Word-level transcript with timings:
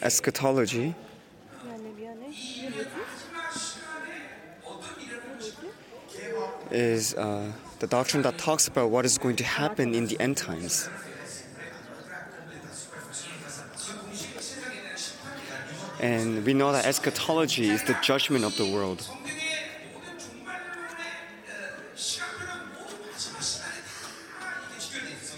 Eschatology. 0.00 0.94
Is 6.70 7.14
uh, 7.14 7.52
the 7.78 7.86
doctrine 7.86 8.22
that 8.22 8.36
talks 8.38 8.68
about 8.68 8.90
what 8.90 9.04
is 9.04 9.16
going 9.18 9.36
to 9.36 9.44
happen 9.44 9.94
in 9.94 10.06
the 10.06 10.20
end 10.20 10.36
times. 10.36 10.88
And 16.00 16.44
we 16.44 16.54
know 16.54 16.72
that 16.72 16.86
eschatology 16.86 17.70
is 17.70 17.82
the 17.84 17.96
judgment 18.02 18.44
of 18.44 18.56
the 18.56 18.66
world. 18.66 19.08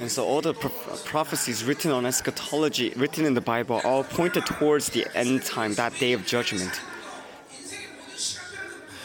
And 0.01 0.11
so 0.11 0.25
all 0.25 0.41
the 0.41 0.55
pro- 0.55 0.71
prophecies 1.05 1.63
written 1.63 1.91
on 1.91 2.07
eschatology, 2.07 2.95
written 2.97 3.27
in 3.27 3.35
the 3.35 3.43
Bible, 3.43 3.83
all 3.85 4.03
pointed 4.03 4.47
towards 4.47 4.89
the 4.89 5.07
end 5.15 5.45
time, 5.45 5.75
that 5.75 5.93
day 5.99 6.15
of 6.15 6.27
judgment. 6.27 6.81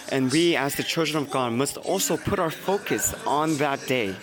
And 0.09 0.31
we, 0.31 0.55
as 0.55 0.76
the 0.76 0.84
children 0.84 1.21
of 1.21 1.30
God, 1.30 1.52
must 1.52 1.76
also 1.76 2.16
put 2.16 2.40
our 2.40 2.49
focus 2.49 3.13
on 3.27 3.58
that 3.58 3.85
day. 3.88 4.16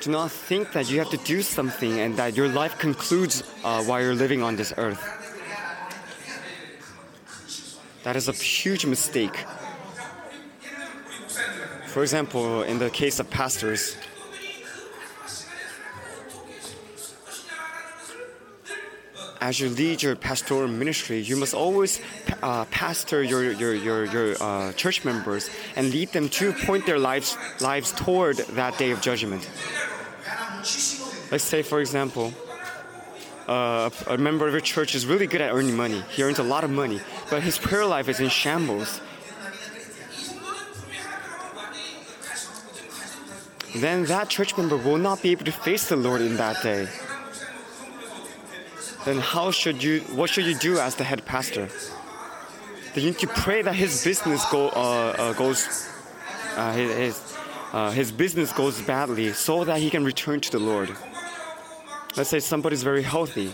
Do 0.00 0.10
not 0.10 0.30
think 0.30 0.72
that 0.72 0.90
you 0.90 0.98
have 0.98 1.10
to 1.10 1.16
do 1.18 1.42
something 1.42 2.00
and 2.00 2.16
that 2.16 2.34
your 2.36 2.48
life 2.48 2.78
concludes 2.78 3.42
uh, 3.62 3.82
while 3.84 4.00
you're 4.00 4.14
living 4.14 4.42
on 4.42 4.56
this 4.56 4.72
earth. 4.76 5.23
That 8.04 8.16
is 8.16 8.28
a 8.28 8.32
huge 8.32 8.84
mistake. 8.84 9.34
For 11.86 12.02
example, 12.02 12.62
in 12.62 12.78
the 12.78 12.90
case 12.90 13.18
of 13.18 13.30
pastors, 13.30 13.96
as 19.40 19.58
you 19.58 19.70
lead 19.70 20.02
your 20.02 20.16
pastoral 20.16 20.68
ministry, 20.68 21.20
you 21.20 21.36
must 21.36 21.54
always 21.54 22.00
uh, 22.42 22.66
pastor 22.66 23.22
your 23.22 23.52
your 23.52 23.74
your, 23.74 24.04
your 24.04 24.36
uh, 24.42 24.72
church 24.72 25.04
members 25.04 25.48
and 25.76 25.90
lead 25.90 26.12
them 26.12 26.28
to 26.28 26.52
point 26.52 26.84
their 26.84 26.98
lives 26.98 27.38
lives 27.60 27.92
toward 27.92 28.36
that 28.56 28.76
day 28.76 28.90
of 28.90 29.00
judgment. 29.00 29.48
Let's 31.30 31.44
say, 31.44 31.62
for 31.62 31.80
example, 31.80 32.32
uh, 33.48 33.90
a 34.06 34.18
member 34.18 34.46
of 34.46 34.52
your 34.52 34.60
church 34.60 34.94
is 34.94 35.06
really 35.06 35.26
good 35.26 35.40
at 35.40 35.52
earning 35.52 35.76
money. 35.76 36.02
He 36.10 36.22
earns 36.22 36.38
a 36.38 36.42
lot 36.42 36.64
of 36.64 36.70
money, 36.70 37.00
but 37.30 37.42
his 37.42 37.58
prayer 37.58 37.84
life 37.84 38.08
is 38.08 38.20
in 38.20 38.28
shambles. 38.28 39.00
Then 43.76 44.04
that 44.04 44.28
church 44.28 44.56
member 44.56 44.76
will 44.76 44.98
not 44.98 45.20
be 45.20 45.30
able 45.30 45.44
to 45.46 45.52
face 45.52 45.88
the 45.88 45.96
Lord 45.96 46.20
in 46.20 46.36
that 46.36 46.62
day. 46.62 46.88
Then 49.04 49.18
how 49.18 49.50
should 49.50 49.82
you? 49.82 50.00
What 50.14 50.30
should 50.30 50.46
you 50.46 50.54
do 50.54 50.78
as 50.78 50.94
the 50.94 51.04
head 51.04 51.26
pastor? 51.26 51.68
Then 52.94 53.04
you 53.04 53.10
need 53.10 53.18
to 53.18 53.26
pray 53.26 53.62
that 53.62 53.74
his 53.74 54.04
business 54.04 54.44
go, 54.50 54.68
uh, 54.68 55.14
uh, 55.18 55.32
goes, 55.32 55.90
uh, 56.56 56.72
his, 56.72 57.36
uh, 57.72 57.90
his 57.90 58.12
business 58.12 58.52
goes 58.52 58.80
badly, 58.80 59.32
so 59.32 59.64
that 59.64 59.78
he 59.80 59.90
can 59.90 60.04
return 60.04 60.40
to 60.40 60.50
the 60.52 60.60
Lord. 60.60 60.96
Let's 62.16 62.30
say 62.30 62.38
somebody's 62.38 62.84
very 62.84 63.02
healthy. 63.02 63.52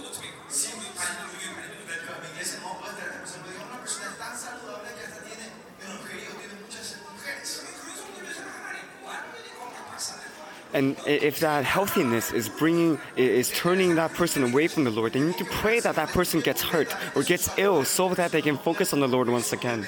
And 10.73 10.96
if 11.07 11.40
that 11.40 11.64
healthiness 11.64 12.33
is 12.33 12.48
bringing, 12.48 12.98
is 13.17 13.51
turning 13.51 13.96
that 13.96 14.14
person 14.14 14.45
away 14.45 14.68
from 14.68 14.85
the 14.85 14.90
Lord, 14.90 15.14
then 15.14 15.23
you 15.23 15.29
need 15.29 15.39
to 15.39 15.45
pray 15.45 15.80
that 15.80 15.96
that 15.96 16.11
person 16.11 16.40
gets 16.40 16.62
hurt 16.62 16.95
or 17.17 17.23
gets 17.23 17.51
ill 17.58 17.85
so 17.85 18.14
that 18.14 18.30
they 18.30 18.40
can 18.40 18.56
focus 18.56 18.92
on 18.92 19.01
the 19.01 19.08
Lord 19.08 19.29
once 19.29 19.52
again. 19.52 19.86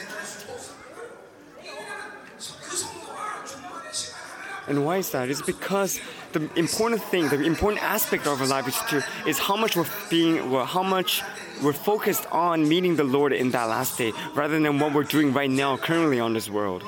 And 4.67 4.85
why 4.85 4.97
is 4.97 5.11
that? 5.11 5.29
It's 5.29 5.43
because 5.43 6.01
the 6.33 6.49
important 6.57 7.03
thing, 7.03 7.29
the 7.29 7.41
important 7.43 7.83
aspect 7.83 8.27
of 8.27 8.41
our 8.41 8.47
life 8.47 8.69
is 8.69 8.79
to 8.91 9.05
is 9.27 9.39
how 9.39 9.57
much 9.57 9.77
we're 9.77 9.87
being, 10.11 10.51
well, 10.51 10.65
how 10.65 10.83
much 10.83 11.23
we're 11.63 11.73
focused 11.73 12.27
on 12.33 12.69
meeting 12.69 12.97
the 12.97 13.05
Lord 13.05 13.33
in 13.33 13.51
that 13.51 13.65
last 13.65 13.99
day, 13.99 14.13
rather 14.35 14.59
than 14.59 14.79
what 14.79 14.93
we're 14.93 15.05
doing 15.05 15.33
right 15.33 15.51
now, 15.51 15.77
currently 15.77 16.21
on 16.21 16.33
this 16.33 16.49
world. 16.49 16.83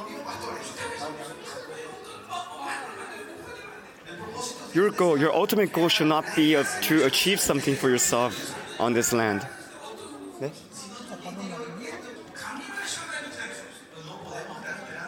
Your 4.73 4.91
goal, 4.91 5.17
your 5.17 5.33
ultimate 5.33 5.73
goal, 5.73 5.89
should 5.89 6.09
not 6.09 6.25
be 6.35 6.61
to 6.83 7.05
achieve 7.05 7.39
something 7.39 7.77
for 7.77 7.89
yourself 7.89 8.35
on 8.81 8.93
this 8.93 9.13
land. 9.13 9.47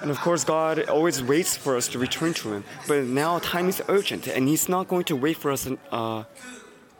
And 0.06 0.12
of 0.12 0.21
course, 0.21 0.44
God 0.44 0.89
always 0.89 1.21
waits 1.21 1.56
for 1.56 1.77
us 1.77 1.89
to 1.89 1.99
return 1.99 2.33
to 2.34 2.53
Him. 2.53 2.65
But 2.87 3.06
now 3.06 3.41
time 3.41 3.69
is 3.69 3.83
urgent, 3.89 4.28
and 4.28 4.47
He's 4.47 4.69
not 4.69 4.87
going 4.87 5.03
to 5.06 5.17
wait 5.17 5.37
for 5.37 5.50
us 5.50 5.69
uh, 5.91 6.22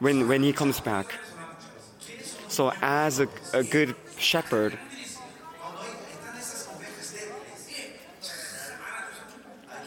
when, 0.00 0.27
when 0.27 0.43
He 0.43 0.53
comes 0.53 0.81
back. 0.81 1.15
So, 2.49 2.72
as 2.83 3.21
a, 3.21 3.28
a 3.55 3.62
good 3.62 3.95
shepherd, 4.19 4.77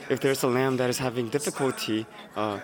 if 0.08 0.22
there's 0.22 0.42
a 0.44 0.48
lamb 0.48 0.78
that 0.78 0.90
is 0.90 0.98
having 0.98 1.28
difficulty 1.28 2.06
uh, 2.38 2.62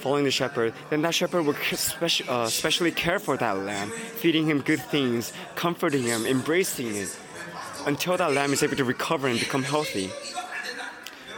following 0.00 0.24
the 0.24 0.30
shepherd, 0.30 0.72
then 0.88 1.02
that 1.02 1.14
shepherd 1.14 1.44
will 1.44 1.52
speci- 1.52 2.26
uh, 2.26 2.46
specially 2.46 2.90
care 2.90 3.18
for 3.18 3.36
that 3.36 3.58
lamb, 3.58 3.90
feeding 3.90 4.46
him 4.46 4.62
good 4.62 4.80
things, 4.80 5.34
comforting 5.56 6.04
him, 6.04 6.24
embracing 6.24 6.96
it 6.96 7.14
until 7.86 8.16
that 8.16 8.32
lamb 8.32 8.52
is 8.52 8.62
able 8.62 8.76
to 8.76 8.84
recover 8.84 9.28
and 9.28 9.38
become 9.38 9.62
healthy. 9.62 10.10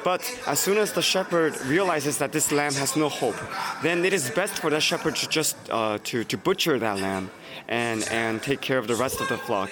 But 0.04 0.22
as 0.46 0.58
soon 0.58 0.78
as 0.78 0.92
the 0.92 1.02
shepherd 1.02 1.60
realizes 1.66 2.18
that 2.18 2.32
this 2.32 2.50
lamb 2.50 2.72
has 2.74 2.96
no 2.96 3.08
hope, 3.08 3.36
then 3.82 4.04
it 4.04 4.12
is 4.12 4.30
best 4.30 4.54
for 4.58 4.70
that 4.70 4.82
shepherd 4.82 5.16
to 5.16 5.28
just 5.28 5.56
uh, 5.70 5.98
to, 6.04 6.24
to 6.24 6.36
butcher 6.36 6.78
that 6.78 6.98
lamb 6.98 7.30
and, 7.68 8.08
and 8.10 8.42
take 8.42 8.60
care 8.60 8.78
of 8.78 8.86
the 8.86 8.94
rest 8.94 9.20
of 9.20 9.28
the 9.28 9.36
flock. 9.36 9.70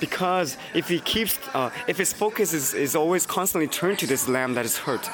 Because 0.00 0.56
if 0.74 0.88
he 0.88 1.00
keeps, 1.00 1.38
uh, 1.54 1.70
if 1.88 1.96
his 1.98 2.12
focus 2.12 2.52
is, 2.52 2.74
is 2.74 2.94
always 2.94 3.26
constantly 3.26 3.68
turned 3.68 3.98
to 4.00 4.06
this 4.06 4.28
lamb 4.28 4.54
that 4.54 4.64
is 4.64 4.76
hurt, 4.76 5.08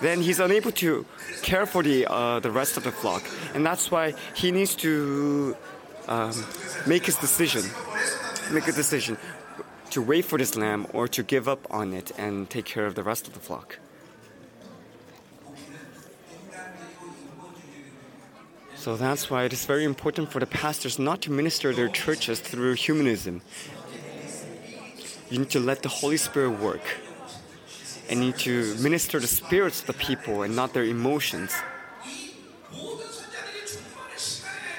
then 0.00 0.20
he's 0.20 0.38
unable 0.38 0.70
to 0.72 1.04
care 1.42 1.66
for 1.66 1.82
the 1.82 2.06
uh, 2.06 2.38
the 2.40 2.50
rest 2.50 2.76
of 2.76 2.84
the 2.84 2.92
flock, 2.92 3.22
and 3.54 3.66
that's 3.66 3.90
why 3.90 4.14
he 4.34 4.52
needs 4.52 4.74
to 4.76 5.56
um, 6.08 6.32
make 6.86 7.06
his 7.06 7.16
decision, 7.16 7.62
make 8.50 8.66
a 8.66 8.72
decision 8.72 9.16
to 9.90 10.02
wait 10.02 10.24
for 10.24 10.38
this 10.38 10.56
lamb 10.56 10.86
or 10.92 11.08
to 11.08 11.22
give 11.22 11.48
up 11.48 11.66
on 11.70 11.92
it 11.92 12.12
and 12.18 12.48
take 12.50 12.64
care 12.64 12.86
of 12.86 12.94
the 12.94 13.02
rest 13.02 13.26
of 13.26 13.34
the 13.34 13.40
flock. 13.40 13.78
So 18.74 18.96
that's 18.96 19.28
why 19.28 19.44
it 19.44 19.52
is 19.52 19.66
very 19.66 19.84
important 19.84 20.30
for 20.30 20.38
the 20.38 20.46
pastors 20.46 20.98
not 20.98 21.20
to 21.22 21.32
minister 21.32 21.74
their 21.74 21.88
churches 21.88 22.40
through 22.40 22.74
humanism. 22.74 23.42
You 25.30 25.40
need 25.40 25.50
to 25.50 25.60
let 25.60 25.82
the 25.82 25.88
Holy 25.88 26.16
Spirit 26.16 26.58
work. 26.58 26.80
And 28.08 28.20
you 28.20 28.26
need 28.26 28.38
to 28.38 28.74
minister 28.76 29.20
the 29.20 29.26
spirits 29.26 29.80
of 29.80 29.88
the 29.88 29.92
people 29.92 30.42
and 30.42 30.56
not 30.56 30.72
their 30.72 30.84
emotions. 30.84 31.52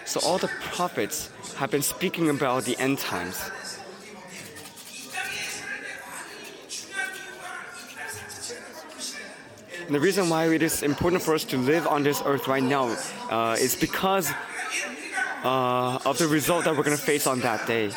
So 0.10 0.20
all 0.22 0.40
the 0.40 0.48
prophets 0.74 1.30
have 1.58 1.70
been 1.70 1.84
speaking 1.84 2.32
about 2.32 2.64
the 2.64 2.76
end 2.80 2.98
times. 2.98 3.40
And 9.86 9.94
the 9.94 10.00
reason 10.00 10.28
why 10.28 10.48
it 10.48 10.64
is 10.64 10.82
important 10.82 11.22
for 11.22 11.36
us 11.36 11.44
to 11.44 11.58
live 11.58 11.86
on 11.86 12.02
this 12.02 12.24
earth 12.26 12.48
right 12.48 12.64
now 12.64 12.98
uh, 13.30 13.56
is 13.60 13.76
because 13.76 14.32
uh, 15.44 16.00
of 16.04 16.18
the 16.18 16.28
result 16.28 16.66
that 16.66 16.76
we're 16.76 16.82
going 16.82 16.98
to 16.98 17.04
face 17.04 17.28
on 17.28 17.42
that 17.42 17.68
day. 17.68 17.92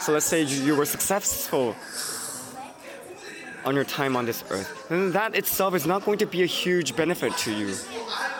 So 0.00 0.12
let's 0.12 0.26
say 0.26 0.42
you, 0.42 0.64
you 0.64 0.76
were 0.76 0.84
successful 0.84 1.74
on 3.64 3.74
your 3.74 3.84
time 3.84 4.16
on 4.16 4.26
this 4.26 4.44
earth, 4.50 4.88
then 4.88 5.12
that 5.12 5.34
itself 5.34 5.74
is 5.74 5.86
not 5.86 6.04
going 6.04 6.18
to 6.18 6.26
be 6.26 6.42
a 6.42 6.46
huge 6.46 6.96
benefit 6.96 7.36
to 7.38 7.52
you. 7.52 7.74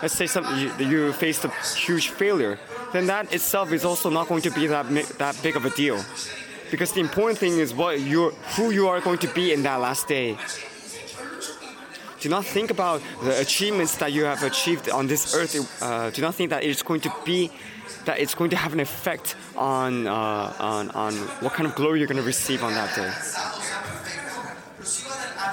Let's 0.03 0.15
say 0.15 0.27
some, 0.27 0.45
you, 0.59 0.73
you 0.87 1.13
faced 1.13 1.45
a 1.45 1.51
huge 1.77 2.09
failure, 2.09 2.59
then 2.93 3.07
that 3.07 3.33
itself 3.33 3.73
is 3.73 3.85
also 3.85 4.11
not 4.11 4.29
going 4.29 4.43
to 4.43 4.51
be 4.51 4.67
that, 4.67 4.89
that 5.19 5.41
big 5.43 5.57
of 5.57 5.65
a 5.65 5.71
deal. 5.71 6.03
Because 6.71 6.93
the 6.93 7.01
important 7.01 7.39
thing 7.39 7.59
is 7.59 7.75
what 7.75 8.01
you're, 8.01 8.31
who 8.57 8.71
you 8.71 8.89
are 8.89 9.01
going 9.01 9.19
to 9.19 9.29
be 9.29 9.53
in 9.53 9.63
that 9.65 9.77
last 9.77 10.09
day. 10.09 10.39
Do 12.21 12.29
not 12.29 12.45
think 12.45 12.71
about 12.71 13.01
the 13.23 13.41
achievements 13.41 13.97
that 13.97 14.13
you 14.13 14.25
have 14.25 14.43
achieved 14.43 14.91
on 14.91 15.07
this 15.07 15.35
earth. 15.35 15.83
Uh, 15.83 16.11
do 16.11 16.21
not 16.21 16.35
think 16.35 16.51
that 16.51 16.63
it's 16.63 16.83
going 16.83 17.01
to 17.01 17.13
be 17.25 17.51
that 18.05 18.19
it's 18.19 18.35
going 18.35 18.51
to 18.51 18.57
have 18.57 18.73
an 18.73 18.81
effect 18.81 19.37
on 19.57 20.07
uh, 20.07 20.55
on 20.59 20.91
on 20.91 21.15
what 21.41 21.53
kind 21.55 21.67
of 21.67 21.75
glory 21.75 21.99
you're 21.99 22.09
going 22.09 22.21
to 22.21 22.27
receive 22.27 22.63
on 22.63 22.75
that 22.75 22.95
day. 22.95 23.11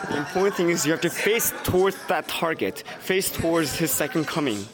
The 0.10 0.18
important 0.18 0.56
thing 0.56 0.70
is 0.70 0.86
you 0.86 0.92
have 0.92 1.02
to 1.02 1.10
face 1.10 1.54
towards 1.64 1.98
that 2.08 2.28
target, 2.28 2.84
face 3.00 3.32
towards 3.32 3.78
His 3.78 3.92
second 3.92 4.28
coming. 4.28 4.66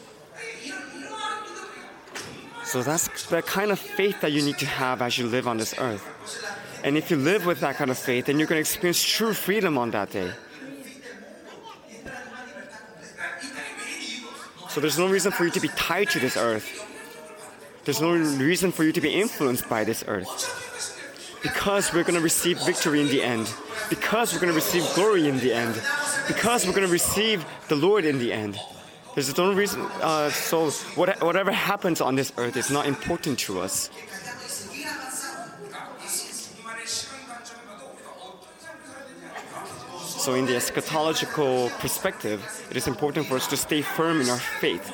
So 2.64 2.82
that's 2.82 3.26
the 3.26 3.42
kind 3.42 3.70
of 3.70 3.78
faith 3.78 4.20
that 4.22 4.32
you 4.32 4.42
need 4.42 4.58
to 4.58 4.66
have 4.66 5.00
as 5.02 5.16
you 5.16 5.26
live 5.26 5.46
on 5.46 5.58
this 5.58 5.74
earth. 5.78 6.04
And 6.82 6.96
if 6.98 7.10
you 7.10 7.16
live 7.16 7.46
with 7.46 7.60
that 7.60 7.76
kind 7.76 7.90
of 7.90 7.98
faith, 7.98 8.26
then 8.26 8.38
you're 8.38 8.48
going 8.48 8.56
to 8.56 8.60
experience 8.60 9.02
true 9.02 9.32
freedom 9.32 9.78
on 9.78 9.92
that 9.92 10.10
day. 10.10 10.32
So 14.68 14.80
there's 14.80 14.98
no 14.98 15.06
reason 15.06 15.30
for 15.30 15.44
you 15.44 15.50
to 15.52 15.60
be 15.60 15.68
tied 15.68 16.10
to 16.10 16.18
this 16.18 16.36
earth. 16.36 16.66
There's 17.84 18.00
no 18.00 18.10
reason 18.12 18.72
for 18.72 18.82
you 18.82 18.90
to 18.90 19.00
be 19.00 19.14
influenced 19.14 19.68
by 19.68 19.84
this 19.84 20.02
earth. 20.08 21.38
Because 21.42 21.92
we're 21.92 22.02
going 22.02 22.16
to 22.16 22.20
receive 22.20 22.58
victory 22.64 23.00
in 23.00 23.06
the 23.06 23.22
end. 23.22 23.46
Because 23.94 24.32
we're 24.32 24.40
going 24.40 24.52
to 24.52 24.56
receive 24.56 24.84
glory 24.96 25.28
in 25.28 25.38
the 25.38 25.52
end. 25.54 25.80
Because 26.26 26.66
we're 26.66 26.72
going 26.72 26.86
to 26.86 26.92
receive 26.92 27.46
the 27.68 27.76
Lord 27.76 28.04
in 28.04 28.18
the 28.18 28.32
end. 28.32 28.58
There's 29.14 29.36
no 29.36 29.52
reason. 29.52 29.82
Uh, 30.02 30.30
so 30.30 30.70
what, 30.98 31.22
whatever 31.22 31.52
happens 31.52 32.00
on 32.00 32.16
this 32.16 32.32
earth 32.36 32.56
is 32.56 32.72
not 32.72 32.86
important 32.86 33.38
to 33.46 33.60
us. 33.60 33.90
So, 40.24 40.34
in 40.34 40.46
the 40.46 40.54
eschatological 40.54 41.70
perspective, 41.78 42.42
it 42.70 42.76
is 42.76 42.88
important 42.88 43.26
for 43.26 43.36
us 43.36 43.46
to 43.48 43.56
stay 43.56 43.82
firm 43.82 44.20
in 44.20 44.28
our 44.28 44.38
faith. 44.38 44.90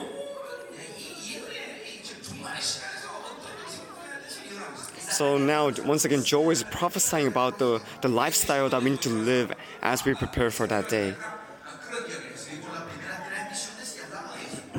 So 5.21 5.37
now, 5.37 5.71
once 5.85 6.07
again, 6.07 6.25
Joel 6.25 6.49
is 6.49 6.63
prophesying 6.63 7.27
about 7.27 7.59
the, 7.59 7.83
the 8.01 8.09
lifestyle 8.09 8.71
that 8.71 8.83
we 8.83 8.89
need 8.93 9.03
to 9.03 9.11
live 9.11 9.53
as 9.83 10.03
we 10.03 10.15
prepare 10.15 10.51
for 10.51 10.67
that 10.67 10.89
day. 10.89 11.15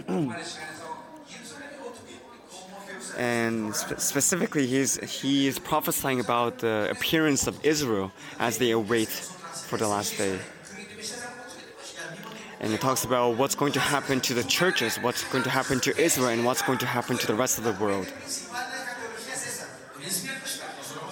and 3.19 3.75
spe- 3.75 3.99
specifically, 3.99 4.65
he's, 4.65 4.99
he 5.21 5.45
is 5.45 5.59
prophesying 5.59 6.19
about 6.19 6.57
the 6.57 6.87
appearance 6.89 7.45
of 7.45 7.63
Israel 7.63 8.11
as 8.39 8.57
they 8.57 8.71
await 8.71 9.09
for 9.09 9.77
the 9.77 9.87
last 9.87 10.17
day. 10.17 10.39
And 12.61 12.73
it 12.73 12.81
talks 12.81 13.03
about 13.05 13.37
what's 13.37 13.53
going 13.53 13.73
to 13.73 13.79
happen 13.79 14.19
to 14.21 14.33
the 14.33 14.43
churches, 14.45 14.97
what's 14.97 15.23
going 15.25 15.43
to 15.43 15.51
happen 15.51 15.79
to 15.81 15.95
Israel, 16.01 16.29
and 16.29 16.43
what's 16.43 16.63
going 16.63 16.79
to 16.79 16.87
happen 16.87 17.15
to 17.19 17.27
the 17.27 17.35
rest 17.35 17.59
of 17.59 17.63
the 17.63 17.73
world. 17.73 18.11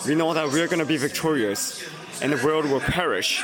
We 0.05 0.15
know 0.15 0.33
that 0.33 0.47
we're 0.47 0.67
going 0.67 0.79
to 0.79 0.85
be 0.85 0.97
victorious, 0.97 1.83
and 2.21 2.31
the 2.31 2.45
world 2.45 2.65
will 2.65 2.79
perish. 2.79 3.43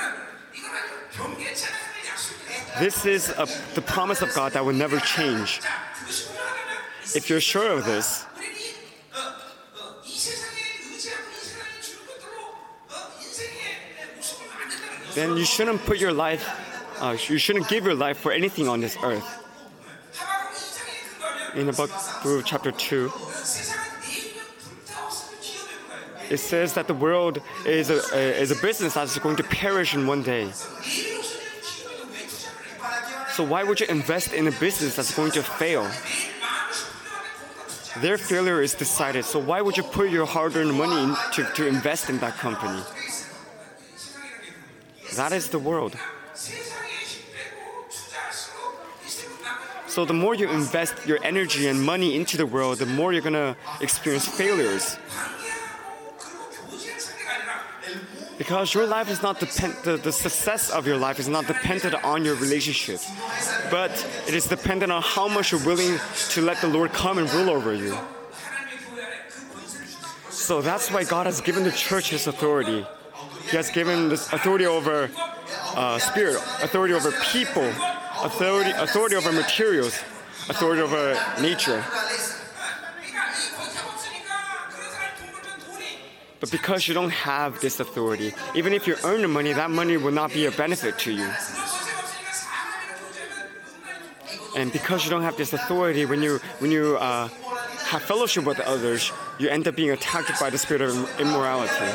This 2.80 3.06
is 3.06 3.30
a, 3.30 3.48
the 3.74 3.82
promise 3.82 4.22
of 4.22 4.34
God 4.34 4.54
that 4.54 4.66
will 4.66 4.74
never 4.74 5.00
change. 5.00 5.62
If 7.16 7.30
you're 7.30 7.40
sure 7.40 7.72
of 7.72 7.86
this, 7.86 8.26
then 15.14 15.38
you 15.38 15.46
shouldn't 15.46 15.86
put 15.86 16.00
your 16.00 16.12
life, 16.12 16.44
uh, 17.02 17.18
you 17.28 17.38
shouldn't 17.38 17.70
give 17.70 17.86
your 17.86 17.96
life 17.96 18.18
for 18.18 18.32
anything 18.32 18.68
on 18.68 18.82
this 18.82 18.98
earth. 19.04 19.44
In 21.56 21.68
the 21.68 21.74
book 21.74 21.90
through 22.22 22.44
chapter 22.44 22.72
2, 22.72 23.12
it 26.30 26.38
says 26.38 26.74
that 26.74 26.88
the 26.88 26.94
world 26.94 27.42
is 27.66 27.90
a, 27.90 28.00
is 28.40 28.52
a 28.52 28.62
business 28.62 28.94
that's 28.94 29.18
going 29.20 29.36
to 29.38 29.44
perish 29.44 29.94
in 29.94 30.08
one 30.08 30.24
day. 30.24 30.52
So 33.34 33.44
why 33.44 33.64
would 33.64 33.80
you 33.80 33.88
invest 33.88 34.34
in 34.34 34.48
a 34.48 34.52
business 34.52 34.96
that's 34.96 35.14
going 35.14 35.32
to 35.32 35.44
fail? 35.44 35.90
Their 38.02 38.18
failure 38.18 38.62
is 38.62 38.74
decided, 38.74 39.26
so 39.26 39.40
why 39.40 39.62
would 39.62 39.78
you 39.78 39.84
put 39.84 40.10
your 40.10 40.26
hard-earned 40.26 40.74
money 40.74 41.16
to, 41.34 41.44
to 41.56 41.68
invest 41.68 42.10
in 42.10 42.18
that 42.20 42.38
company? 42.38 42.82
That 45.16 45.32
is 45.32 45.50
the 45.50 45.60
world. 45.60 45.96
So 49.88 50.04
the 50.04 50.14
more 50.14 50.36
you 50.36 50.50
invest 50.50 51.08
your 51.08 51.20
energy 51.24 51.68
and 51.68 51.82
money 51.82 52.18
into 52.18 52.36
the 52.36 52.46
world, 52.46 52.80
the 52.80 52.86
more 52.86 53.14
you're 53.14 53.22
gonna 53.22 53.56
experience 53.80 54.28
failures. 54.28 54.98
Because 58.38 58.74
your 58.74 58.86
life 58.86 59.10
is 59.10 59.22
not 59.22 59.40
depend 59.40 59.76
the, 59.84 59.96
the 59.98 60.12
success 60.12 60.70
of 60.70 60.86
your 60.86 60.98
life 60.98 61.20
is 61.20 61.30
not 61.30 61.48
dependent 61.48 61.96
on 62.04 62.26
your 62.26 62.36
relationship, 62.36 63.00
but 63.72 63.92
it 64.28 64.34
is 64.34 64.46
dependent 64.46 64.92
on 64.92 65.02
how 65.02 65.28
much 65.28 65.52
you're 65.52 65.66
willing 65.66 65.98
to 66.30 66.42
let 66.42 66.60
the 66.60 66.68
Lord 66.68 66.92
come 66.92 67.18
and 67.18 67.32
rule 67.34 67.50
over 67.50 67.74
you. 67.74 67.98
So 70.30 70.62
that's 70.62 70.92
why 70.92 71.06
God 71.06 71.26
has 71.26 71.40
given 71.40 71.64
the 71.64 71.72
church 71.72 72.10
His 72.10 72.28
authority. 72.28 72.86
He 73.50 73.56
has 73.56 73.70
given 73.70 74.10
this 74.10 74.32
authority 74.34 74.66
over 74.66 75.10
uh, 75.76 75.98
spirit, 76.00 76.36
authority 76.62 76.94
over 76.94 77.12
people, 77.32 77.68
authority, 78.22 78.72
authority 78.72 79.16
over 79.16 79.32
materials, 79.32 79.98
authority 80.50 80.82
over 80.82 81.18
nature. 81.42 81.84
But 86.40 86.52
because 86.52 86.88
you 86.88 86.94
don't 86.94 87.12
have 87.12 87.62
this 87.62 87.80
authority, 87.80 88.34
even 88.56 88.74
if 88.74 88.88
you 88.88 88.96
earn 89.04 89.22
the 89.22 89.28
money, 89.28 89.54
that 89.54 89.72
money 89.72 89.98
will 89.98 90.12
not 90.12 90.34
be 90.34 90.46
a 90.46 90.52
benefit 90.52 91.00
to 91.00 91.12
you. 91.12 91.30
And 94.56 94.72
because 94.72 95.04
you 95.04 95.10
don't 95.10 95.24
have 95.24 95.38
this 95.38 95.54
authority, 95.54 96.06
when 96.06 96.22
you 96.22 96.40
when 96.60 96.72
you 96.72 96.98
uh, 96.98 97.28
have 97.90 98.02
fellowship 98.02 98.46
with 98.46 98.60
others, 98.62 99.12
you 99.38 99.50
end 99.50 99.68
up 99.68 99.76
being 99.76 99.92
attacked 99.92 100.40
by 100.40 100.50
the 100.50 100.58
spirit 100.58 100.82
of 100.82 101.20
immorality. 101.20 101.92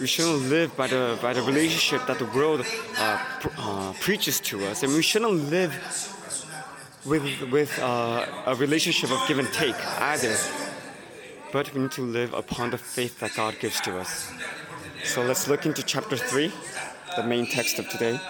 we 0.00 0.06
shouldn't 0.06 0.48
live 0.48 0.76
by 0.76 0.86
the 0.86 1.18
by 1.20 1.32
the 1.32 1.42
relationship 1.42 2.06
that 2.06 2.18
the 2.18 2.24
world 2.26 2.64
uh, 2.98 3.18
pr- 3.40 3.48
uh, 3.58 3.92
preaches 4.00 4.40
to 4.40 4.64
us, 4.66 4.82
and 4.82 4.92
we 4.92 5.02
shouldn't 5.02 5.50
live 5.50 5.72
with 7.08 7.50
with 7.50 7.78
uh, 7.78 8.26
a 8.46 8.54
relationship 8.54 9.10
of 9.10 9.26
give 9.26 9.38
and 9.38 9.52
take 9.52 9.76
either. 10.00 10.36
But 11.52 11.72
we 11.72 11.80
need 11.82 11.92
to 11.92 12.02
live 12.02 12.34
upon 12.34 12.70
the 12.70 12.78
faith 12.78 13.20
that 13.20 13.34
God 13.34 13.56
gives 13.58 13.80
to 13.82 13.98
us. 13.98 14.30
So 15.04 15.22
let's 15.22 15.48
look 15.48 15.64
into 15.64 15.82
chapter 15.82 16.16
three, 16.16 16.52
the 17.16 17.22
main 17.22 17.46
text 17.46 17.78
of 17.78 17.88
today. 17.88 18.20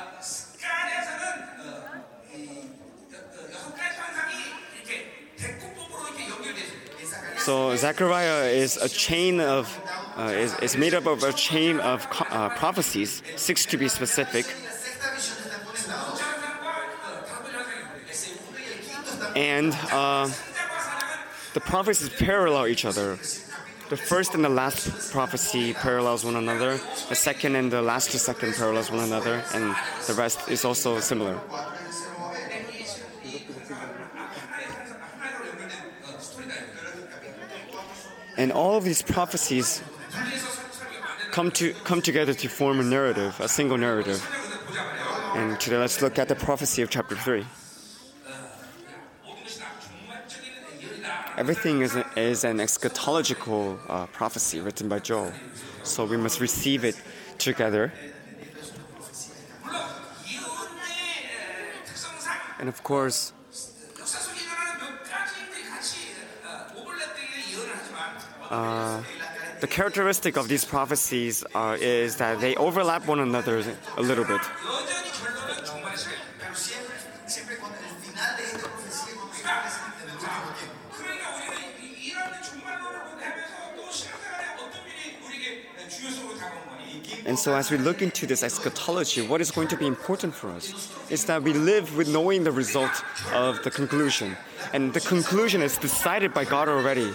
So 7.39 7.75
Zechariah 7.77 8.51
is 8.51 8.77
a 8.77 8.89
chain 8.89 9.41
of 9.41 9.67
uh, 10.17 10.35
is, 10.35 10.55
is 10.61 10.77
made 10.77 10.95
up 10.95 11.07
of 11.07 11.23
a 11.23 11.33
chain 11.33 11.81
of 11.81 12.07
uh, 12.31 12.51
prophecies, 12.51 13.23
six 13.37 13.65
to 13.67 13.79
be 13.79 13.89
specific. 13.89 14.45
And 19.39 19.73
uh, 19.93 20.29
the 21.55 21.61
prophecies 21.61 22.09
parallel 22.09 22.67
each 22.67 22.85
other. 22.85 23.11
The 23.89 23.97
first 23.97 24.35
and 24.35 24.45
the 24.45 24.49
last 24.49 25.13
prophecy 25.13 25.75
parallels 25.75 26.25
one 26.25 26.35
another. 26.35 26.81
The 27.09 27.15
second 27.15 27.55
and 27.55 27.71
the 27.71 27.81
last 27.81 28.11
to 28.11 28.19
second 28.19 28.55
parallels 28.55 28.91
one 28.91 29.05
another, 29.05 29.45
and 29.55 29.77
the 30.09 30.15
rest 30.15 30.49
is 30.49 30.65
also 30.65 30.99
similar. 30.99 31.39
And 38.37 38.51
all 38.51 38.77
of 38.77 38.83
these 38.83 39.03
prophecies 39.03 39.85
come 41.31 41.53
to 41.53 41.75
come 41.85 42.03
together 42.03 42.35
to 42.35 42.49
form 42.49 42.81
a 42.81 42.83
narrative, 42.83 43.39
a 43.39 43.49
single 43.49 43.79
narrative. 43.79 44.21
And 45.37 45.61
today 45.61 45.77
let's 45.77 46.03
look 46.03 46.19
at 46.19 46.27
the 46.27 46.35
prophecy 46.35 46.83
of 46.83 46.91
chapter 46.91 47.15
3. 47.15 47.47
Everything 51.39 51.83
is, 51.83 51.95
a, 51.95 52.05
is 52.17 52.43
an 52.43 52.59
eschatological 52.59 53.79
uh, 53.89 54.07
prophecy 54.07 54.59
written 54.59 54.89
by 54.89 54.99
Joel. 54.99 55.33
So 55.85 56.05
we 56.05 56.17
must 56.17 56.41
receive 56.41 56.85
it 56.85 57.01
together. 57.39 57.93
And 62.59 62.69
of 62.69 62.83
course, 62.83 63.33
uh, 68.51 69.01
the 69.61 69.69
characteristic 69.69 70.37
of 70.37 70.49
these 70.49 70.65
prophecies 70.65 71.45
uh, 71.55 71.77
is 71.79 72.17
that 72.17 72.41
they 72.41 72.57
overlap 72.57 73.07
one 73.07 73.21
another 73.21 73.63
a 73.97 74.03
little 74.03 74.25
bit. 74.25 74.41
And 87.29 87.39
so, 87.39 87.55
as 87.55 87.71
we 87.71 87.77
look 87.77 88.01
into 88.01 88.27
this 88.27 88.43
eschatology, 88.43 89.21
what 89.21 89.43
is 89.43 89.51
going 89.51 89.69
to 89.69 89.77
be 89.77 89.87
important 89.87 90.35
for 90.35 90.49
us 90.49 90.91
is 91.11 91.27
that 91.27 91.43
we 91.43 91.53
live 91.53 91.95
with 91.95 92.09
knowing 92.09 92.43
the 92.43 92.51
result 92.51 93.05
of 93.35 93.63
the 93.65 93.71
conclusion. 93.71 94.35
And 94.73 94.95
the 94.95 95.01
conclusion 95.01 95.61
is 95.61 95.77
decided 95.77 96.33
by 96.33 96.47
God 96.47 96.71
already. 96.71 97.13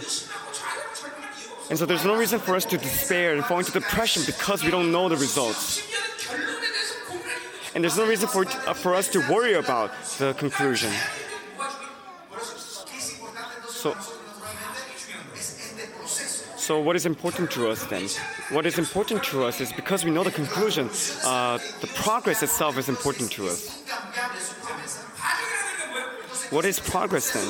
And 1.72 1.79
so, 1.79 1.88
there's 1.88 2.05
no 2.05 2.15
reason 2.15 2.39
for 2.39 2.55
us 2.55 2.63
to 2.65 2.77
despair 2.77 3.34
and 3.34 3.43
fall 3.43 3.58
into 3.58 3.72
depression 3.72 4.22
because 4.27 4.63
we 4.63 4.70
don't 4.70 4.91
know 4.91 5.10
the 5.10 5.17
results. 5.17 5.82
And 7.74 7.84
there's 7.84 7.98
no 7.98 8.05
reason 8.05 8.27
for, 8.27 8.46
uh, 8.46 8.75
for 8.75 8.93
us 8.93 9.08
to 9.10 9.20
worry 9.32 9.55
about 9.55 9.91
the 10.20 10.36
conclusion. 10.36 10.93
So, 13.67 13.98
so 16.63 16.79
what 16.79 16.96
is 16.96 17.05
important 17.05 17.51
to 17.51 17.67
us 17.67 17.84
then? 17.88 18.08
What 18.55 18.65
is 18.65 18.79
important 18.79 19.22
to 19.25 19.43
us 19.43 19.60
is 19.60 19.74
because 19.74 20.05
we 20.05 20.12
know 20.12 20.24
the 20.24 20.32
conclusion, 20.32 20.89
uh, 21.25 21.58
the 21.82 21.88
progress 21.88 22.41
itself 22.41 22.77
is 22.77 22.88
important 22.88 23.29
to 23.34 23.48
us. 23.48 23.84
What 26.51 26.63
is 26.63 26.79
progress 26.79 27.34
then? 27.34 27.50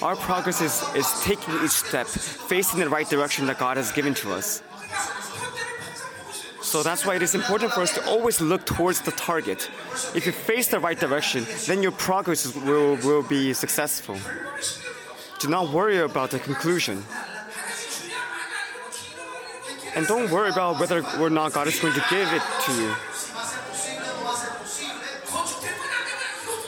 Our 0.00 0.16
progress 0.16 0.62
is, 0.62 0.82
is 0.96 1.22
taking 1.22 1.52
each 1.62 1.72
step, 1.72 2.06
facing 2.06 2.80
the 2.80 2.88
right 2.88 3.08
direction 3.10 3.44
that 3.48 3.58
God 3.58 3.76
has 3.76 3.92
given 3.92 4.14
to 4.14 4.32
us. 4.32 4.62
So 6.62 6.82
that's 6.82 7.04
why 7.04 7.16
it 7.16 7.22
is 7.22 7.34
important 7.34 7.72
for 7.72 7.82
us 7.82 7.92
to 7.92 8.08
always 8.08 8.40
look 8.40 8.64
towards 8.64 9.02
the 9.02 9.12
target. 9.12 9.68
If 10.14 10.24
you 10.24 10.32
face 10.32 10.68
the 10.68 10.80
right 10.80 10.98
direction, 10.98 11.46
then 11.66 11.82
your 11.82 11.92
progress 11.92 12.56
will, 12.56 12.96
will 13.04 13.22
be 13.22 13.52
successful. 13.52 14.16
Do 15.40 15.48
not 15.48 15.70
worry 15.70 15.98
about 15.98 16.30
the 16.30 16.38
conclusion. 16.38 17.02
And 19.94 20.06
don't 20.06 20.30
worry 20.30 20.50
about 20.50 20.80
whether 20.80 21.04
or 21.20 21.30
not 21.30 21.52
God 21.52 21.68
is 21.68 21.78
going 21.78 21.94
to 21.94 22.04
give 22.10 22.32
it 22.32 22.42
to 22.66 22.72
you. 22.72 22.94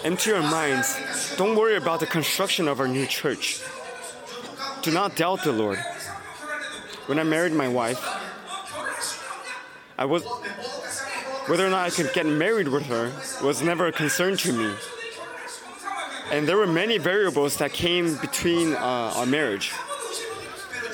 Empty 0.05 0.31
your 0.31 0.43
minds. 0.43 1.35
Don't 1.37 1.57
worry 1.57 1.77
about 1.77 2.01
the 2.01 2.07
construction 2.07 2.69
of 2.69 2.79
our 2.79 2.87
new 2.87 3.07
church. 3.07 3.61
Do 4.83 4.93
not 4.93 5.17
doubt 5.17 5.43
the 5.43 5.53
Lord. 5.53 5.79
When 7.07 7.19
I 7.19 7.25
married 7.25 7.53
my 7.53 7.67
wife, 7.69 8.01
I 9.99 10.05
was 10.05 10.25
whether 11.49 11.67
or 11.67 11.71
not 11.71 11.87
I 11.87 11.91
could 11.91 12.13
get 12.13 12.27
married 12.27 12.69
with 12.69 12.87
her 12.87 13.13
was 13.43 13.63
never 13.63 13.87
a 13.87 13.93
concern 13.93 14.37
to 14.39 14.53
me. 14.53 14.75
And 16.33 16.47
there 16.49 16.57
were 16.57 16.67
many 16.67 16.99
variables 16.99 17.57
that 17.59 17.73
came 17.73 18.17
between 18.17 18.75
uh, 18.75 19.13
our 19.17 19.27
marriage. 19.27 19.73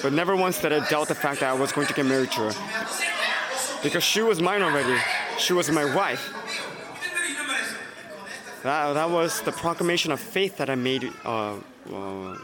But 0.03 0.13
never 0.13 0.37
once 0.37 0.61
did 0.61 0.73
I 0.73 0.89
doubt 0.89 1.09
the 1.09 1.15
fact 1.15 1.41
that 1.41 1.51
I 1.51 1.55
was 1.55 1.73
going 1.73 1.87
to 1.87 1.95
get 1.95 2.07
married 2.07 2.31
to 2.33 2.51
her. 2.51 3.81
Because 3.83 4.05
she 4.05 4.21
was 4.21 4.41
mine 4.41 4.63
already. 4.63 5.01
She 5.39 5.53
was 5.53 5.71
my 5.71 5.85
wife. 5.95 6.33
That, 8.63 8.93
that 8.93 9.11
was 9.11 9.41
the 9.43 9.53
proclamation 9.53 10.13
of 10.13 10.21
faith 10.21 10.59
that 10.59 10.71
I 10.71 10.77
made 10.77 11.11
uh, 11.25 11.55
uh, 11.55 11.59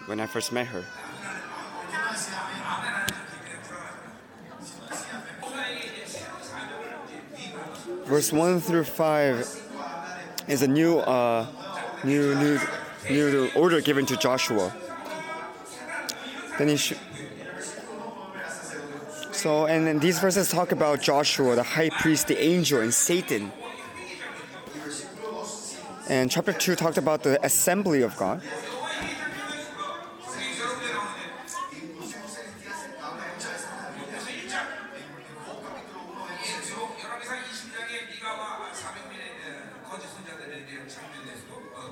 when 0.07 0.19
I 0.19 0.27
first 0.27 0.53
met 0.53 0.67
her. 0.67 0.85
Verse 8.05 8.33
1 8.33 8.61
through 8.61 8.85
5 8.85 9.63
is 10.49 10.63
a 10.63 10.67
new, 10.67 10.99
uh, 10.99 11.47
new, 12.05 12.35
new, 12.35 12.61
new 13.09 13.51
order 13.55 13.81
given 13.81 14.07
to 14.07 14.17
Joshua. 14.17 14.75
Then 16.59 16.69
he 16.69 16.77
so, 19.39 19.67
and 19.67 19.87
then 19.87 20.01
these 20.01 20.19
verses 20.19 20.51
talk 20.51 20.73
about 20.73 21.01
Joshua, 21.01 21.55
the 21.55 21.63
high 21.63 21.91
priest, 21.91 22.27
the 22.27 22.43
angel, 22.43 22.81
and 22.81 22.93
Satan. 22.93 23.53
And 26.09 26.29
chapter 26.29 26.53
2 26.53 26.75
talked 26.75 26.99
about 26.99 27.23
the 27.23 27.39
assembly 27.47 28.03
of 28.03 28.17
God. 28.17 28.43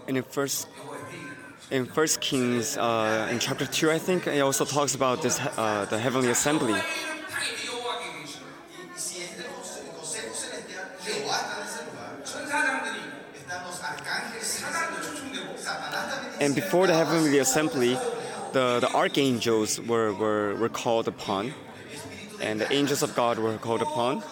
In 0.08 0.22
first 0.22 0.68
in 1.70 1.84
First 1.86 2.20
Kings, 2.20 2.76
uh, 2.78 3.28
in 3.30 3.38
chapter 3.40 3.66
two, 3.66 3.90
I 3.90 3.98
think 3.98 4.26
it 4.26 4.40
also 4.40 4.64
talks 4.64 4.94
about 4.94 5.22
this 5.22 5.40
uh, 5.40 5.86
the 5.90 5.98
heavenly 5.98 6.30
assembly. 6.30 6.80
And 16.38 16.54
before 16.54 16.86
the 16.86 16.94
heavenly 16.94 17.38
assembly, 17.38 17.94
the, 18.52 18.78
the 18.80 18.90
archangels 18.94 19.80
were, 19.80 20.12
were, 20.12 20.54
were 20.56 20.68
called 20.68 21.08
upon, 21.08 21.54
and 22.40 22.60
the 22.60 22.70
angels 22.70 23.02
of 23.02 23.16
God 23.16 23.38
were 23.38 23.56
called 23.56 23.80
upon. 23.80 24.22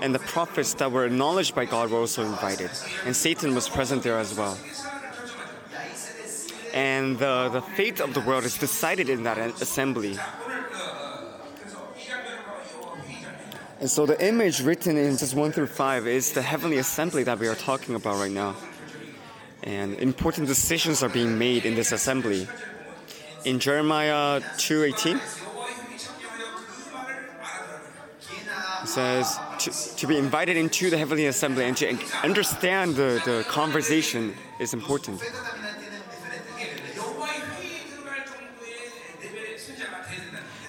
And 0.00 0.14
the 0.14 0.20
prophets 0.20 0.74
that 0.74 0.92
were 0.92 1.06
acknowledged 1.06 1.54
by 1.54 1.64
God 1.64 1.90
were 1.90 1.98
also 1.98 2.24
invited. 2.24 2.70
And 3.04 3.14
Satan 3.14 3.54
was 3.54 3.68
present 3.68 4.02
there 4.02 4.18
as 4.18 4.34
well. 4.34 4.56
And 6.72 7.18
the, 7.18 7.48
the 7.52 7.62
fate 7.62 8.00
of 8.00 8.14
the 8.14 8.20
world 8.20 8.44
is 8.44 8.56
decided 8.56 9.08
in 9.08 9.24
that 9.24 9.38
assembly. 9.38 10.18
And 13.80 13.88
so 13.88 14.06
the 14.06 14.26
image 14.26 14.60
written 14.60 14.96
in 14.96 15.16
just 15.16 15.34
1 15.34 15.52
through 15.52 15.68
5 15.68 16.06
is 16.06 16.32
the 16.32 16.42
heavenly 16.42 16.78
assembly 16.78 17.22
that 17.24 17.38
we 17.38 17.46
are 17.46 17.54
talking 17.54 17.94
about 17.94 18.18
right 18.18 18.30
now. 18.30 18.56
And 19.62 19.94
important 19.94 20.48
decisions 20.48 21.02
are 21.02 21.08
being 21.08 21.38
made 21.38 21.64
in 21.64 21.74
this 21.74 21.92
assembly. 21.92 22.48
In 23.44 23.60
Jeremiah 23.60 24.40
2:18 24.56 25.20
it 28.82 28.88
says 28.88 29.38
to, 29.70 30.06
be 30.06 30.16
invited 30.16 30.56
into 30.56 30.90
the 30.90 30.98
heavenly 30.98 31.26
assembly 31.26 31.64
and 31.64 31.76
to 31.76 31.96
understand 32.22 32.96
the, 32.96 33.20
the 33.24 33.44
conversation 33.48 34.34
is 34.58 34.74
important. 34.74 35.22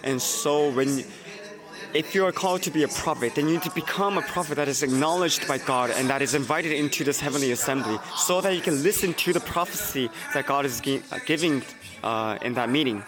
And 0.04 0.22
so 0.22 0.72
when 0.72 1.04
if 1.94 2.14
you 2.14 2.24
are 2.26 2.32
called 2.32 2.62
to 2.64 2.72
be 2.72 2.84
a 2.84 2.88
prophet, 2.88 3.34
then 3.34 3.48
you 3.48 3.54
need 3.54 3.64
to 3.64 3.72
become 3.72 4.18
a 4.18 4.22
prophet 4.22 4.56
that 4.56 4.68
is 4.68 4.84
acknowledged 4.84 5.48
by 5.48 5.58
God 5.58 5.90
and 5.90 6.08
that 6.10 6.22
is 6.22 6.36
invited 6.36 6.72
into 6.72 7.04
this 7.04 7.20
heavenly 7.20 7.52
assembly 7.52 7.98
so 8.16 8.42
that 8.42 8.56
you 8.56 8.62
can 8.62 8.84
listen 8.84 9.14
to 9.16 9.34
the 9.34 9.40
prophecy 9.40 10.10
that 10.34 10.46
God 10.46 10.66
is 10.66 10.82
uh, 10.82 11.20
giving 11.26 11.64
uh, 12.04 12.38
in 12.44 12.54
that 12.54 12.70
meeting. 12.70 13.04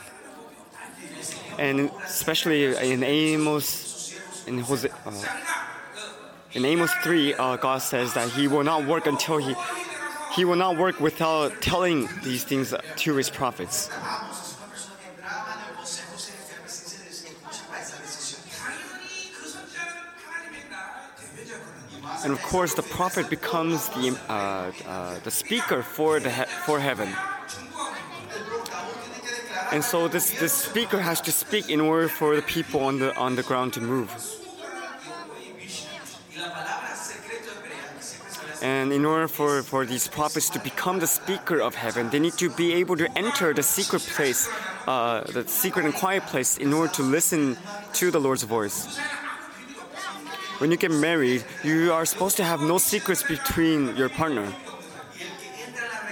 And 1.59 1.91
especially 2.05 2.75
in 2.91 3.03
Amos, 3.03 4.19
in 4.47 4.59
Hosea, 4.59 4.91
uh, 5.05 5.11
in 6.53 6.65
Amos 6.65 6.91
3, 7.03 7.33
uh, 7.33 7.55
God 7.57 7.81
says 7.81 8.13
that 8.13 8.29
He 8.29 8.47
will 8.47 8.63
not 8.63 8.85
work 8.85 9.07
until 9.07 9.37
He 9.37 9.55
He 10.35 10.45
will 10.45 10.55
not 10.55 10.77
work 10.77 10.99
without 10.99 11.61
telling 11.61 12.09
these 12.23 12.43
things 12.43 12.73
to 12.97 13.15
His 13.15 13.29
prophets. 13.29 13.89
And 22.23 22.33
of 22.33 22.41
course, 22.43 22.75
the 22.75 22.83
prophet 22.83 23.29
becomes 23.29 23.89
the, 23.89 24.17
uh, 24.29 24.71
uh, 24.87 25.19
the 25.23 25.31
speaker 25.31 25.81
for, 25.81 26.19
the 26.19 26.29
he- 26.29 26.51
for 26.65 26.79
heaven. 26.79 27.09
And 29.71 29.83
so 29.83 30.07
this, 30.07 30.31
this 30.39 30.53
speaker 30.53 30.99
has 30.99 31.21
to 31.21 31.31
speak 31.31 31.69
in 31.69 31.81
order 31.81 32.07
for 32.07 32.35
the 32.35 32.41
people 32.41 32.81
on 32.81 32.99
the, 32.99 33.15
on 33.15 33.35
the 33.35 33.43
ground 33.43 33.73
to 33.73 33.81
move. 33.81 34.40
And 38.61 38.93
in 38.93 39.05
order 39.05 39.27
for, 39.27 39.63
for 39.63 39.85
these 39.85 40.07
prophets 40.07 40.49
to 40.51 40.59
become 40.59 40.99
the 40.99 41.07
speaker 41.07 41.59
of 41.59 41.73
heaven, 41.73 42.09
they 42.09 42.19
need 42.19 42.33
to 42.33 42.49
be 42.49 42.73
able 42.73 42.95
to 42.97 43.11
enter 43.17 43.53
the 43.53 43.63
secret 43.63 44.03
place, 44.03 44.47
uh, 44.87 45.21
the 45.21 45.47
secret 45.47 45.85
and 45.85 45.93
quiet 45.93 46.23
place, 46.27 46.57
in 46.57 46.71
order 46.71 46.93
to 46.93 47.01
listen 47.03 47.57
to 47.93 48.11
the 48.11 48.19
Lord's 48.19 48.43
voice. 48.43 48.99
When 50.59 50.69
you 50.69 50.77
get 50.77 50.91
married, 50.91 51.43
you 51.63 51.91
are 51.91 52.05
supposed 52.05 52.37
to 52.37 52.43
have 52.43 52.61
no 52.61 52.77
secrets 52.77 53.23
between 53.23 53.95
your 53.95 54.09
partner. 54.09 54.53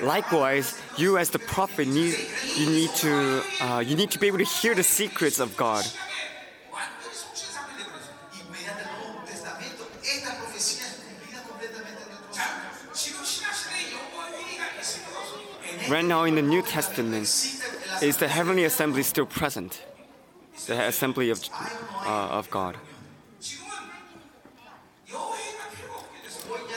Likewise, 0.02 0.82
you 0.98 1.18
as 1.18 1.30
the 1.30 1.40
prophet 1.40 1.88
need 1.88 2.16
you 2.56 2.70
need 2.70 2.90
to 2.96 3.44
uh, 3.62 3.84
you 3.86 3.96
need 3.96 4.12
to 4.12 4.20
be 4.20 4.28
able 4.28 4.40
to 4.40 4.46
hear 4.46 4.74
the 4.74 4.84
secrets 4.84 5.40
of 5.40 5.56
God. 5.56 5.86
Right 15.88 16.06
now 16.06 16.24
in 16.24 16.36
the 16.36 16.42
New 16.42 16.62
Testament, 16.62 17.24
is 18.02 18.18
the 18.18 18.28
heavenly 18.28 18.64
assembly 18.66 19.04
still 19.04 19.26
present? 19.26 19.82
The 20.68 20.88
assembly 20.88 21.30
of, 21.30 21.42
uh, 22.06 22.40
of 22.40 22.50
God. 22.50 22.78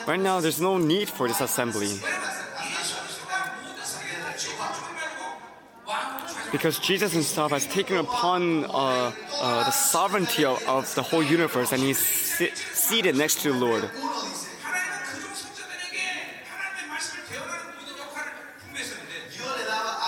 Right 0.07 0.21
now, 0.21 0.41
there's 0.41 0.61
no 0.61 0.79
need 0.79 1.09
for 1.09 1.29
this 1.29 1.41
assembly. 1.41 1.99
Because 6.51 6.79
Jesus 6.79 7.13
himself 7.13 7.53
has 7.53 7.67
taken 7.67 7.97
upon 7.97 8.65
uh, 8.65 8.69
uh, 9.41 9.65
the 9.65 9.71
sovereignty 9.71 10.45
of, 10.45 10.63
of, 10.69 10.95
the 10.95 11.03
whole 11.03 11.23
universe 11.23 11.73
and 11.73 11.83
he's 11.83 11.99
si- 11.99 12.51
seated 12.55 13.17
next 13.17 13.41
to 13.41 13.53
the 13.53 13.59
Lord. 13.59 13.91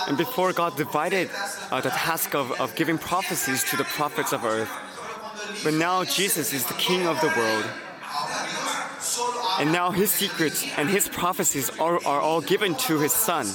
And 0.07 0.17
before 0.17 0.53
God 0.53 0.77
divided 0.77 1.29
uh, 1.71 1.81
the 1.81 1.89
task 1.89 2.35
of, 2.35 2.51
of 2.59 2.75
giving 2.75 2.97
prophecies 2.97 3.63
to 3.71 3.77
the 3.77 3.83
prophets 3.83 4.33
of 4.33 4.43
earth, 4.45 4.69
but 5.63 5.73
now 5.73 6.03
Jesus 6.03 6.53
is 6.53 6.65
the 6.65 6.73
King 6.75 7.07
of 7.07 7.19
the 7.21 7.27
world. 7.27 7.65
And 9.59 9.71
now 9.71 9.91
his 9.91 10.11
secrets 10.11 10.65
and 10.77 10.89
his 10.89 11.07
prophecies 11.07 11.69
are, 11.79 11.95
are 12.05 12.19
all 12.19 12.41
given 12.41 12.75
to 12.75 12.99
his 12.99 13.13
son. 13.13 13.47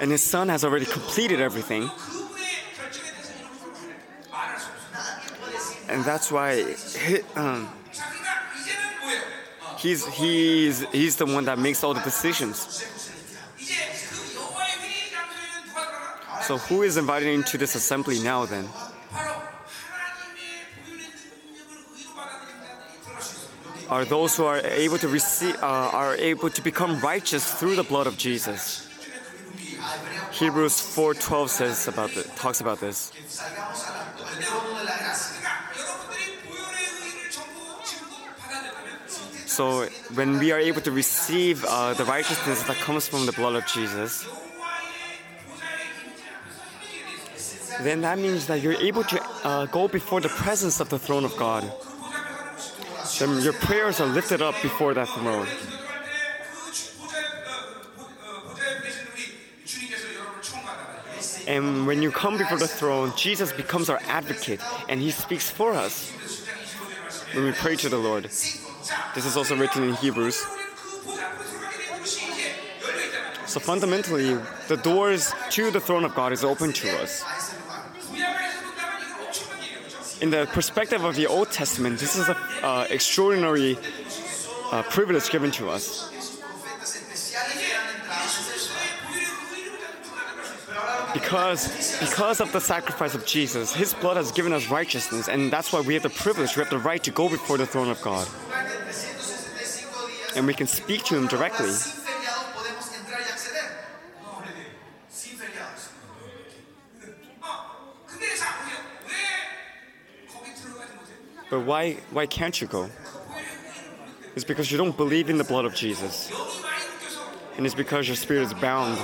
And 0.00 0.10
his 0.10 0.22
son 0.22 0.48
has 0.48 0.64
already 0.64 0.86
completed 0.86 1.40
everything. 1.40 1.90
And 5.88 6.04
that's 6.04 6.32
why. 6.32 6.72
He, 6.72 7.18
um, 7.36 7.68
he's 9.80 10.06
he's 10.06 10.84
he's 10.92 11.16
the 11.16 11.26
one 11.26 11.44
that 11.46 11.58
makes 11.58 11.82
all 11.82 11.94
the 11.94 12.00
decisions. 12.00 12.84
So 16.42 16.58
who 16.58 16.82
is 16.82 16.96
invited 16.96 17.28
into 17.28 17.56
this 17.58 17.74
assembly 17.74 18.20
now 18.22 18.44
then? 18.44 18.68
Are 23.88 24.04
those 24.04 24.36
who 24.36 24.44
are 24.44 24.58
able 24.58 24.98
to 24.98 25.08
receive 25.08 25.56
uh, 25.56 25.90
are 25.92 26.14
able 26.14 26.50
to 26.50 26.62
become 26.62 27.00
righteous 27.00 27.44
through 27.54 27.74
the 27.74 27.82
blood 27.82 28.06
of 28.06 28.16
Jesus. 28.16 28.86
Hebrews 30.30 30.80
4:12 30.80 31.48
says 31.48 31.88
about 31.88 32.10
the, 32.14 32.22
talks 32.34 32.60
about 32.60 32.78
this. 32.80 33.10
So 39.50 39.86
when 40.14 40.38
we 40.38 40.52
are 40.52 40.60
able 40.60 40.80
to 40.82 40.92
receive 40.92 41.64
uh, 41.64 41.92
the 41.94 42.04
righteousness 42.04 42.62
that 42.62 42.76
comes 42.76 43.08
from 43.08 43.26
the 43.26 43.32
blood 43.32 43.56
of 43.56 43.66
Jesus, 43.66 44.24
then 47.82 48.00
that 48.02 48.20
means 48.20 48.46
that 48.46 48.62
you're 48.62 48.78
able 48.78 49.02
to 49.02 49.20
uh, 49.42 49.66
go 49.66 49.88
before 49.88 50.20
the 50.20 50.28
presence 50.28 50.78
of 50.78 50.88
the 50.88 51.00
throne 51.00 51.24
of 51.24 51.36
God. 51.36 51.64
Then 53.18 53.42
your 53.42 53.52
prayers 53.54 54.00
are 54.00 54.06
lifted 54.06 54.40
up 54.40 54.54
before 54.62 54.94
that 54.94 55.08
throne. 55.08 55.48
And 61.48 61.88
when 61.88 62.02
you 62.02 62.12
come 62.12 62.38
before 62.38 62.58
the 62.58 62.68
throne, 62.68 63.12
Jesus 63.16 63.52
becomes 63.52 63.90
our 63.90 64.00
advocate 64.06 64.60
and 64.88 65.00
he 65.00 65.10
speaks 65.10 65.50
for 65.50 65.72
us 65.72 66.12
when 67.34 67.46
we 67.46 67.50
pray 67.50 67.74
to 67.74 67.88
the 67.88 67.98
Lord. 67.98 68.30
This 69.14 69.26
is 69.26 69.36
also 69.36 69.56
written 69.56 69.82
in 69.84 69.94
Hebrews. 69.94 70.44
So 73.46 73.58
fundamentally, 73.58 74.38
the 74.68 74.76
doors 74.76 75.32
to 75.50 75.70
the 75.72 75.80
throne 75.80 76.04
of 76.04 76.14
God 76.14 76.32
is 76.32 76.44
open 76.44 76.72
to 76.72 77.02
us. 77.02 77.24
In 80.20 80.30
the 80.30 80.46
perspective 80.52 81.02
of 81.02 81.16
the 81.16 81.26
Old 81.26 81.50
Testament, 81.50 81.98
this 81.98 82.14
is 82.14 82.28
an 82.28 82.36
uh, 82.62 82.86
extraordinary 82.90 83.78
uh, 84.70 84.82
privilege 84.84 85.30
given 85.30 85.50
to 85.52 85.68
us. 85.70 86.10
Because, 91.12 91.98
because 91.98 92.40
of 92.40 92.52
the 92.52 92.60
sacrifice 92.60 93.14
of 93.14 93.26
Jesus, 93.26 93.74
His 93.74 93.94
blood 93.94 94.16
has 94.16 94.30
given 94.30 94.52
us 94.52 94.68
righteousness, 94.68 95.28
and 95.28 95.50
that's 95.50 95.72
why 95.72 95.80
we 95.80 95.94
have 95.94 96.04
the 96.04 96.10
privilege, 96.10 96.54
we 96.56 96.62
have 96.62 96.70
the 96.70 96.78
right 96.78 97.02
to 97.02 97.10
go 97.10 97.28
before 97.28 97.58
the 97.58 97.66
throne 97.66 97.88
of 97.88 98.00
God 98.00 98.28
and 100.36 100.46
we 100.46 100.54
can 100.54 100.66
speak 100.66 101.04
to 101.04 101.16
Him 101.16 101.26
directly. 101.26 101.70
But 111.50 111.60
why, 111.62 111.94
why 112.12 112.26
can't 112.26 112.60
you 112.60 112.68
go? 112.68 112.88
It's 114.36 114.44
because 114.44 114.70
you 114.70 114.78
don't 114.78 114.96
believe 114.96 115.28
in 115.28 115.36
the 115.36 115.44
blood 115.44 115.64
of 115.64 115.74
Jesus. 115.74 116.30
And 117.56 117.66
it's 117.66 117.74
because 117.74 118.06
your 118.06 118.16
spirit 118.16 118.42
is 118.42 118.54
bound. 118.54 118.98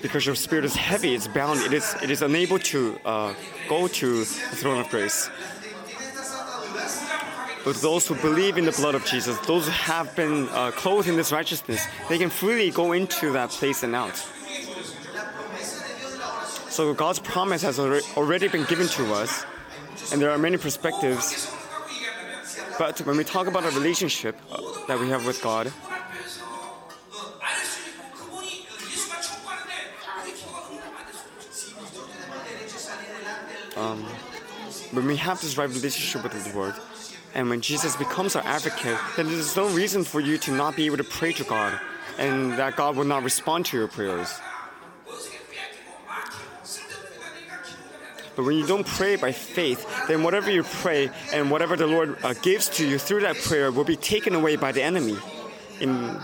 Because 0.00 0.24
your 0.24 0.34
spirit 0.34 0.64
is 0.64 0.74
heavy, 0.74 1.14
it's 1.14 1.28
bound, 1.28 1.60
it 1.60 1.72
is, 1.72 1.94
it 2.02 2.10
is 2.10 2.22
unable 2.22 2.58
to 2.60 2.98
uh, 3.04 3.34
go 3.68 3.88
to 3.88 4.18
the 4.20 4.24
throne 4.24 4.78
of 4.78 4.88
grace. 4.88 5.28
But 7.68 7.82
those 7.82 8.06
who 8.06 8.14
believe 8.14 8.56
in 8.56 8.64
the 8.64 8.72
blood 8.72 8.94
of 8.94 9.04
Jesus, 9.04 9.38
those 9.40 9.66
who 9.66 9.72
have 9.72 10.16
been 10.16 10.48
uh, 10.48 10.70
clothed 10.70 11.06
in 11.06 11.16
this 11.16 11.30
righteousness, 11.32 11.84
they 12.08 12.16
can 12.16 12.30
freely 12.30 12.70
go 12.70 12.92
into 12.92 13.30
that 13.32 13.50
place 13.50 13.82
and 13.82 13.94
out. 13.94 14.16
So 16.70 16.94
God's 16.94 17.18
promise 17.18 17.60
has 17.60 17.78
already 17.78 18.48
been 18.48 18.64
given 18.64 18.86
to 18.96 19.12
us, 19.12 19.44
and 20.10 20.22
there 20.22 20.30
are 20.30 20.38
many 20.38 20.56
perspectives. 20.56 21.54
But 22.78 23.00
when 23.02 23.18
we 23.18 23.24
talk 23.24 23.46
about 23.46 23.64
a 23.64 23.70
relationship 23.72 24.40
uh, 24.50 24.62
that 24.86 24.98
we 24.98 25.10
have 25.10 25.26
with 25.26 25.42
God, 25.42 25.70
Um, 33.76 34.02
when 34.90 35.06
we 35.06 35.14
have 35.16 35.40
this 35.40 35.56
right 35.56 35.68
relationship 35.68 36.24
with 36.24 36.32
the 36.32 36.58
Lord, 36.58 36.74
and 37.34 37.48
when 37.48 37.60
Jesus 37.60 37.96
becomes 37.96 38.36
our 38.36 38.44
advocate, 38.44 38.98
then 39.16 39.26
there's 39.26 39.56
no 39.56 39.68
reason 39.68 40.04
for 40.04 40.20
you 40.20 40.38
to 40.38 40.50
not 40.52 40.76
be 40.76 40.86
able 40.86 40.96
to 40.96 41.04
pray 41.04 41.32
to 41.34 41.44
God 41.44 41.78
and 42.18 42.52
that 42.52 42.76
God 42.76 42.96
will 42.96 43.04
not 43.04 43.22
respond 43.22 43.66
to 43.66 43.76
your 43.76 43.88
prayers. 43.88 44.40
But 48.34 48.44
when 48.44 48.56
you 48.56 48.66
don't 48.66 48.86
pray 48.86 49.16
by 49.16 49.32
faith, 49.32 49.84
then 50.06 50.22
whatever 50.22 50.48
you 50.48 50.62
pray 50.62 51.10
and 51.32 51.50
whatever 51.50 51.76
the 51.76 51.88
Lord 51.88 52.16
uh, 52.22 52.34
gives 52.34 52.68
to 52.70 52.86
you 52.86 52.96
through 52.96 53.22
that 53.22 53.36
prayer 53.36 53.72
will 53.72 53.84
be 53.84 53.96
taken 53.96 54.34
away 54.34 54.54
by 54.54 54.70
the 54.70 54.82
enemy. 54.82 55.18
In 55.80 56.16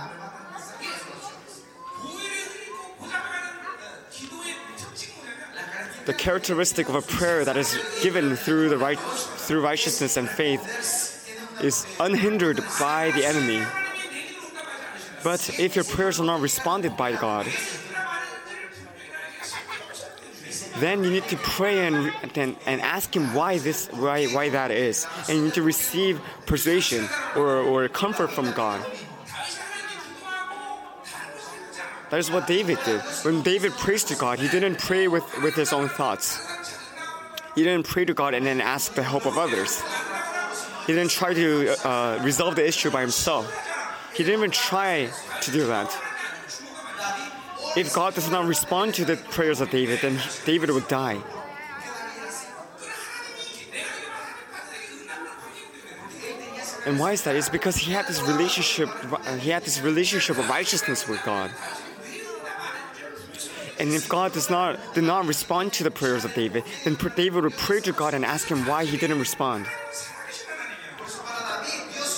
the 6.07 6.14
characteristic 6.14 6.88
of 6.88 6.95
a 6.95 7.03
prayer 7.03 7.45
that 7.45 7.57
is 7.57 7.79
given 8.03 8.37
through 8.37 8.69
the 8.69 8.79
right 8.79 8.99
through 8.99 9.62
righteousness 9.62 10.17
and 10.17 10.29
faith 10.29 10.62
is 11.62 11.87
unhindered 12.01 12.62
by 12.79 13.11
the 13.12 13.25
enemy. 13.25 13.64
But 15.23 15.59
if 15.59 15.75
your 15.75 15.85
prayers 15.85 16.21
are 16.21 16.25
not 16.25 16.40
responded 16.40 16.97
by 16.97 17.12
God, 17.12 17.47
then 20.79 21.05
you 21.05 21.11
need 21.11 21.25
to 21.29 21.37
pray 21.37 21.87
and, 21.87 22.12
and, 22.37 22.57
and 22.67 22.81
ask 22.81 23.14
him 23.14 23.33
why 23.33 23.59
this 23.59 23.88
why, 23.88 24.27
why 24.27 24.49
that 24.51 24.71
is 24.71 25.07
and 25.29 25.38
you 25.38 25.45
need 25.45 25.55
to 25.55 25.62
receive 25.62 26.21
persuasion 26.47 27.09
or, 27.37 27.59
or 27.59 27.88
comfort 27.88 28.31
from 28.31 28.51
god 28.53 28.85
That 32.14 32.20
is 32.20 32.31
what 32.31 32.46
David 32.46 32.79
did. 32.85 33.00
When 33.24 33.42
David 33.42 33.72
prayed 33.72 33.98
to 34.07 34.14
God, 34.14 34.38
he 34.38 34.46
didn't 34.46 34.79
pray 34.79 35.09
with, 35.09 35.24
with 35.42 35.57
his 35.57 35.72
own 35.72 35.88
thoughts. 35.88 36.38
He 37.57 37.64
didn't 37.64 37.88
pray 37.88 38.05
to 38.05 38.14
God 38.14 38.35
and 38.35 38.46
then 38.46 38.61
ask 38.61 38.94
the 38.94 39.03
help 39.03 39.27
of 39.27 39.37
others. 39.37 39.83
He 40.87 40.92
didn't 40.92 41.11
try 41.11 41.35
to 41.35 41.74
uh, 41.85 42.20
resolve 42.22 42.55
the 42.55 42.64
issue 42.64 42.92
by 42.92 43.00
himself. 43.00 43.50
He 44.14 44.22
didn't 44.22 44.38
even 44.38 44.53
try 44.53 45.11
to 45.42 45.50
do 45.50 45.66
that. 45.66 45.90
If 47.77 47.92
God 47.92 48.14
does 48.14 48.31
not 48.31 48.46
respond 48.46 48.94
to 48.94 49.05
the 49.05 49.16
prayers 49.16 49.61
of 49.61 49.70
David, 49.70 49.98
then 49.98 50.20
David 50.44 50.70
would 50.70 50.87
die. 50.87 51.18
And 56.87 57.00
why 57.00 57.11
is 57.11 57.22
that? 57.22 57.35
It's 57.35 57.48
because 57.48 57.74
he 57.74 57.90
had 57.90 58.07
this 58.07 58.22
relationship. 58.22 58.88
Uh, 59.11 59.35
he 59.35 59.50
had 59.50 59.64
this 59.64 59.81
relationship 59.81 60.38
of 60.38 60.48
righteousness 60.48 61.09
with 61.09 61.20
God. 61.24 61.50
And 63.85 63.92
if 63.92 64.09
God 64.09 64.33
does 64.33 64.49
not 64.49 64.81
did 64.94 65.05
not 65.05 65.27
respond 65.27 65.75
to 65.75 65.85
the 65.85 65.90
prayers 65.90 66.25
of 66.25 66.33
David, 66.33 66.64
then 66.85 66.97
David 67.14 67.44
would 67.44 67.53
pray 67.53 67.81
to 67.83 67.92
God 67.92 68.14
and 68.14 68.25
ask 68.25 68.49
him 68.49 68.64
why 68.64 68.87
he 68.87 68.97
didn't 68.97 69.18
respond. 69.18 69.66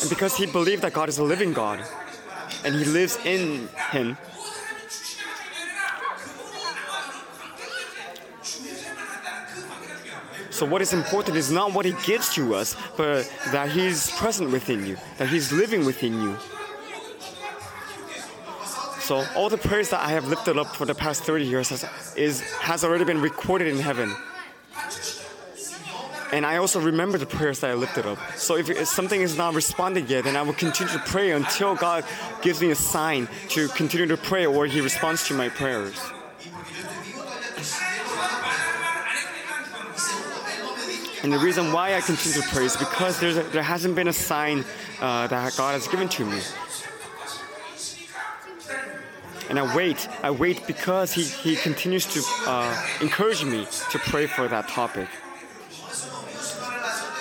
And 0.00 0.08
because 0.08 0.36
he 0.36 0.46
believed 0.46 0.82
that 0.82 0.92
God 0.92 1.08
is 1.08 1.18
a 1.18 1.24
living 1.24 1.52
God, 1.52 1.82
and 2.64 2.72
he 2.72 2.84
lives 2.84 3.18
in 3.24 3.66
him, 3.90 4.16
So 10.50 10.64
what 10.64 10.82
is 10.82 10.92
important 10.92 11.36
is 11.36 11.50
not 11.50 11.74
what 11.74 11.84
he 11.84 11.94
gives 12.04 12.32
to 12.34 12.54
us, 12.54 12.76
but 12.96 13.28
that 13.50 13.70
he's 13.70 14.12
present 14.12 14.52
within 14.52 14.86
you, 14.86 14.96
that 15.18 15.28
he's 15.28 15.50
living 15.50 15.84
within 15.84 16.14
you. 16.14 16.38
So 19.06 19.24
all 19.36 19.48
the 19.48 19.56
prayers 19.56 19.90
that 19.90 20.00
I 20.00 20.08
have 20.08 20.26
lifted 20.26 20.58
up 20.58 20.74
for 20.74 20.84
the 20.84 20.92
past 20.92 21.22
30 21.22 21.44
years 21.44 21.68
has, 21.68 22.16
is, 22.16 22.40
has 22.54 22.82
already 22.82 23.04
been 23.04 23.20
recorded 23.20 23.68
in 23.68 23.78
heaven. 23.78 24.12
And 26.32 26.44
I 26.44 26.56
also 26.56 26.80
remember 26.80 27.16
the 27.16 27.24
prayers 27.24 27.60
that 27.60 27.70
I 27.70 27.74
lifted 27.74 28.04
up. 28.04 28.18
So 28.34 28.56
if, 28.56 28.68
if 28.68 28.88
something 28.88 29.20
is 29.20 29.38
not 29.38 29.54
responded 29.54 30.10
yet, 30.10 30.24
then 30.24 30.34
I 30.34 30.42
will 30.42 30.54
continue 30.54 30.92
to 30.92 30.98
pray 31.06 31.30
until 31.30 31.76
God 31.76 32.04
gives 32.42 32.60
me 32.60 32.72
a 32.72 32.74
sign 32.74 33.28
to 33.50 33.68
continue 33.68 34.08
to 34.08 34.16
pray 34.16 34.44
or 34.44 34.66
He 34.66 34.80
responds 34.80 35.24
to 35.28 35.34
my 35.34 35.50
prayers. 35.50 35.94
And 41.22 41.32
the 41.32 41.38
reason 41.38 41.72
why 41.72 41.94
I 41.94 42.00
continue 42.00 42.42
to 42.42 42.48
pray 42.48 42.64
is 42.64 42.76
because 42.76 43.22
a, 43.22 43.44
there 43.44 43.62
hasn't 43.62 43.94
been 43.94 44.08
a 44.08 44.12
sign 44.12 44.64
uh, 45.00 45.28
that 45.28 45.54
God 45.56 45.74
has 45.74 45.86
given 45.86 46.08
to 46.08 46.24
me. 46.24 46.40
And 49.48 49.58
I 49.58 49.76
wait, 49.76 50.08
I 50.22 50.30
wait 50.30 50.66
because 50.66 51.12
He, 51.12 51.22
he 51.22 51.56
continues 51.56 52.06
to 52.06 52.22
uh, 52.46 52.86
encourage 53.00 53.44
me 53.44 53.66
to 53.90 53.98
pray 53.98 54.26
for 54.26 54.48
that 54.48 54.68
topic. 54.68 55.08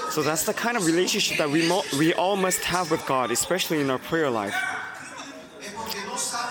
So 0.10 0.22
that's 0.22 0.46
the 0.46 0.54
kind 0.54 0.78
of 0.78 0.86
relationship 0.86 1.38
that 1.40 1.50
we, 1.50 1.68
mo- 1.68 1.84
we 2.00 2.14
all 2.14 2.38
must 2.38 2.64
have 2.64 2.90
with 2.90 3.06
God, 3.06 3.32
especially 3.32 3.82
in 3.82 3.90
our 3.90 4.00
prayer 4.00 4.30
life. 4.30 4.56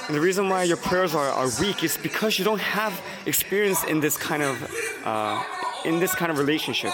And 0.06 0.14
the 0.14 0.20
reason 0.20 0.50
why 0.50 0.64
your 0.64 0.76
prayers 0.76 1.14
are, 1.14 1.30
are 1.30 1.48
weak 1.58 1.82
is 1.82 1.96
because 1.96 2.38
you 2.38 2.44
don't 2.44 2.60
have 2.60 3.00
experience 3.24 3.82
in 3.84 4.00
this 4.00 4.18
kind 4.18 4.42
of 4.42 4.70
uh, 5.04 5.42
in 5.86 5.98
this 5.98 6.14
kind 6.14 6.30
of 6.30 6.38
relationship. 6.38 6.92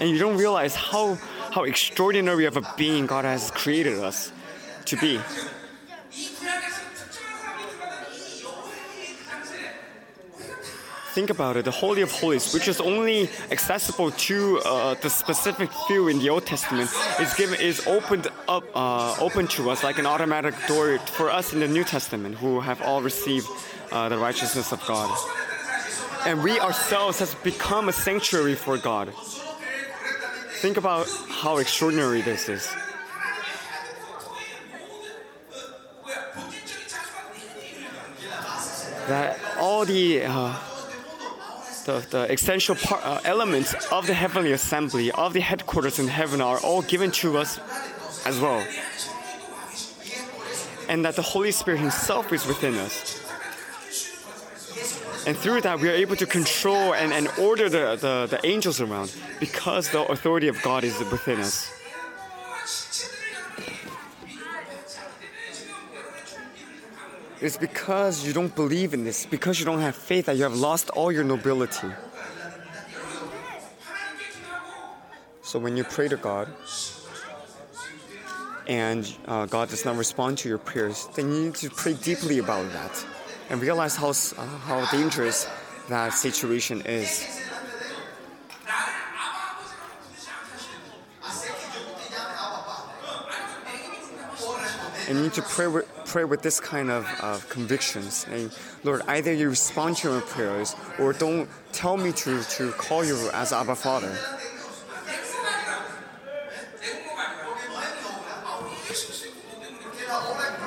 And 0.00 0.10
you 0.10 0.18
don't 0.18 0.36
realize 0.36 0.74
how 0.74 1.14
how 1.52 1.62
extraordinary 1.62 2.46
of 2.46 2.56
a 2.56 2.62
being 2.76 3.06
God 3.06 3.24
has 3.24 3.52
created 3.52 4.00
us 4.00 4.32
to 4.94 5.00
be. 5.00 5.20
Think 11.14 11.30
about 11.30 11.56
it. 11.56 11.64
The 11.64 11.70
Holy 11.70 12.02
of 12.02 12.10
Holies, 12.10 12.52
which 12.52 12.66
is 12.66 12.80
only 12.80 13.28
accessible 13.52 14.10
to 14.10 14.58
uh, 14.64 14.94
the 14.94 15.08
specific 15.08 15.70
few 15.86 16.08
in 16.08 16.18
the 16.18 16.28
Old 16.28 16.44
Testament, 16.44 16.90
is 17.20 17.32
given 17.34 17.60
is 17.60 17.86
opened 17.86 18.26
up, 18.48 18.64
uh, 18.74 19.14
open 19.20 19.46
to 19.54 19.70
us 19.70 19.84
like 19.84 19.98
an 19.98 20.06
automatic 20.06 20.54
door 20.66 20.98
for 20.98 21.30
us 21.30 21.52
in 21.52 21.60
the 21.60 21.68
New 21.68 21.84
Testament, 21.84 22.34
who 22.34 22.58
have 22.58 22.82
all 22.82 23.00
received 23.00 23.46
uh, 23.92 24.08
the 24.08 24.18
righteousness 24.18 24.72
of 24.72 24.84
God. 24.86 25.08
And 26.26 26.42
we 26.42 26.58
ourselves 26.58 27.20
has 27.20 27.32
become 27.36 27.88
a 27.88 27.92
sanctuary 27.92 28.56
for 28.56 28.76
God. 28.76 29.12
Think 30.62 30.78
about 30.78 31.06
how 31.28 31.58
extraordinary 31.58 32.22
this 32.22 32.48
is. 32.48 32.68
That 39.08 39.38
all 39.58 39.84
the 39.84 40.24
uh, 40.24 40.56
the, 41.84 42.04
the 42.10 42.32
essential 42.32 42.74
part, 42.74 43.04
uh, 43.04 43.20
elements 43.24 43.74
of 43.92 44.06
the 44.06 44.14
heavenly 44.14 44.52
assembly, 44.52 45.10
of 45.12 45.32
the 45.32 45.40
headquarters 45.40 45.98
in 45.98 46.08
heaven, 46.08 46.40
are 46.40 46.58
all 46.60 46.82
given 46.82 47.10
to 47.12 47.38
us 47.38 47.58
as 48.26 48.38
well. 48.40 48.66
And 50.88 51.04
that 51.04 51.16
the 51.16 51.22
Holy 51.22 51.50
Spirit 51.50 51.80
Himself 51.80 52.32
is 52.32 52.46
within 52.46 52.74
us. 52.74 53.20
And 55.26 55.36
through 55.36 55.62
that, 55.62 55.80
we 55.80 55.88
are 55.88 55.92
able 55.92 56.16
to 56.16 56.26
control 56.26 56.92
and, 56.94 57.12
and 57.12 57.28
order 57.38 57.70
the, 57.70 57.96
the, 57.96 58.26
the 58.30 58.46
angels 58.46 58.80
around 58.80 59.14
because 59.40 59.88
the 59.90 60.04
authority 60.04 60.48
of 60.48 60.60
God 60.62 60.84
is 60.84 60.98
within 61.10 61.40
us. 61.40 61.70
It's 67.40 67.56
because 67.56 68.26
you 68.26 68.32
don't 68.32 68.54
believe 68.54 68.94
in 68.94 69.04
this, 69.04 69.26
because 69.26 69.58
you 69.58 69.66
don't 69.66 69.80
have 69.80 69.94
faith 69.94 70.26
that 70.26 70.36
you 70.36 70.44
have 70.44 70.54
lost 70.54 70.90
all 70.90 71.12
your 71.12 71.24
nobility. 71.24 71.88
So 75.42 75.58
when 75.58 75.76
you 75.76 75.84
pray 75.84 76.08
to 76.08 76.16
God 76.16 76.48
and 78.66 79.06
uh, 79.26 79.46
God 79.46 79.68
does 79.68 79.84
not 79.84 79.96
respond 79.96 80.38
to 80.38 80.48
your 80.48 80.58
prayers, 80.58 81.06
then 81.14 81.32
you 81.32 81.44
need 81.44 81.54
to 81.56 81.70
pray 81.70 81.92
deeply 81.94 82.38
about 82.38 82.72
that 82.72 83.06
and 83.50 83.60
realize 83.60 83.94
how, 83.94 84.10
uh, 84.10 84.46
how 84.66 84.90
dangerous 84.90 85.46
that 85.88 86.14
situation 86.14 86.80
is. 86.86 87.43
And 95.08 95.18
you 95.18 95.24
need 95.24 95.34
to 95.34 95.42
pray 95.42 95.66
with, 95.66 95.86
pray 96.06 96.24
with 96.24 96.42
this 96.42 96.60
kind 96.60 96.90
of, 96.90 97.06
of 97.20 97.48
convictions. 97.48 98.26
And 98.30 98.50
Lord, 98.84 99.02
either 99.06 99.32
you 99.32 99.50
respond 99.50 99.96
to 99.98 100.10
my 100.10 100.20
prayers 100.20 100.74
or 100.98 101.12
don't 101.12 101.48
tell 101.72 101.96
me 101.96 102.12
to, 102.12 102.42
to 102.42 102.72
call 102.72 103.04
you 103.04 103.30
as 103.32 103.52
Abba 103.52 103.74
Father. 103.74 104.16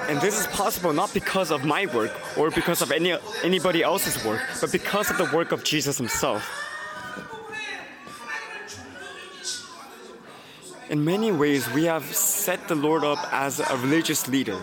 And 0.09 0.21
this 0.21 0.39
is 0.39 0.47
possible 0.47 0.93
not 0.93 1.13
because 1.13 1.51
of 1.51 1.65
my 1.65 1.85
work 1.87 2.11
or 2.37 2.49
because 2.49 2.81
of 2.81 2.91
any 2.91 3.17
anybody 3.43 3.83
else's 3.83 4.23
work, 4.23 4.41
but 4.61 4.71
because 4.71 5.09
of 5.11 5.17
the 5.17 5.29
work 5.35 5.51
of 5.51 5.65
Jesus 5.65 5.97
himself. 5.97 6.49
In 10.89 11.03
many 11.03 11.33
ways, 11.33 11.69
we 11.73 11.83
have 11.83 12.05
set 12.15 12.69
the 12.69 12.75
Lord 12.75 13.03
up 13.03 13.19
as 13.33 13.59
a 13.59 13.77
religious 13.77 14.27
leader. 14.29 14.57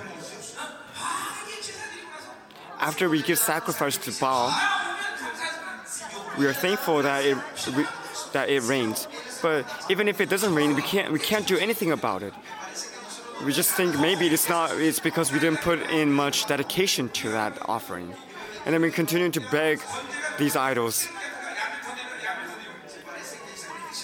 After 2.81 3.11
we 3.11 3.23
give 3.23 3.39
sacrifice 3.39 3.99
to 3.99 4.13
Baal, 4.19 4.49
we 6.39 6.47
are 6.47 6.55
thankful 6.55 7.03
that 7.03 7.25
it 7.25 7.37
that 8.33 8.49
it 8.49 8.63
rains. 8.63 9.07
But 9.43 9.67
even 9.91 10.09
if 10.09 10.21
it 10.21 10.31
doesn't 10.31 10.55
rain, 10.55 10.75
we 10.75 10.83
can't 10.83 11.13
we 11.13 11.19
can't 11.19 11.47
do 11.47 11.59
anything 11.59 11.93
about 11.93 12.23
it. 12.23 12.33
We 13.45 13.53
just 13.53 13.73
think 13.75 13.99
maybe 14.01 14.27
it's 14.27 14.49
not 14.49 14.73
it's 14.81 15.01
because 15.01 15.31
we 15.31 15.39
didn't 15.39 15.61
put 15.61 15.79
in 15.91 16.11
much 16.11 16.47
dedication 16.47 17.11
to 17.21 17.31
that 17.31 17.59
offering. 17.69 18.15
And 18.65 18.73
then 18.73 18.81
we 18.81 18.91
continue 18.91 19.31
to 19.31 19.41
beg 19.51 19.81
these 20.39 20.57
idols. 20.57 21.07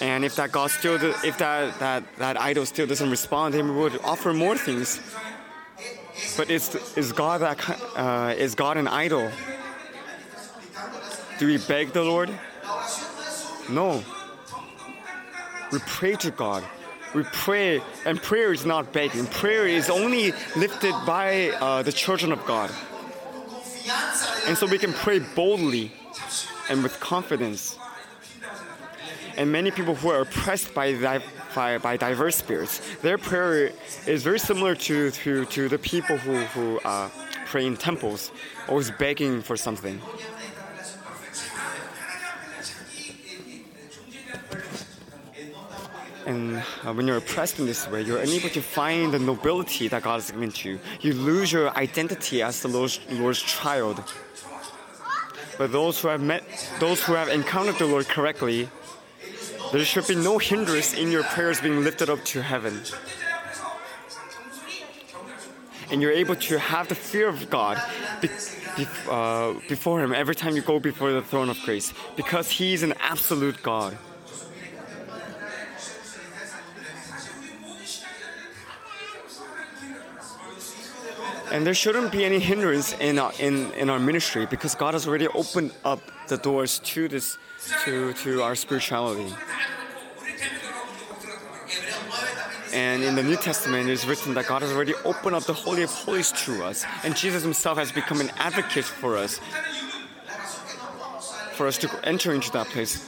And 0.01 0.25
if 0.25 0.35
that 0.35 0.51
God 0.51 0.71
still 0.71 0.95
if 1.23 1.37
that, 1.37 1.79
that, 1.79 2.03
that 2.17 2.41
idol 2.41 2.65
still 2.65 2.87
doesn't 2.87 3.09
respond, 3.09 3.53
then 3.53 3.69
we 3.69 3.75
would 3.75 4.01
offer 4.03 4.33
more 4.33 4.57
things. 4.57 4.99
But 6.35 6.49
is 6.49 6.75
is 6.97 7.11
God 7.11 7.41
that 7.41 7.57
uh, 7.95 8.33
is 8.37 8.55
God 8.55 8.77
an 8.77 8.87
idol? 8.87 9.31
Do 11.39 11.47
we 11.47 11.57
beg 11.57 11.93
the 11.93 12.03
Lord? 12.03 12.29
No. 13.69 14.03
We 15.71 15.79
pray 15.79 16.15
to 16.15 16.31
God. 16.31 16.63
We 17.13 17.23
pray, 17.23 17.81
and 18.05 18.21
prayer 18.21 18.53
is 18.53 18.65
not 18.65 18.93
begging. 18.93 19.25
Prayer 19.27 19.67
is 19.67 19.89
only 19.89 20.33
lifted 20.55 20.93
by 21.05 21.49
uh, 21.49 21.83
the 21.83 21.91
children 21.91 22.31
of 22.31 22.45
God. 22.45 22.71
And 24.47 24.57
so 24.57 24.65
we 24.65 24.77
can 24.77 24.93
pray 24.93 25.19
boldly 25.19 25.91
and 26.69 26.83
with 26.83 26.99
confidence. 26.99 27.77
And 29.37 29.51
many 29.51 29.71
people 29.71 29.95
who 29.95 30.09
are 30.09 30.21
oppressed 30.21 30.73
by, 30.73 31.19
by, 31.55 31.77
by 31.77 31.97
diverse 31.97 32.35
spirits, 32.35 32.81
their 33.01 33.17
prayer 33.17 33.71
is 34.07 34.23
very 34.23 34.39
similar 34.39 34.75
to, 34.75 35.11
to, 35.11 35.45
to 35.45 35.69
the 35.69 35.77
people 35.77 36.17
who, 36.17 36.37
who 36.53 36.79
uh, 36.79 37.09
pray 37.45 37.65
in 37.65 37.77
temples, 37.77 38.31
always 38.67 38.91
begging 38.91 39.41
for 39.41 39.57
something. 39.57 39.99
And 46.25 46.57
uh, 46.57 46.93
when 46.93 47.07
you're 47.07 47.17
oppressed 47.17 47.59
in 47.59 47.65
this 47.65 47.87
way, 47.89 48.03
you're 48.03 48.19
unable 48.19 48.49
to 48.49 48.61
find 48.61 49.11
the 49.11 49.19
nobility 49.19 49.87
that 49.87 50.03
God 50.03 50.15
has 50.15 50.31
given 50.31 50.51
to 50.51 50.69
you. 50.69 50.79
You 51.01 51.13
lose 51.13 51.51
your 51.51 51.75
identity 51.75 52.41
as 52.41 52.61
the 52.61 52.67
Lord's, 52.67 52.99
Lord's 53.09 53.41
child. 53.41 54.03
But 55.57 55.71
those 55.71 55.99
who 55.99 56.07
have 56.07 56.21
met, 56.21 56.43
those 56.79 57.03
who 57.03 57.13
have 57.13 57.27
encountered 57.29 57.77
the 57.79 57.85
Lord 57.85 58.07
correctly, 58.07 58.69
there 59.71 59.85
should 59.85 60.07
be 60.07 60.15
no 60.15 60.37
hindrance 60.37 60.93
in 60.93 61.11
your 61.11 61.23
prayers 61.23 61.61
being 61.61 61.83
lifted 61.83 62.09
up 62.09 62.23
to 62.25 62.41
heaven. 62.41 62.81
And 65.89 66.01
you're 66.01 66.11
able 66.11 66.35
to 66.35 66.59
have 66.59 66.87
the 66.87 66.95
fear 66.95 67.27
of 67.27 67.49
God 67.49 67.81
be, 68.21 68.29
be, 68.77 68.87
uh, 69.09 69.53
before 69.67 70.01
Him 70.03 70.13
every 70.13 70.35
time 70.35 70.55
you 70.55 70.61
go 70.61 70.79
before 70.79 71.11
the 71.11 71.21
throne 71.21 71.49
of 71.49 71.59
grace 71.63 71.93
because 72.15 72.49
He 72.49 72.73
is 72.73 72.83
an 72.83 72.93
absolute 72.99 73.61
God. 73.63 73.97
And 81.51 81.65
there 81.65 81.73
shouldn't 81.73 82.11
be 82.11 82.23
any 82.23 82.39
hindrance 82.39 82.93
in 82.93 83.19
our, 83.19 83.33
in, 83.37 83.71
in 83.73 83.89
our 83.89 83.99
ministry 83.99 84.45
because 84.45 84.73
God 84.73 84.93
has 84.93 85.05
already 85.05 85.27
opened 85.27 85.73
up 85.83 85.99
the 86.27 86.37
doors 86.37 86.79
to 86.79 87.09
this 87.09 87.37
to, 87.83 88.13
to 88.13 88.41
our 88.41 88.55
spirituality. 88.55 89.33
And 92.73 93.03
in 93.03 93.15
the 93.15 93.23
New 93.23 93.35
Testament, 93.35 93.89
it 93.89 93.91
is 93.91 94.07
written 94.07 94.33
that 94.35 94.47
God 94.47 94.61
has 94.61 94.71
already 94.71 94.93
opened 95.03 95.35
up 95.35 95.43
the 95.43 95.53
Holy 95.53 95.83
of 95.83 95.89
Holies 95.89 96.31
to 96.45 96.63
us, 96.63 96.85
and 97.03 97.15
Jesus 97.17 97.43
Himself 97.43 97.77
has 97.77 97.91
become 97.91 98.21
an 98.21 98.31
advocate 98.37 98.85
for 98.85 99.17
us, 99.17 99.41
for 101.51 101.67
us 101.67 101.77
to 101.79 101.89
enter 102.03 102.33
into 102.33 102.49
that 102.51 102.67
place. 102.67 103.05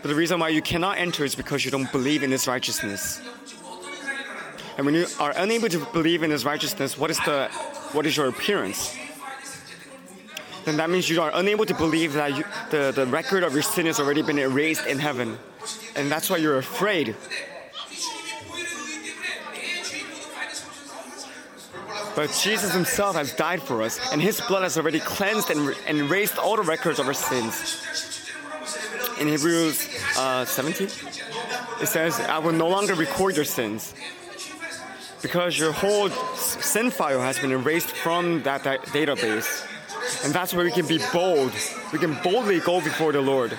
But 0.00 0.08
the 0.08 0.14
reason 0.14 0.40
why 0.40 0.48
you 0.48 0.62
cannot 0.62 0.96
enter 0.96 1.24
is 1.24 1.34
because 1.34 1.66
you 1.66 1.70
don't 1.70 1.90
believe 1.92 2.22
in 2.22 2.30
His 2.30 2.48
righteousness 2.48 3.20
and 4.78 4.86
when 4.86 4.94
you 4.94 5.06
are 5.18 5.34
unable 5.36 5.68
to 5.68 5.84
believe 5.92 6.22
in 6.22 6.30
His 6.30 6.44
righteousness, 6.44 6.96
what 6.96 7.10
is 7.10 7.18
the 7.18 7.48
what 7.92 8.06
is 8.06 8.16
your 8.16 8.28
appearance? 8.28 8.96
Then 10.64 10.76
that 10.76 10.88
means 10.88 11.10
you 11.10 11.20
are 11.20 11.32
unable 11.34 11.66
to 11.66 11.74
believe 11.74 12.12
that 12.12 12.36
you, 12.36 12.44
the, 12.70 12.92
the 12.94 13.06
record 13.06 13.42
of 13.42 13.54
your 13.54 13.62
sin 13.62 13.86
has 13.86 13.98
already 13.98 14.22
been 14.22 14.38
erased 14.38 14.86
in 14.86 14.98
heaven. 14.98 15.36
And 15.96 16.10
that's 16.12 16.30
why 16.30 16.36
you're 16.36 16.58
afraid. 16.58 17.16
But 22.14 22.30
Jesus 22.40 22.72
himself 22.72 23.16
has 23.16 23.32
died 23.32 23.62
for 23.62 23.82
us, 23.82 24.12
and 24.12 24.20
his 24.20 24.40
blood 24.42 24.62
has 24.62 24.76
already 24.76 25.00
cleansed 25.00 25.50
and, 25.50 25.74
and 25.86 25.98
erased 25.98 26.38
all 26.38 26.56
the 26.56 26.62
records 26.62 26.98
of 26.98 27.06
our 27.06 27.14
sins. 27.14 27.82
In 29.20 29.26
Hebrews 29.26 29.88
uh, 30.16 30.44
17, 30.44 30.86
it 30.86 31.86
says, 31.86 32.20
I 32.20 32.38
will 32.38 32.52
no 32.52 32.68
longer 32.68 32.94
record 32.94 33.34
your 33.34 33.44
sins. 33.44 33.94
Because 35.22 35.58
your 35.58 35.72
whole 35.72 36.10
sin 36.10 36.90
file 36.90 37.20
has 37.20 37.38
been 37.38 37.50
erased 37.50 37.90
from 37.90 38.42
that, 38.42 38.64
that 38.64 38.82
database. 38.86 39.66
And 40.24 40.32
that's 40.32 40.54
where 40.54 40.64
we 40.64 40.70
can 40.70 40.86
be 40.86 41.00
bold. 41.12 41.52
We 41.92 41.98
can 41.98 42.16
boldly 42.22 42.60
go 42.60 42.80
before 42.80 43.12
the 43.12 43.20
Lord. 43.20 43.52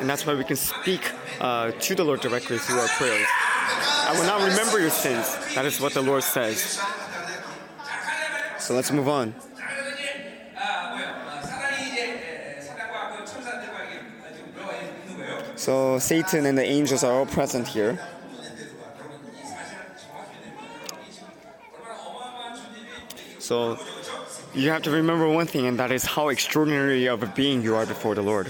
And 0.00 0.08
that's 0.08 0.24
why 0.26 0.34
we 0.34 0.44
can 0.44 0.56
speak 0.56 1.10
uh, 1.40 1.72
to 1.72 1.94
the 1.94 2.04
Lord 2.04 2.20
directly 2.20 2.58
through 2.58 2.78
our 2.78 2.88
prayers. 2.88 3.26
I 3.30 4.14
will 4.16 4.26
not 4.26 4.48
remember 4.48 4.80
your 4.80 4.90
sins. 4.90 5.36
That 5.54 5.66
is 5.66 5.80
what 5.80 5.92
the 5.94 6.02
Lord 6.02 6.22
says. 6.22 6.80
So 8.58 8.74
let's 8.74 8.90
move 8.90 9.08
on. 9.08 9.34
So 15.58 15.98
Satan 15.98 16.46
and 16.46 16.56
the 16.56 16.62
angels 16.62 17.02
are 17.02 17.12
all 17.12 17.26
present 17.26 17.66
here. 17.66 17.98
So 23.40 23.76
you 24.54 24.70
have 24.70 24.82
to 24.82 24.92
remember 24.92 25.28
one 25.28 25.46
thing, 25.46 25.66
and 25.66 25.76
that 25.80 25.90
is 25.90 26.04
how 26.04 26.28
extraordinary 26.28 27.06
of 27.08 27.24
a 27.24 27.26
being 27.26 27.60
you 27.62 27.74
are 27.74 27.86
before 27.86 28.14
the 28.14 28.22
Lord. 28.22 28.46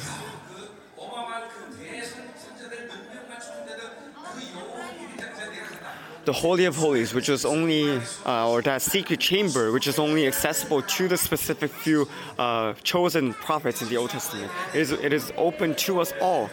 the 6.26 6.32
Holy 6.34 6.66
of 6.66 6.76
Holies, 6.76 7.14
which 7.14 7.30
is 7.30 7.46
only, 7.46 8.02
uh, 8.26 8.50
or 8.50 8.60
that 8.60 8.82
secret 8.82 9.18
chamber, 9.18 9.72
which 9.72 9.86
is 9.86 9.98
only 9.98 10.26
accessible 10.26 10.82
to 10.82 11.08
the 11.08 11.16
specific 11.16 11.70
few 11.70 12.06
uh, 12.38 12.74
chosen 12.82 13.32
prophets 13.32 13.80
in 13.80 13.88
the 13.88 13.96
Old 13.96 14.10
Testament. 14.10 14.52
It 14.74 14.80
is, 14.80 14.92
it 14.92 15.14
is 15.14 15.32
open 15.38 15.74
to 15.86 16.02
us 16.02 16.12
all, 16.20 16.50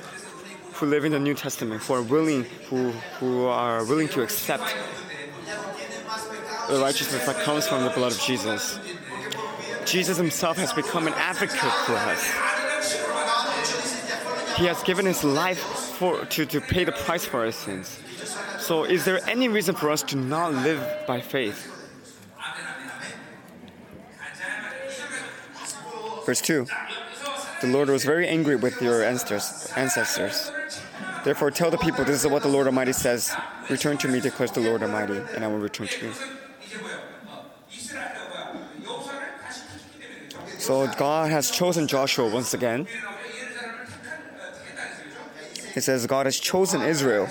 who 0.75 0.85
live 0.85 1.05
in 1.05 1.13
the 1.13 1.19
New 1.19 1.33
Testament, 1.33 1.81
who 1.83 1.93
are 1.93 2.01
willing, 2.01 2.43
who, 2.69 2.91
who 3.19 3.45
are 3.45 3.85
willing 3.85 4.09
to 4.09 4.21
accept 4.21 4.75
the 6.67 6.79
righteousness 6.79 7.25
that 7.25 7.37
comes 7.43 7.67
from 7.67 7.83
the 7.83 7.89
blood 7.91 8.11
of 8.11 8.19
Jesus. 8.19 8.77
Jesus 9.85 10.17
himself 10.17 10.57
has 10.57 10.73
become 10.73 11.07
an 11.07 11.13
advocate 11.13 11.59
for 11.59 11.93
us. 11.93 12.23
He 14.57 14.65
has 14.65 14.81
given 14.83 15.05
his 15.05 15.23
life 15.23 15.59
for, 15.59 16.25
to, 16.25 16.45
to 16.45 16.61
pay 16.61 16.83
the 16.83 16.91
price 16.91 17.23
for 17.23 17.45
our 17.45 17.51
sins. 17.51 17.99
So, 18.59 18.83
is 18.83 19.05
there 19.05 19.19
any 19.29 19.47
reason 19.47 19.75
for 19.75 19.89
us 19.89 20.01
to 20.03 20.17
not 20.17 20.53
live 20.53 20.81
by 21.07 21.21
faith? 21.21 21.71
Verse 26.25 26.41
2 26.41 26.65
The 27.61 27.67
Lord 27.67 27.89
was 27.89 28.03
very 28.03 28.27
angry 28.27 28.55
with 28.55 28.81
your 28.81 29.03
ancestors. 29.03 30.51
Therefore, 31.25 31.49
tell 31.49 31.71
the 31.71 31.79
people, 31.79 32.05
this 32.05 32.23
is 32.23 32.29
what 32.29 32.43
the 32.43 32.47
Lord 32.47 32.67
Almighty 32.67 32.93
says 32.93 33.35
Return 33.67 33.97
to 33.97 34.07
me, 34.07 34.19
declares 34.19 34.51
the 34.51 34.59
Lord 34.59 34.83
Almighty, 34.83 35.19
and 35.33 35.43
I 35.43 35.47
will 35.47 35.57
return 35.57 35.87
to 35.87 36.05
you. 36.05 36.13
So, 40.59 40.85
God 40.97 41.31
has 41.31 41.49
chosen 41.49 41.87
Joshua 41.87 42.29
once 42.29 42.53
again. 42.53 42.85
He 45.73 45.79
says, 45.79 46.05
God 46.05 46.27
has 46.27 46.39
chosen 46.39 46.83
Israel. 46.83 47.27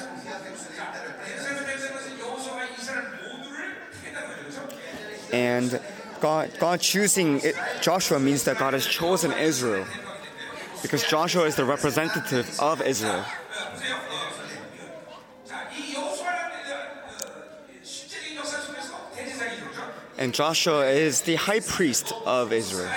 And 5.32 5.80
God, 6.20 6.50
God 6.58 6.80
choosing 6.80 7.40
it, 7.42 7.54
Joshua 7.80 8.18
means 8.18 8.42
that 8.42 8.58
God 8.58 8.72
has 8.72 8.86
chosen 8.86 9.30
Israel 9.32 9.86
because 10.82 11.04
Joshua 11.04 11.44
is 11.44 11.54
the 11.54 11.64
representative 11.64 12.58
of 12.58 12.82
Israel. 12.82 13.24
And 20.16 20.32
Joshua 20.32 20.86
is 20.86 21.22
the 21.22 21.34
high 21.34 21.60
priest 21.60 22.12
of 22.24 22.52
Israel. 22.52 22.90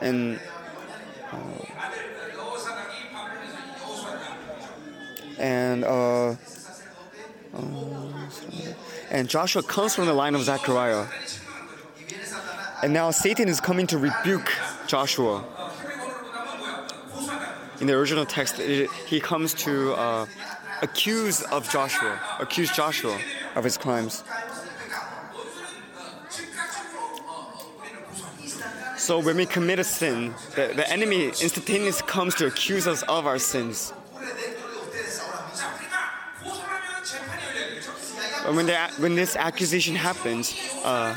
And 0.00 0.40
uh, 1.30 1.36
and 5.38 5.84
uh, 5.84 6.30
uh, 6.30 6.36
and 9.10 9.28
Joshua 9.28 9.62
comes 9.62 9.94
from 9.94 10.06
the 10.06 10.14
line 10.14 10.34
of 10.34 10.42
Zechariah. 10.42 11.06
And 12.82 12.92
now 12.92 13.12
Satan 13.12 13.48
is 13.48 13.60
coming 13.60 13.86
to 13.88 13.98
rebuke 13.98 14.50
Joshua 14.88 15.44
in 17.82 17.88
the 17.88 17.94
original 17.94 18.24
text, 18.24 18.60
it, 18.60 18.88
he 19.08 19.18
comes 19.18 19.52
to 19.54 19.92
uh, 19.94 20.24
accuse 20.82 21.42
of 21.42 21.68
Joshua, 21.68 22.16
accuse 22.38 22.70
Joshua 22.70 23.18
of 23.56 23.64
his 23.64 23.76
crimes. 23.76 24.22
So 28.96 29.18
when 29.18 29.36
we 29.36 29.46
commit 29.46 29.80
a 29.80 29.84
sin, 29.84 30.32
the, 30.54 30.72
the 30.76 30.88
enemy 30.88 31.26
instantaneously 31.26 32.06
comes 32.06 32.36
to 32.36 32.46
accuse 32.46 32.86
us 32.86 33.02
of 33.02 33.26
our 33.26 33.40
sins. 33.40 33.90
When, 38.46 38.66
the, 38.66 38.76
when 38.98 39.16
this 39.16 39.34
accusation 39.34 39.96
happens, 39.96 40.54
uh, 40.84 41.16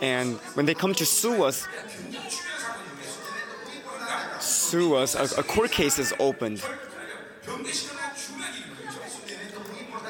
And 0.00 0.36
when 0.54 0.66
they 0.66 0.74
come 0.74 0.94
to 0.94 1.06
sue 1.06 1.44
us, 1.44 1.66
sue 4.40 4.94
us, 4.94 5.14
a, 5.14 5.40
a 5.40 5.42
court 5.42 5.70
case 5.70 5.98
is 5.98 6.12
opened. 6.18 6.62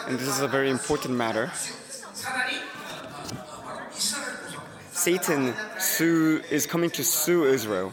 And 0.06 0.18
this 0.18 0.28
is 0.28 0.40
a 0.40 0.48
very 0.48 0.70
important 0.70 1.14
matter. 1.14 1.50
Satan 4.90 5.54
sue, 5.78 6.42
is 6.50 6.66
coming 6.66 6.90
to 6.90 7.04
sue 7.04 7.44
Israel. 7.44 7.92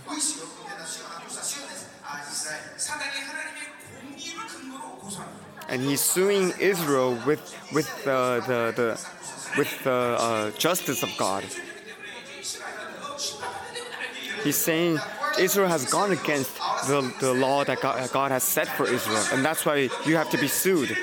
and 5.74 5.82
he's 5.82 6.02
suing 6.02 6.54
Israel 6.60 7.18
with 7.26 7.42
with 7.74 7.90
uh, 8.08 8.40
the 8.50 8.62
the 8.80 8.90
with 9.58 9.84
the 9.84 10.00
uh, 10.20 10.52
justice 10.52 11.02
of 11.02 11.10
God. 11.18 11.44
He's 14.44 14.58
saying 14.58 15.00
Israel 15.40 15.70
has 15.70 15.90
gone 15.90 16.12
against 16.12 16.56
the, 16.88 17.14
the 17.20 17.34
law 17.34 17.64
that 17.64 17.82
God, 17.82 18.12
God 18.12 18.32
has 18.32 18.44
set 18.44 18.68
for 18.68 18.86
Israel, 18.86 19.24
and 19.32 19.44
that's 19.44 19.66
why 19.66 19.90
you 20.06 20.16
have 20.16 20.30
to 20.32 20.38
be 20.38 20.48
sued. 20.48 20.96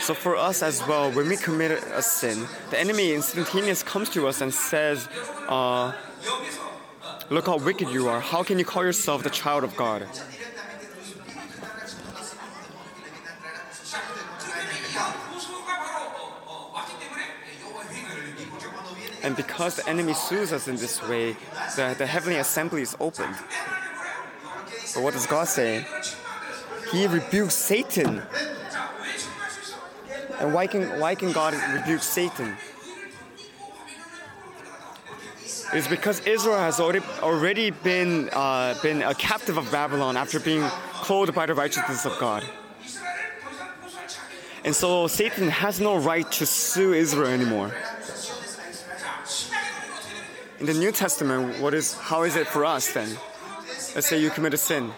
So 0.00 0.14
for 0.14 0.36
us 0.36 0.62
as 0.62 0.86
well, 0.86 1.10
when 1.10 1.28
we 1.28 1.36
commit 1.36 1.72
a 1.72 2.00
sin, 2.00 2.46
the 2.70 2.78
enemy 2.78 3.12
instantaneously 3.12 3.90
comes 3.90 4.08
to 4.10 4.28
us 4.28 4.40
and 4.40 4.54
says, 4.54 5.08
uh, 5.48 5.92
"Look 7.28 7.46
how 7.46 7.58
wicked 7.58 7.88
you 7.88 8.08
are. 8.08 8.20
How 8.20 8.44
can 8.44 8.56
you 8.60 8.64
call 8.64 8.84
yourself 8.84 9.24
the 9.24 9.30
child 9.30 9.64
of 9.64 9.74
God?" 9.74 10.06
And 19.26 19.34
because 19.34 19.74
the 19.74 19.88
enemy 19.88 20.14
sues 20.14 20.52
us 20.52 20.68
in 20.68 20.76
this 20.76 21.02
way, 21.08 21.34
the, 21.74 21.96
the 21.98 22.06
heavenly 22.06 22.38
assembly 22.38 22.82
is 22.82 22.96
opened. 23.00 23.34
But 24.94 25.02
what 25.02 25.14
does 25.14 25.26
God 25.26 25.48
say? 25.48 25.84
He 26.92 27.08
rebukes 27.08 27.56
Satan. 27.56 28.22
And 30.38 30.54
why 30.54 30.68
can, 30.68 31.00
why 31.00 31.16
can 31.16 31.32
God 31.32 31.54
rebuke 31.74 32.02
Satan? 32.02 32.56
It's 35.72 35.88
because 35.88 36.20
Israel 36.20 36.58
has 36.58 36.78
already, 36.78 37.04
already 37.20 37.72
been, 37.72 38.30
uh, 38.32 38.78
been 38.80 39.02
a 39.02 39.12
captive 39.12 39.56
of 39.56 39.72
Babylon 39.72 40.16
after 40.16 40.38
being 40.38 40.62
clothed 41.02 41.34
by 41.34 41.46
the 41.46 41.54
righteousness 41.54 42.06
of 42.06 42.16
God. 42.20 42.44
And 44.64 44.72
so 44.72 45.08
Satan 45.08 45.48
has 45.48 45.80
no 45.80 45.96
right 45.96 46.30
to 46.30 46.46
sue 46.46 46.92
Israel 46.92 47.32
anymore 47.32 47.72
in 50.60 50.66
the 50.66 50.74
New 50.74 50.92
Testament, 50.92 51.60
what 51.60 51.74
is, 51.74 51.94
how 51.94 52.22
is 52.22 52.36
it 52.36 52.46
for 52.46 52.64
us 52.64 52.92
then? 52.92 53.08
Let's 53.94 54.06
say 54.06 54.20
you 54.20 54.30
commit 54.30 54.54
a 54.54 54.56
sin 54.56 54.92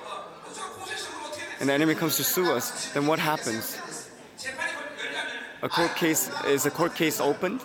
and 1.61 1.69
the 1.69 1.73
enemy 1.73 1.95
comes 1.95 2.17
to 2.17 2.25
sue 2.25 2.53
us, 2.53 2.93
then 2.93 3.07
what 3.07 3.19
happens? 3.19 3.79
A 5.63 5.69
court 5.69 5.97
case, 5.97 6.31
is 6.47 6.67
a 6.67 6.71
court 6.71 6.95
case 6.95 7.21
opened? 7.21 7.61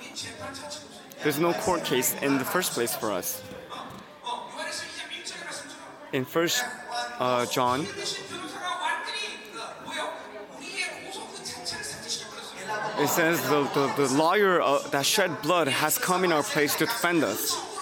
There's 1.21 1.39
no 1.39 1.53
court 1.53 1.85
case 1.85 2.15
in 2.21 2.37
the 2.37 2.45
first 2.45 2.71
place 2.71 2.95
for 2.95 3.11
us. 3.11 3.41
In 6.11 6.25
First 6.25 6.63
uh, 7.19 7.45
John, 7.47 7.81
it 12.99 13.07
says 13.07 13.41
the, 13.49 13.63
the, 13.73 13.93
the 13.97 14.13
lawyer 14.13 14.61
uh, 14.61 14.79
that 14.89 15.05
shed 15.05 15.41
blood 15.41 15.67
has 15.67 15.97
come 15.97 16.23
in 16.23 16.31
our 16.31 16.43
place 16.43 16.75
to 16.75 16.85
defend 16.85 17.23
us. 17.23 17.72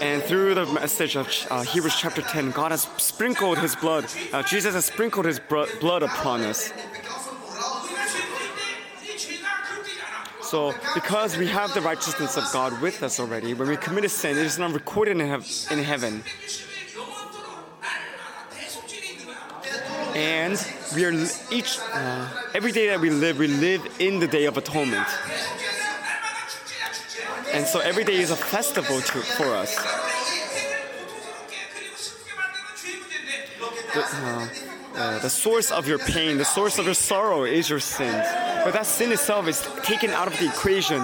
And 0.00 0.22
through 0.22 0.54
the 0.54 0.64
message 0.64 1.14
of 1.14 1.28
uh, 1.50 1.60
Hebrews 1.62 1.94
chapter 1.98 2.22
10, 2.22 2.52
God 2.52 2.70
has 2.70 2.88
sprinkled 2.96 3.58
his 3.58 3.76
blood, 3.76 4.06
uh, 4.32 4.42
Jesus 4.42 4.74
has 4.74 4.86
sprinkled 4.86 5.26
his 5.26 5.38
bro- 5.38 5.66
blood 5.78 6.02
upon 6.02 6.40
us. 6.40 6.72
So, 10.42 10.74
because 10.94 11.36
we 11.36 11.46
have 11.48 11.74
the 11.74 11.82
righteousness 11.82 12.36
of 12.36 12.44
God 12.50 12.80
with 12.80 13.02
us 13.02 13.20
already, 13.20 13.52
when 13.52 13.68
we 13.68 13.76
commit 13.76 14.04
a 14.04 14.08
sin, 14.08 14.38
it 14.38 14.46
is 14.46 14.58
not 14.58 14.72
recorded 14.72 15.20
in, 15.20 15.20
in 15.20 15.84
heaven. 15.84 16.24
And 20.14 20.66
we 20.94 21.04
are 21.04 21.12
each, 21.52 21.78
uh, 21.92 22.28
every 22.54 22.72
day 22.72 22.88
that 22.88 23.00
we 23.00 23.10
live, 23.10 23.38
we 23.38 23.48
live 23.48 23.86
in 24.00 24.18
the 24.18 24.26
Day 24.26 24.46
of 24.46 24.56
Atonement. 24.56 25.06
And 27.52 27.66
so 27.66 27.80
every 27.80 28.04
day 28.04 28.16
is 28.16 28.30
a 28.30 28.36
festival 28.36 29.00
to, 29.00 29.18
for 29.20 29.56
us. 29.56 29.76
The, 33.92 34.00
uh, 34.00 34.48
uh, 34.94 35.18
the 35.18 35.30
source 35.30 35.72
of 35.72 35.88
your 35.88 35.98
pain, 35.98 36.38
the 36.38 36.44
source 36.44 36.78
of 36.78 36.84
your 36.84 36.94
sorrow 36.94 37.44
is 37.44 37.68
your 37.68 37.80
sin. 37.80 38.12
But 38.64 38.72
that 38.72 38.86
sin 38.86 39.10
itself 39.10 39.48
is 39.48 39.66
taken 39.82 40.10
out 40.10 40.28
of 40.28 40.38
the 40.38 40.46
equation. 40.46 41.02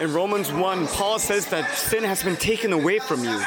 In 0.00 0.12
Romans 0.12 0.52
1, 0.52 0.86
Paul 0.88 1.18
says 1.18 1.46
that 1.46 1.70
sin 1.74 2.04
has 2.04 2.22
been 2.22 2.36
taken 2.36 2.72
away 2.72 2.98
from 2.98 3.24
you. 3.24 3.40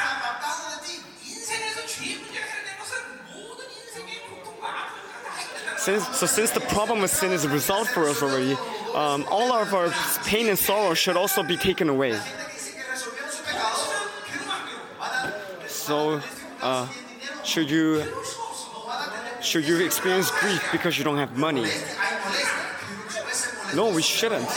Since, 5.77 6.17
so 6.17 6.25
since 6.25 6.51
the 6.51 6.61
problem 6.61 7.03
of 7.03 7.09
sin 7.09 7.31
is 7.31 7.47
resolved 7.47 7.89
for 7.89 8.07
us 8.07 8.23
already, 8.23 8.55
um, 8.95 9.25
all 9.29 9.51
of 9.51 9.73
our 9.73 9.89
pain 10.25 10.47
and 10.49 10.57
sorrow 10.57 10.93
should 10.93 11.17
also 11.17 11.43
be 11.43 11.57
taken 11.57 11.89
away. 11.89 12.19
So, 15.67 16.21
uh, 16.61 16.87
should 17.43 17.69
you 17.69 18.03
should 19.41 19.67
you 19.67 19.83
experience 19.83 20.31
grief 20.31 20.63
because 20.71 20.97
you 20.97 21.03
don't 21.03 21.17
have 21.17 21.37
money? 21.37 21.65
No, 23.75 23.89
we 23.89 24.01
shouldn't. 24.01 24.47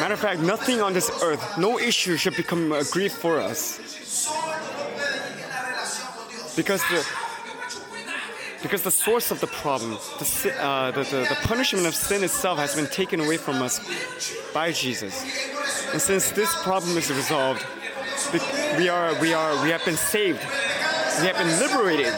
Matter 0.00 0.14
of 0.14 0.20
fact, 0.20 0.40
nothing 0.40 0.80
on 0.80 0.92
this 0.92 1.10
earth, 1.22 1.56
no 1.56 1.78
issue 1.78 2.16
should 2.16 2.36
become 2.36 2.72
a 2.72 2.82
grief 2.84 3.12
for 3.12 3.40
us. 3.40 3.78
Because 6.56 6.82
the 6.90 7.06
because 8.62 8.82
the 8.82 8.90
source 8.90 9.30
of 9.30 9.40
the 9.40 9.46
problem, 9.48 9.92
the, 10.18 10.54
uh, 10.60 10.90
the, 10.92 11.02
the, 11.02 11.26
the 11.28 11.38
punishment 11.42 11.86
of 11.86 11.94
sin 11.94 12.22
itself 12.22 12.58
has 12.58 12.74
been 12.74 12.86
taken 12.86 13.20
away 13.20 13.36
from 13.36 13.60
us 13.60 13.80
by 14.54 14.72
Jesus. 14.72 15.24
And 15.92 16.00
since 16.00 16.30
this 16.30 16.54
problem 16.62 16.96
is 16.96 17.10
resolved, 17.10 17.66
we- 18.78 18.88
are, 18.88 19.18
we 19.20 19.34
are, 19.34 19.62
we 19.62 19.70
have 19.70 19.84
been 19.84 19.96
saved. 19.96 20.40
We 21.20 21.26
have 21.26 21.36
been 21.36 21.60
liberated. 21.60 22.14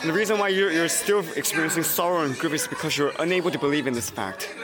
And 0.00 0.10
the 0.10 0.14
reason 0.14 0.38
why 0.38 0.48
you're, 0.48 0.72
you're 0.72 0.88
still 0.88 1.24
experiencing 1.36 1.82
sorrow 1.82 2.24
and 2.24 2.36
grief 2.38 2.54
is 2.54 2.66
because 2.68 2.96
you're 2.96 3.12
unable 3.18 3.50
to 3.50 3.58
believe 3.58 3.86
in 3.86 3.94
this 3.94 4.10
fact. 4.10 4.54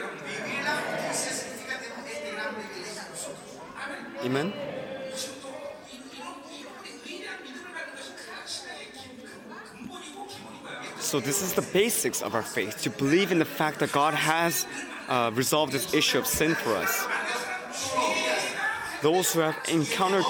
Amen? 4.23 4.53
So 11.09 11.19
this 11.19 11.41
is 11.41 11.55
the 11.55 11.63
basics 11.63 12.21
of 12.21 12.35
our 12.35 12.43
faith 12.43 12.83
to 12.83 12.91
believe 12.91 13.31
in 13.31 13.39
the 13.39 13.43
fact 13.43 13.79
that 13.79 13.91
God 13.91 14.13
has 14.13 14.67
uh, 15.07 15.31
resolved 15.33 15.73
this 15.73 15.91
issue 15.91 16.19
of 16.19 16.27
sin 16.27 16.53
for 16.53 16.75
us. 16.75 17.07
Those 19.01 19.33
who 19.33 19.39
have 19.39 19.57
encountered 19.69 20.23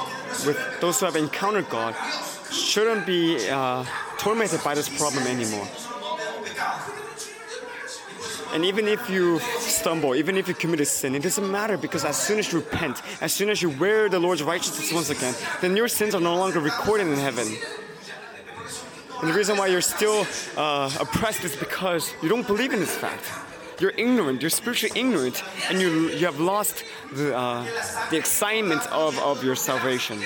with 0.46 0.58
those 0.80 1.02
who 1.02 1.06
have 1.06 1.18
encountered 1.18 1.70
God 1.70 1.98
shouldn't 2.50 3.06
be 3.06 3.50
uh, 3.50 3.84
tormented 4.20 4.64
by 4.64 4.74
this 4.74 4.88
problem 4.88 5.28
anymore. 5.28 5.68
And 8.54 8.64
even 8.64 8.88
if 8.88 9.10
you 9.10 9.40
stumble, 9.60 10.16
even 10.16 10.38
if 10.38 10.48
you 10.48 10.54
commit 10.54 10.80
a 10.80 10.86
sin, 10.86 11.14
it 11.14 11.24
doesn't 11.24 11.52
matter 11.52 11.76
because 11.76 12.06
as 12.06 12.16
soon 12.16 12.40
as 12.40 12.54
you 12.54 12.60
repent, 12.60 13.02
as 13.20 13.34
soon 13.34 13.50
as 13.50 13.62
you 13.62 13.70
wear 13.70 14.08
the 14.08 14.20
Lord's 14.20 14.44
righteousness 14.44 14.94
once 14.94 15.10
again, 15.10 15.36
then 15.60 15.76
your 15.76 15.90
sins 15.90 16.16
are 16.16 16.22
no 16.22 16.38
longer 16.38 16.62
recorded 16.62 17.08
in 17.08 17.16
heaven. 17.16 17.50
And 19.22 19.30
the 19.30 19.34
reason 19.34 19.58
why 19.58 19.68
you're 19.68 19.82
still 19.82 20.26
uh, 20.56 20.90
oppressed 21.00 21.44
is 21.44 21.56
because 21.56 22.14
you 22.22 22.30
don't 22.30 22.48
believe 22.48 22.72
in 22.72 22.80
this 22.80 22.96
fact. 22.96 23.26
You're 23.80 23.94
ignorant, 23.98 24.42
you're 24.42 24.50
spiritually 24.50 24.98
ignorant, 25.00 25.44
and 25.70 25.82
you, 25.82 26.10
you 26.10 26.26
have 26.26 26.40
lost 26.40 26.84
the, 27.14 27.36
uh, 27.36 27.66
the 28.12 28.18
excitement 28.18 28.86
of, 28.92 29.18
of 29.20 29.44
your 29.44 29.56
salvation. 29.56 30.22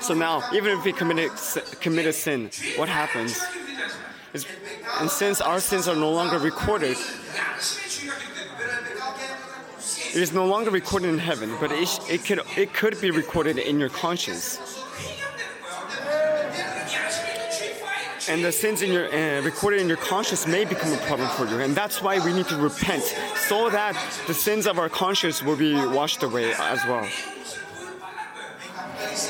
So 0.00 0.14
now, 0.14 0.42
even 0.52 0.78
if 0.78 0.84
we 0.84 0.92
commit 0.92 1.18
a, 1.18 1.76
commit 1.76 2.06
a 2.06 2.12
sin, 2.12 2.50
what 2.76 2.88
happens? 2.88 3.40
Is, 4.32 4.46
and 5.00 5.10
since 5.10 5.40
our 5.40 5.60
sins 5.60 5.86
are 5.88 5.96
no 5.96 6.10
longer 6.10 6.38
recorded, 6.38 6.96
it 10.10 10.22
is 10.22 10.32
no 10.32 10.46
longer 10.46 10.70
recorded 10.70 11.08
in 11.08 11.18
heaven, 11.18 11.54
but 11.60 11.70
it, 11.72 11.88
it, 12.08 12.24
could, 12.24 12.40
it 12.56 12.72
could 12.74 13.00
be 13.00 13.10
recorded 13.10 13.58
in 13.58 13.78
your 13.78 13.90
conscience. 13.90 14.77
And 18.28 18.44
the 18.44 18.52
sins 18.52 18.82
in 18.82 18.92
your 18.92 19.06
uh, 19.06 19.40
recorded 19.42 19.80
in 19.80 19.88
your 19.88 19.96
conscience 19.96 20.46
may 20.46 20.64
become 20.66 20.92
a 20.92 20.98
problem 20.98 21.30
for 21.30 21.46
you, 21.46 21.60
and 21.60 21.74
that's 21.74 22.02
why 22.02 22.18
we 22.22 22.32
need 22.34 22.46
to 22.48 22.56
repent, 22.56 23.02
so 23.48 23.70
that 23.70 23.96
the 24.26 24.34
sins 24.34 24.66
of 24.66 24.78
our 24.78 24.90
conscience 24.90 25.42
will 25.42 25.56
be 25.56 25.74
washed 25.74 26.22
away 26.22 26.52
as 26.52 26.84
well. 26.84 27.08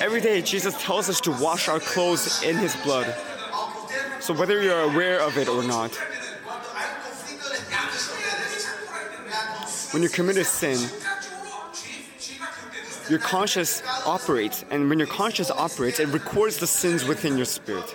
Every 0.00 0.20
day, 0.20 0.42
Jesus 0.42 0.74
tells 0.82 1.08
us 1.08 1.20
to 1.22 1.30
wash 1.30 1.68
our 1.68 1.78
clothes 1.78 2.42
in 2.42 2.56
His 2.56 2.74
blood. 2.76 3.14
So 4.20 4.34
whether 4.34 4.60
you're 4.62 4.82
aware 4.82 5.20
of 5.20 5.38
it 5.38 5.48
or 5.48 5.62
not, 5.62 5.94
when 9.92 10.02
you 10.02 10.08
commit 10.08 10.36
a 10.38 10.44
sin, 10.44 10.78
your 13.08 13.20
conscience 13.20 13.82
operates, 14.04 14.64
and 14.70 14.88
when 14.88 14.98
your 14.98 15.08
conscience 15.08 15.50
operates, 15.50 16.00
it 16.00 16.08
records 16.08 16.58
the 16.58 16.66
sins 16.66 17.04
within 17.04 17.36
your 17.36 17.46
spirit. 17.46 17.94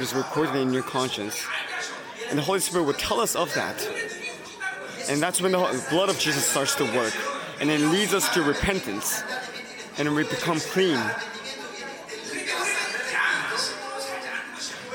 It 0.00 0.04
is 0.04 0.14
recorded 0.14 0.56
in 0.56 0.72
your 0.72 0.82
conscience. 0.82 1.46
And 2.30 2.38
the 2.38 2.42
Holy 2.42 2.60
Spirit 2.60 2.84
will 2.84 2.94
tell 2.94 3.20
us 3.20 3.36
of 3.36 3.52
that. 3.52 3.86
And 5.10 5.20
that's 5.20 5.42
when 5.42 5.52
the 5.52 5.86
blood 5.90 6.08
of 6.08 6.18
Jesus 6.18 6.46
starts 6.46 6.74
to 6.76 6.84
work. 6.84 7.12
And 7.60 7.70
it 7.70 7.80
leads 7.80 8.14
us 8.14 8.32
to 8.32 8.42
repentance. 8.42 9.22
And 9.98 10.14
we 10.14 10.22
become 10.22 10.58
clean. 10.58 10.96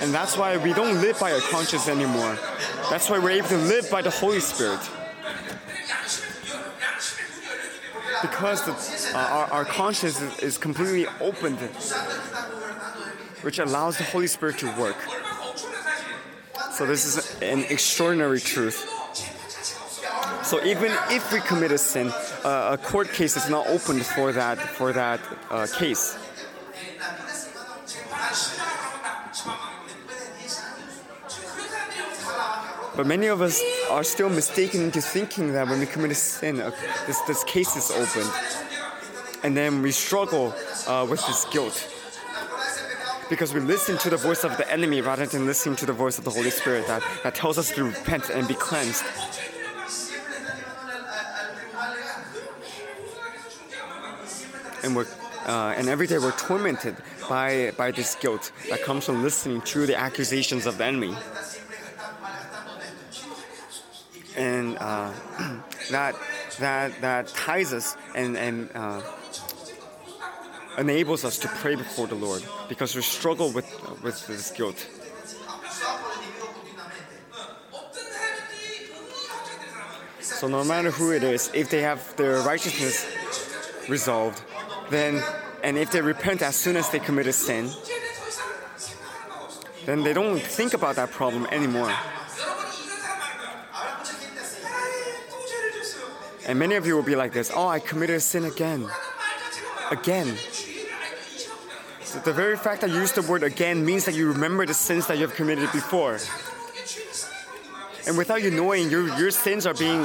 And 0.02 0.12
that's 0.12 0.36
why 0.40 0.58
we 0.58 0.74
don't 0.74 1.00
live 1.00 1.20
by 1.20 1.34
our 1.34 1.40
conscience 1.52 1.88
anymore. 1.88 2.36
That's 2.90 3.08
why 3.08 3.20
we're 3.20 3.30
able 3.30 3.50
to 3.50 3.58
live 3.58 3.88
by 3.92 4.02
the 4.02 4.10
Holy 4.10 4.40
Spirit. 4.40 4.80
Because 8.24 8.66
the, 8.66 9.16
uh, 9.16 9.22
our, 9.22 9.46
our 9.52 9.66
conscience 9.66 10.20
is 10.42 10.58
completely 10.58 11.06
opened, 11.22 11.60
which 13.42 13.60
allows 13.60 13.98
the 13.98 14.04
Holy 14.04 14.28
Spirit 14.28 14.58
to 14.60 14.68
work. 14.78 14.98
So, 16.72 16.86
this 16.86 17.06
is 17.06 17.42
an 17.42 17.64
extraordinary 17.70 18.40
truth. 18.40 18.90
So, 20.44 20.64
even 20.64 20.92
if 21.10 21.32
we 21.32 21.40
commit 21.40 21.72
a 21.72 21.78
sin, 21.78 22.12
uh, 22.44 22.72
a 22.74 22.78
court 22.78 23.10
case 23.10 23.38
is 23.38 23.50
not 23.50 23.66
opened 23.68 24.06
for 24.06 24.32
that, 24.32 24.60
for 24.60 24.94
that 24.94 25.20
uh, 25.50 25.68
case. 25.78 26.18
But 32.96 33.08
many 33.08 33.28
of 33.28 33.42
us 33.42 33.62
are 33.90 34.04
still 34.04 34.30
mistaken 34.30 34.82
into 34.82 35.02
thinking 35.02 35.52
that 35.54 35.68
when 35.68 35.80
we 35.80 35.86
commit 35.86 36.12
a 36.12 36.16
sin, 36.16 36.62
uh, 36.62 36.72
this, 37.08 37.20
this 37.22 37.44
case 37.44 37.76
is 37.76 37.92
opened. 37.92 38.32
And 39.44 39.56
then 39.56 39.82
we 39.82 39.92
struggle 39.92 40.54
uh, 40.88 41.06
with 41.10 41.26
this 41.28 41.46
guilt. 41.46 41.95
Because 43.30 43.54
we 43.54 43.60
listen 43.60 43.98
to 44.00 44.10
the 44.10 44.18
voice 44.18 44.44
of 44.44 44.56
the 44.58 44.72
enemy 44.72 45.02
rather 45.02 45.26
than 45.26 45.46
listening 45.46 45.76
to 45.78 45.86
the 45.86 45.94
voice 45.94 46.18
of 46.18 46.24
the 46.24 46.30
Holy 46.30 46.52
Spirit 46.52 46.86
that, 46.88 47.04
that 47.24 47.36
tells 47.36 47.58
us 47.58 47.72
to 47.72 47.86
repent 47.86 48.30
and 48.30 48.48
be 48.48 48.54
cleansed. 48.54 49.04
And 54.84 54.96
we're 54.96 55.08
uh, 55.48 55.76
and 55.78 55.90
every 55.90 56.08
day 56.08 56.18
we're 56.18 56.32
tormented 56.32 56.96
by 57.30 57.72
by 57.78 57.92
this 57.92 58.16
guilt 58.16 58.52
that 58.70 58.82
comes 58.84 59.06
from 59.06 59.24
listening 59.24 59.62
to 59.62 59.86
the 59.86 59.96
accusations 59.96 60.66
of 60.66 60.78
the 60.78 60.86
enemy 60.86 61.16
and 64.36 64.78
uh, 64.80 65.12
that 65.92 66.16
that 66.60 67.02
that 67.02 67.28
ties 67.30 67.74
us 67.74 67.96
and 68.16 68.38
and 68.38 68.70
uh, 68.76 69.02
enables 70.78 71.24
us 71.24 71.38
to 71.40 71.48
pray 71.48 71.76
before 71.76 72.08
the 72.08 72.16
Lord 72.16 72.44
because 72.70 72.96
we 72.96 73.02
struggle 73.02 73.52
with 73.52 73.66
with 74.04 74.28
this 74.28 74.52
guilt. 74.52 74.88
So 80.20 80.48
no 80.48 80.64
matter 80.64 80.92
who 80.92 81.12
it 81.12 81.24
is, 81.24 81.50
if 81.54 81.70
they 81.70 81.82
have 81.82 82.16
their 82.18 82.40
righteousness 82.42 83.08
resolved, 83.88 84.42
then 84.90 85.24
and 85.64 85.78
if 85.78 85.92
they 85.92 86.02
repent 86.02 86.42
as 86.42 86.56
soon 86.56 86.76
as 86.76 86.90
they 86.90 87.00
commit 87.00 87.28
a 87.28 87.34
sin, 87.34 87.70
then 89.86 90.04
they 90.04 90.14
don't 90.14 90.42
think 90.42 90.74
about 90.74 90.96
that 90.98 91.12
problem 91.12 91.48
anymore. 91.52 91.94
And 96.48 96.60
many 96.60 96.76
of 96.76 96.86
you 96.86 96.96
will 96.96 97.04
be 97.04 97.16
like 97.16 97.34
this 97.34 97.50
oh, 97.54 97.68
I 97.68 97.80
committed 97.80 98.18
a 98.18 98.20
sin 98.20 98.46
again. 98.46 98.90
Again. 99.92 100.36
So 102.02 102.20
the 102.20 102.34
very 102.34 102.58
fact 102.58 102.82
that 102.82 102.90
you 102.90 102.98
use 102.98 103.12
the 103.12 103.22
word 103.22 103.44
again 103.44 103.86
means 103.86 104.06
that 104.06 104.16
you 104.16 104.32
remember 104.32 104.66
the 104.66 104.74
sins 104.74 105.08
that 105.08 105.18
you 105.18 105.28
have 105.28 105.36
committed 105.36 105.72
before. 105.72 106.20
And 108.08 108.18
without 108.18 108.42
you 108.44 108.52
knowing, 108.52 108.90
your, 108.90 109.08
your 109.18 109.32
sins 109.32 109.66
are 109.66 109.74
being 109.74 110.02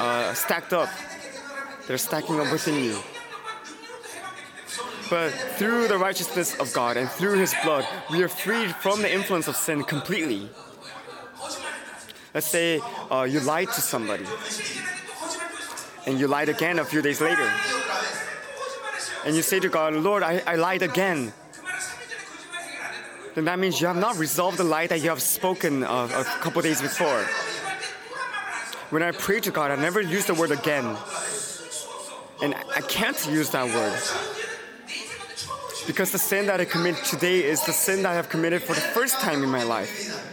uh, 0.00 0.32
stacked 0.34 0.72
up, 0.72 0.88
they're 1.86 1.98
stacking 1.98 2.40
up 2.40 2.50
within 2.50 2.82
you. 2.82 2.98
But 5.10 5.30
through 5.58 5.88
the 5.88 5.98
righteousness 5.98 6.58
of 6.58 6.72
God 6.72 6.96
and 6.96 7.08
through 7.08 7.38
His 7.38 7.54
blood, 7.62 7.86
we 8.10 8.22
are 8.22 8.28
freed 8.28 8.74
from 8.76 9.02
the 9.02 9.12
influence 9.12 9.46
of 9.46 9.56
sin 9.56 9.84
completely. 9.84 10.48
Let's 12.32 12.46
say 12.46 12.80
uh, 13.10 13.24
you 13.24 13.40
lied 13.40 13.68
to 13.68 13.80
somebody 13.82 14.24
and 16.06 16.18
you 16.18 16.28
lied 16.28 16.48
again 16.48 16.78
a 16.78 16.84
few 16.84 17.02
days 17.02 17.20
later. 17.20 17.52
And 19.24 19.36
you 19.36 19.42
say 19.42 19.60
to 19.60 19.68
God, 19.68 19.94
Lord, 19.94 20.22
I, 20.22 20.42
I 20.46 20.56
lied 20.56 20.82
again. 20.82 21.32
Then 23.34 23.44
that 23.46 23.58
means 23.58 23.80
you 23.80 23.86
have 23.86 23.96
not 23.96 24.18
resolved 24.18 24.58
the 24.58 24.64
lie 24.64 24.86
that 24.86 25.00
you 25.00 25.08
have 25.08 25.22
spoken 25.22 25.82
a 25.84 26.24
couple 26.40 26.60
days 26.62 26.82
before. 26.82 27.24
When 28.90 29.02
I 29.02 29.12
pray 29.12 29.40
to 29.40 29.50
God, 29.50 29.70
I 29.70 29.76
never 29.76 30.00
use 30.00 30.26
the 30.26 30.34
word 30.34 30.50
again. 30.50 30.96
And 32.42 32.54
I 32.54 32.80
can't 32.82 33.26
use 33.30 33.50
that 33.50 33.64
word. 33.64 33.98
Because 35.86 36.12
the 36.12 36.18
sin 36.18 36.46
that 36.46 36.60
I 36.60 36.64
commit 36.64 36.96
today 36.96 37.42
is 37.44 37.64
the 37.64 37.72
sin 37.72 38.02
that 38.02 38.10
I 38.10 38.14
have 38.14 38.28
committed 38.28 38.62
for 38.62 38.74
the 38.74 38.80
first 38.80 39.20
time 39.20 39.42
in 39.42 39.48
my 39.48 39.62
life. 39.62 40.28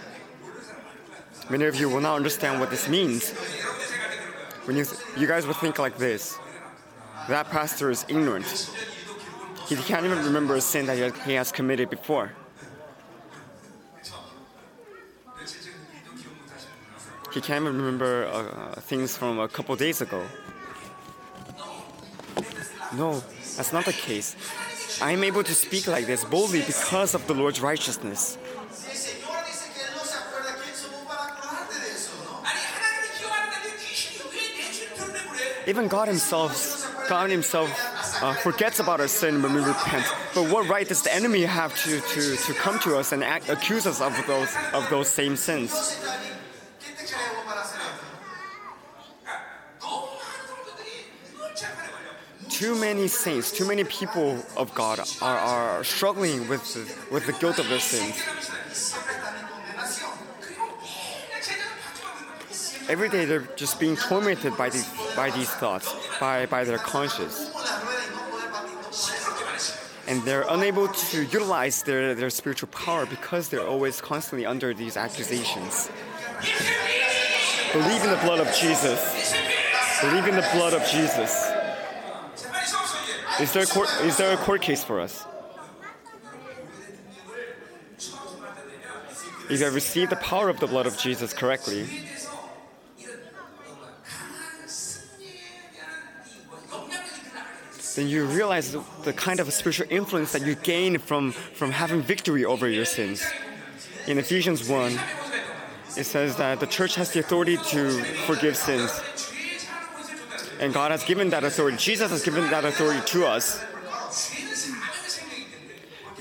Many 1.50 1.66
of 1.66 1.76
you 1.76 1.90
will 1.90 2.02
not 2.02 2.16
understand 2.16 2.60
what 2.60 2.70
this 2.70 2.88
means 2.88 3.32
when 4.66 4.78
you, 4.78 4.86
you 5.18 5.26
guys 5.26 5.48
would 5.48 5.56
think 5.56 5.80
like 5.80 5.98
this 5.98 6.38
that 7.28 7.50
pastor 7.50 7.90
is 7.90 8.06
ignorant. 8.08 8.72
He 9.68 9.76
can't 9.76 10.06
even 10.06 10.24
remember 10.26 10.56
a 10.56 10.62
sin 10.62 10.86
that 10.88 11.14
he 11.26 11.34
has 11.34 11.52
committed 11.52 11.90
before. 11.90 12.32
He 17.32 17.42
can't 17.42 17.64
even 17.64 17.78
remember 17.78 18.26
uh, 18.26 18.80
things 18.82 19.16
from 19.16 19.38
a 19.40 19.48
couple 19.48 19.76
days 19.76 20.02
ago. 20.02 20.26
No, 22.96 23.22
that's 23.56 23.72
not 23.72 23.86
the 23.86 23.94
case. 23.94 24.36
I'm 25.02 25.24
able 25.24 25.44
to 25.44 25.54
speak 25.54 25.88
like 25.88 26.08
this 26.08 26.26
boldly 26.26 26.62
because 26.62 27.14
of 27.14 27.28
the 27.28 27.36
Lord's 27.36 27.62
righteousness. 27.62 28.38
Even 35.68 35.88
God 35.88 36.08
Himself, 36.08 36.69
God 37.10 37.32
Himself 37.32 37.70
uh, 38.22 38.34
forgets 38.36 38.80
about 38.80 39.02
our 39.02 39.08
sin 39.08 39.42
when 39.42 39.54
we 39.54 39.62
repent. 39.62 40.06
But 40.36 40.52
what 40.52 40.70
right 40.70 40.88
does 40.88 41.02
the 41.02 41.14
enemy 41.14 41.42
have 41.42 41.76
to, 41.84 42.00
to, 42.00 42.36
to 42.38 42.54
come 42.54 42.78
to 42.80 42.98
us 42.98 43.12
and 43.12 43.24
act, 43.24 43.50
accuse 43.50 43.88
us 43.88 44.00
of 44.00 44.16
those 44.28 44.56
of 44.74 44.88
those 44.92 45.10
same 45.10 45.36
sins? 45.36 46.00
Too 52.50 52.76
many 52.76 53.08
saints, 53.08 53.52
too 53.52 53.66
many 53.66 53.86
people 53.86 54.44
of 54.56 54.74
God 54.76 55.00
are, 55.22 55.38
are 55.38 55.84
struggling 55.84 56.48
with 56.48 56.62
with 57.12 57.26
the 57.26 57.34
guilt 57.34 57.58
of 57.58 57.68
their 57.70 57.80
sins. 57.80 58.22
Every 62.90 63.08
day 63.08 63.26
they're 63.26 63.48
just 63.56 63.80
being 63.80 63.96
tormented 63.96 64.58
by 64.58 64.70
these 64.72 64.90
by 65.16 65.30
these 65.30 65.50
thoughts, 65.50 65.96
by, 66.20 66.48
by 66.48 66.64
their 66.64 66.80
conscience. 66.80 67.52
And 70.08 70.24
they're 70.24 70.46
unable 70.50 70.88
to 70.88 71.24
utilize 71.26 71.84
their, 71.84 72.16
their 72.16 72.32
spiritual 72.32 72.70
power 72.70 73.06
because 73.06 73.50
they're 73.50 73.68
always 73.68 74.02
constantly 74.02 74.48
under 74.48 74.74
these 74.74 74.98
accusations. 74.98 75.92
Believe 77.74 78.04
in 78.04 78.10
the 78.10 78.20
blood 78.24 78.40
of 78.40 78.52
Jesus. 78.56 79.36
Believe 80.02 80.26
in 80.28 80.36
the 80.36 80.50
blood 80.54 80.74
of 80.74 80.84
Jesus. 80.88 81.52
Is 83.40 83.54
there 83.54 83.64
a 83.64 83.68
court, 83.68 83.90
is 84.02 84.18
there 84.18 84.34
a 84.34 84.38
court 84.38 84.64
case 84.64 84.84
for 84.84 85.00
us? 85.00 85.26
If 89.48 89.60
you 89.60 89.66
have 89.66 89.76
received 89.76 90.12
the 90.12 90.16
power 90.16 90.50
of 90.50 90.60
the 90.60 90.68
blood 90.68 90.88
of 90.88 90.98
Jesus 90.98 91.34
correctly, 91.34 91.88
then 98.00 98.08
you 98.08 98.24
realize 98.24 98.78
the, 99.04 99.12
kind 99.12 99.42
of 99.42 99.52
spiritual 99.52 99.86
influence 99.90 100.32
that 100.32 100.46
you 100.46 100.56
gain 100.56 100.98
from, 100.98 101.34
from 101.34 101.70
having 101.70 102.02
victory 102.02 102.46
over 102.46 102.70
your 102.70 102.86
sins. 102.86 103.26
In 104.08 104.18
Ephesians 104.18 104.70
1, 104.70 104.98
it 105.98 106.06
says 106.06 106.38
that 106.38 106.62
the 106.62 106.66
church 106.66 106.96
has 106.96 107.12
the 107.12 107.20
authority 107.20 107.58
to 107.58 107.92
forgive 108.26 108.56
sins. 108.56 109.02
And 110.62 110.74
God 110.74 110.92
has 110.92 111.04
given 111.04 111.30
that 111.32 111.44
authority. 111.44 111.76
Jesus 111.76 112.10
has 112.10 112.24
given 112.24 112.50
that 112.52 112.64
authority 112.64 113.02
to 113.08 113.26
us. 113.26 113.62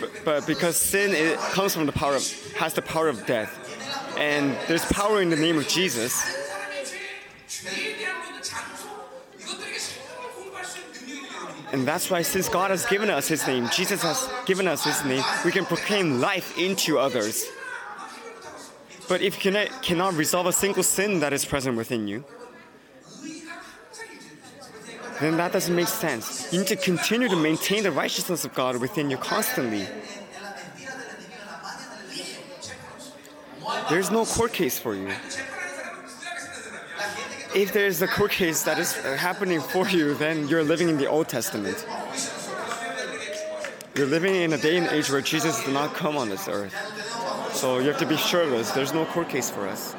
But, 0.00 0.10
but 0.24 0.46
because 0.46 0.76
sin 0.76 1.12
it 1.12 1.38
comes 1.38 1.74
from 1.74 1.86
the 1.86 1.92
power 1.92 2.16
of, 2.16 2.52
has 2.54 2.74
the 2.74 2.82
power 2.82 3.08
of 3.08 3.24
death. 3.24 3.54
And 4.18 4.56
there's 4.66 4.84
power 4.86 5.22
in 5.22 5.30
the 5.30 5.36
name 5.36 5.58
of 5.58 5.68
Jesus. 5.68 6.12
And 11.72 11.86
that's 11.86 12.10
why, 12.10 12.22
since 12.22 12.48
God 12.48 12.70
has 12.70 12.86
given 12.86 13.10
us 13.10 13.28
His 13.28 13.46
name, 13.46 13.68
Jesus 13.72 14.02
has 14.02 14.30
given 14.46 14.66
us 14.66 14.84
His 14.84 15.04
name, 15.04 15.22
we 15.44 15.52
can 15.52 15.66
proclaim 15.66 16.20
life 16.20 16.56
into 16.58 16.98
others. 16.98 17.46
But 19.08 19.22
if 19.22 19.44
you 19.44 19.52
cannot, 19.82 20.14
resolve 20.14 20.46
a 20.46 20.52
single 20.52 20.82
sin 20.82 21.20
that 21.20 21.32
is 21.32 21.44
present 21.44 21.76
within 21.76 22.08
you, 22.08 22.24
then 25.20 25.36
that 25.36 25.52
doesn't 25.52 25.74
make 25.74 25.88
sense. 25.88 26.52
You 26.52 26.60
need 26.60 26.68
to 26.68 26.76
continue 26.76 27.28
to 27.28 27.36
maintain 27.36 27.82
the 27.82 27.90
righteousness 27.90 28.44
of 28.44 28.54
God 28.54 28.80
within 28.80 29.10
you 29.10 29.16
constantly. 29.16 29.86
There's 33.90 34.10
no 34.10 34.24
court 34.24 34.52
case 34.52 34.78
for 34.78 34.94
you 34.94 35.10
if 37.54 37.72
there 37.72 37.86
is 37.86 37.98
the 37.98 38.08
cookies 38.08 38.64
that 38.64 38.78
is 38.78 38.96
uh, 38.98 39.16
happening 39.16 39.60
for 39.60 39.88
you, 39.88 40.14
then 40.14 40.48
you're 40.48 40.64
living 40.64 40.88
in 40.88 40.98
the 40.98 41.06
Old 41.06 41.28
Testament. 41.28 41.86
You're 43.94 44.06
living 44.06 44.34
in 44.34 44.52
a 44.52 44.58
day 44.58 44.76
and 44.76 44.86
age 44.88 45.10
where 45.10 45.20
Jesus 45.20 45.64
did 45.64 45.74
not 45.74 45.94
come 45.94 46.16
on 46.16 46.28
this 46.28 46.46
earth. 46.48 46.74
So 47.52 47.78
you 47.78 47.88
have 47.88 47.98
to 47.98 48.06
be 48.06 48.16
sure 48.16 48.42
of 48.42 48.50
this. 48.50 48.70
There's 48.70 48.92
no 48.92 49.04
court 49.06 49.28
case 49.28 49.50
for 49.50 49.66
us. 49.66 49.96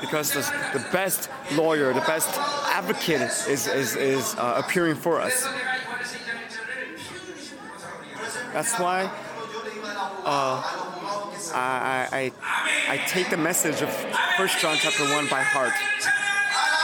Because 0.00 0.32
the, 0.32 0.40
the 0.72 0.86
best 0.92 1.28
lawyer, 1.52 1.92
the 1.92 2.00
best 2.00 2.28
advocate 2.72 3.20
is, 3.20 3.66
is, 3.66 3.96
is 3.96 4.34
uh, 4.36 4.62
appearing 4.64 4.94
for 4.94 5.20
us. 5.20 5.46
That's 8.52 8.78
why 8.78 9.10
uh, 10.24 10.87
I, 11.52 12.32
I, 12.88 12.94
I, 12.94 12.96
take 13.06 13.30
the 13.30 13.36
message 13.36 13.82
of 13.82 13.90
First 14.36 14.60
John 14.60 14.76
chapter 14.78 15.04
1 15.04 15.28
by 15.28 15.42
heart. 15.42 15.72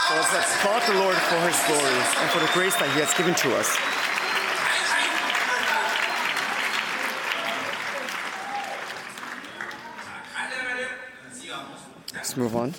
So 0.07 0.15
let's, 0.37 0.55
call 0.61 0.79
the 0.93 0.99
Lord 0.99 1.15
for 1.15 1.39
His 1.41 1.57
glory 1.67 1.99
and 2.21 2.29
for 2.31 2.39
the 2.39 2.51
grace 2.53 2.75
that 2.75 2.89
He 2.93 2.99
has 2.99 3.13
given 3.15 3.33
to 3.35 3.55
us. 3.55 3.75
Let's 12.13 12.37
move 12.37 12.55
on. 12.55 12.73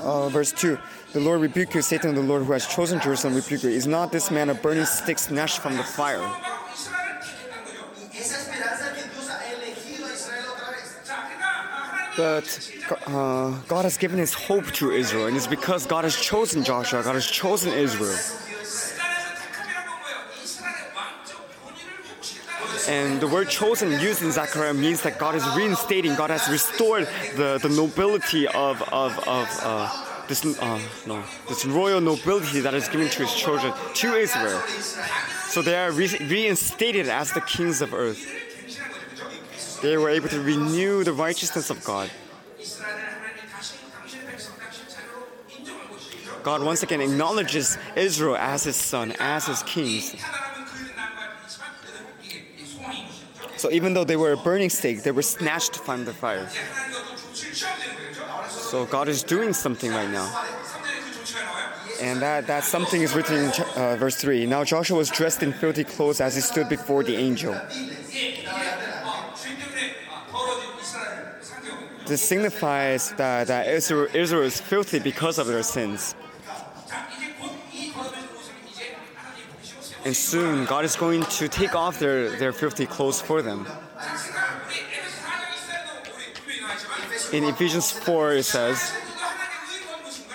Uh, 0.00 0.28
verse 0.28 0.52
2 0.52 0.78
The 1.12 1.20
Lord 1.20 1.40
rebuke 1.40 1.74
you, 1.74 1.82
Satan, 1.82 2.14
the 2.14 2.22
Lord 2.22 2.44
who 2.44 2.52
has 2.52 2.66
chosen 2.66 3.00
Jerusalem, 3.00 3.34
rebuke 3.34 3.62
you. 3.62 3.70
Is 3.70 3.86
not 3.86 4.10
this 4.12 4.30
man 4.30 4.50
a 4.50 4.54
burning 4.54 4.84
stick 4.84 5.18
snatched 5.18 5.58
from 5.58 5.76
the 5.76 5.84
fire? 5.84 6.20
But 12.16 12.72
uh, 13.06 13.50
God 13.68 13.84
has 13.84 13.96
given 13.96 14.18
his 14.18 14.34
hope 14.34 14.66
to 14.72 14.90
Israel, 14.90 15.26
and 15.26 15.36
it's 15.36 15.46
because 15.46 15.86
God 15.86 16.04
has 16.04 16.16
chosen 16.16 16.62
Joshua, 16.62 17.02
God 17.02 17.14
has 17.14 17.26
chosen 17.26 17.72
Israel. 17.72 18.18
And 22.88 23.20
the 23.20 23.28
word 23.28 23.48
chosen 23.48 23.92
used 24.00 24.22
in 24.22 24.32
Zechariah 24.32 24.74
means 24.74 25.02
that 25.02 25.18
God 25.18 25.34
is 25.34 25.46
reinstating, 25.56 26.14
God 26.16 26.30
has 26.30 26.48
restored 26.50 27.08
the, 27.36 27.58
the 27.62 27.68
nobility 27.68 28.46
of, 28.48 28.82
of, 28.92 29.16
of 29.26 29.48
uh, 29.62 30.26
this, 30.26 30.44
uh, 30.44 30.80
no, 31.06 31.22
this 31.48 31.64
royal 31.64 32.00
nobility 32.00 32.60
that 32.60 32.74
is 32.74 32.88
given 32.88 33.08
to 33.08 33.22
his 33.22 33.34
children, 33.34 33.72
to 33.94 34.14
Israel. 34.14 34.60
So 35.46 35.62
they 35.62 35.76
are 35.76 35.92
re- 35.92 36.18
reinstated 36.20 37.08
as 37.08 37.32
the 37.32 37.40
kings 37.40 37.80
of 37.80 37.94
earth. 37.94 38.41
They 39.82 39.96
were 39.96 40.10
able 40.10 40.28
to 40.28 40.40
renew 40.40 41.04
the 41.04 41.12
righteousness 41.12 41.68
of 41.68 41.82
God. 41.84 42.08
God 46.42 46.62
once 46.62 46.82
again 46.82 47.00
acknowledges 47.00 47.78
Israel 47.96 48.36
as 48.36 48.64
his 48.64 48.76
son, 48.76 49.12
as 49.20 49.46
his 49.46 49.62
kings. 49.64 50.16
So 53.56 53.70
even 53.70 53.94
though 53.94 54.04
they 54.04 54.16
were 54.16 54.32
a 54.32 54.36
burning 54.36 54.70
stake, 54.70 55.02
they 55.02 55.12
were 55.12 55.22
snatched 55.22 55.76
from 55.76 56.04
the 56.04 56.12
fire. 56.12 56.48
So 58.48 58.86
God 58.86 59.08
is 59.08 59.22
doing 59.22 59.52
something 59.52 59.90
right 59.90 60.10
now. 60.10 60.28
And 62.00 62.20
that, 62.22 62.48
that 62.48 62.64
something 62.64 63.02
is 63.02 63.14
written 63.14 63.36
in 63.36 63.50
uh, 63.76 63.96
verse 63.96 64.16
3. 64.16 64.46
Now 64.46 64.64
Joshua 64.64 64.96
was 64.96 65.10
dressed 65.10 65.42
in 65.44 65.52
filthy 65.52 65.84
clothes 65.84 66.20
as 66.20 66.34
he 66.34 66.40
stood 66.40 66.68
before 66.68 67.04
the 67.04 67.14
angel. 67.14 67.54
This 72.12 72.20
signifies 72.20 73.12
that, 73.12 73.46
that 73.46 73.68
Israel, 73.68 74.06
Israel 74.12 74.42
is 74.42 74.60
filthy 74.60 74.98
because 74.98 75.38
of 75.38 75.46
their 75.46 75.62
sins. 75.62 76.14
And 80.04 80.14
soon 80.14 80.66
God 80.66 80.84
is 80.84 80.94
going 80.94 81.22
to 81.22 81.48
take 81.48 81.74
off 81.74 81.98
their, 81.98 82.28
their 82.36 82.52
filthy 82.52 82.84
clothes 82.84 83.22
for 83.22 83.40
them. 83.40 83.66
In 87.32 87.44
Ephesians 87.44 87.90
4, 87.90 88.34
it 88.34 88.42
says, 88.42 88.92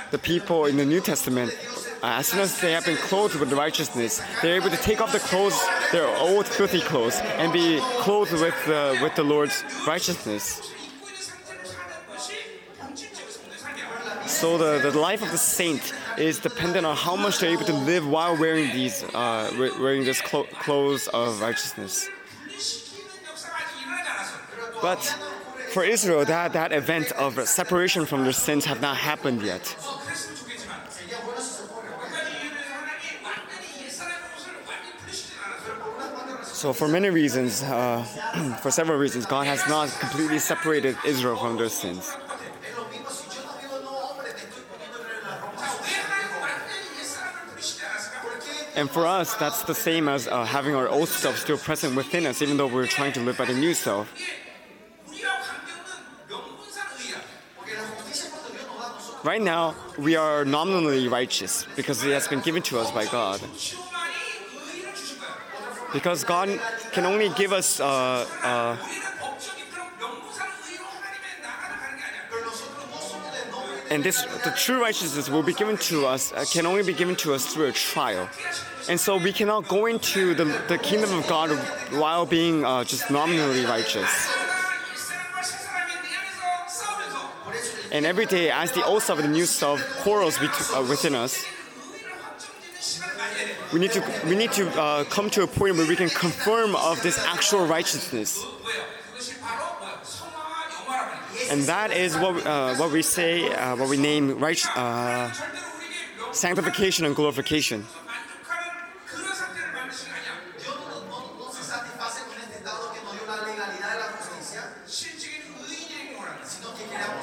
the 0.10 0.18
people 0.18 0.66
in 0.66 0.78
the 0.78 0.86
New 0.86 1.00
Testament, 1.00 1.56
as 2.02 2.26
soon 2.26 2.40
as 2.40 2.60
they 2.60 2.72
have 2.72 2.86
been 2.86 2.98
clothed 2.98 3.36
with 3.36 3.54
righteousness, 3.54 4.20
they're 4.42 4.56
able 4.56 4.72
to 4.72 4.78
take 4.78 5.00
off 5.00 5.12
the 5.12 5.20
clothes, 5.20 5.64
their 5.92 6.08
old 6.18 6.48
filthy 6.48 6.82
clothes, 6.82 7.20
and 7.38 7.54
be 7.54 7.78
clothed 8.00 8.32
with 8.32 8.66
the, 8.66 8.98
with 9.04 9.14
the 9.14 9.24
Lord's 9.24 9.64
righteousness. 9.86 10.74
So 14.28 14.58
the, 14.58 14.92
the 14.92 14.98
life 14.98 15.22
of 15.22 15.32
the 15.32 15.38
saint 15.38 15.94
is 16.18 16.40
dependent 16.40 16.86
on 16.86 16.96
how 16.96 17.16
much 17.16 17.40
they're 17.40 17.50
able 17.50 17.64
to 17.66 17.74
live 17.74 18.08
while 18.08 18.38
wearing 18.38 18.72
these 18.74 19.04
uh, 19.04 19.52
wearing 19.58 20.04
this 20.04 20.22
clo 20.22 20.44
clothes 20.44 21.08
of 21.08 21.40
righteousness. 21.40 22.10
But 24.82 25.00
for 25.72 25.84
Israel, 25.84 26.26
that, 26.26 26.54
that 26.54 26.72
event 26.72 27.12
of 27.14 27.48
separation 27.48 28.06
from 28.06 28.24
their 28.24 28.34
sins 28.34 28.66
have 28.66 28.82
not 28.82 28.98
happened 28.98 29.42
yet. 29.42 29.66
So, 36.44 36.74
for 36.74 36.88
many 36.88 37.10
reasons, 37.10 37.64
uh, 37.64 38.04
for 38.62 38.72
several 38.72 38.98
reasons, 38.98 39.26
God 39.26 39.46
has 39.46 39.68
not 39.70 39.90
completely 40.00 40.40
separated 40.40 40.98
Israel 41.06 41.38
from 41.38 41.56
their 41.56 41.70
sins. 41.70 42.12
And 48.78 48.88
for 48.92 49.08
us, 49.08 49.34
that's 49.34 49.64
the 49.64 49.74
same 49.74 50.08
as 50.08 50.28
uh, 50.28 50.46
having 50.46 50.76
our 50.76 50.88
old 50.88 51.10
self 51.10 51.40
still 51.40 51.58
present 51.58 51.96
within 51.96 52.28
us, 52.28 52.44
even 52.44 52.58
though 52.58 52.68
we're 52.68 52.86
trying 52.86 53.12
to 53.14 53.20
live 53.22 53.36
by 53.36 53.46
the 53.46 53.56
new 53.56 53.74
self. 53.74 54.14
Right 59.24 59.42
now, 59.42 59.74
we 59.98 60.16
are 60.16 60.46
nominally 60.46 61.08
righteous 61.08 61.66
because 61.76 62.04
it 62.04 62.14
has 62.14 62.28
been 62.28 62.42
given 62.42 62.62
to 62.70 62.80
us 62.80 62.92
by 62.92 63.06
God. 63.06 63.42
Because 65.92 66.24
God 66.24 66.60
can 66.92 67.06
only 67.06 67.30
give 67.30 67.54
us. 67.54 67.80
Uh, 67.80 68.28
uh, 68.44 69.07
And 73.90 74.04
this, 74.04 74.24
the 74.44 74.52
true 74.52 74.82
righteousness 74.82 75.30
will 75.30 75.44
be 75.44 75.54
given 75.54 75.78
to 75.78 76.06
us, 76.06 76.34
uh, 76.34 76.44
can 76.52 76.66
only 76.66 76.84
be 76.84 76.94
given 76.94 77.16
to 77.18 77.34
us 77.34 77.46
through 77.54 77.68
a 77.68 77.72
trial. 77.72 78.30
And 78.90 79.00
so 79.00 79.18
we 79.18 79.32
cannot 79.32 79.68
go 79.68 79.86
into 79.86 80.34
the, 80.34 80.46
the 80.68 80.78
kingdom 80.78 81.14
of 81.14 81.28
God 81.28 81.52
while 81.92 82.26
being 82.26 82.66
uh, 82.66 82.84
just 82.84 83.10
nominally 83.10 83.66
righteous. 83.66 84.10
And 87.92 88.06
every 88.06 88.26
day, 88.26 88.52
as 88.52 88.72
the 88.74 88.84
old 88.86 89.02
self 89.04 89.20
and 89.20 89.30
the 89.30 89.34
new 89.34 89.46
self 89.46 89.82
quarrels 90.02 90.38
uh, 90.38 90.86
within 90.90 91.16
us, 91.16 91.46
we 93.74 93.80
need 93.80 93.92
to, 93.92 94.04
we 94.26 94.36
need 94.36 94.52
to 94.54 94.70
uh, 94.80 95.04
come 95.06 95.30
to 95.32 95.44
a 95.44 95.48
point 95.48 95.76
where 95.78 95.88
we 95.88 95.96
can 95.96 96.10
confirm 96.10 96.76
of 96.76 97.02
this 97.04 97.18
actual 97.20 97.66
righteousness 97.66 98.46
and 101.50 101.64
that 101.64 101.92
is 101.92 102.16
what 102.18 102.46
uh, 102.46 102.76
what 102.76 102.92
we 102.92 103.02
say, 103.02 103.48
uh, 103.52 103.76
what 103.76 103.90
we 103.90 103.98
name 103.98 104.40
right 104.40 104.60
uh, 104.76 105.32
sanctification 106.32 107.06
and 107.06 107.16
glorification. 107.16 107.86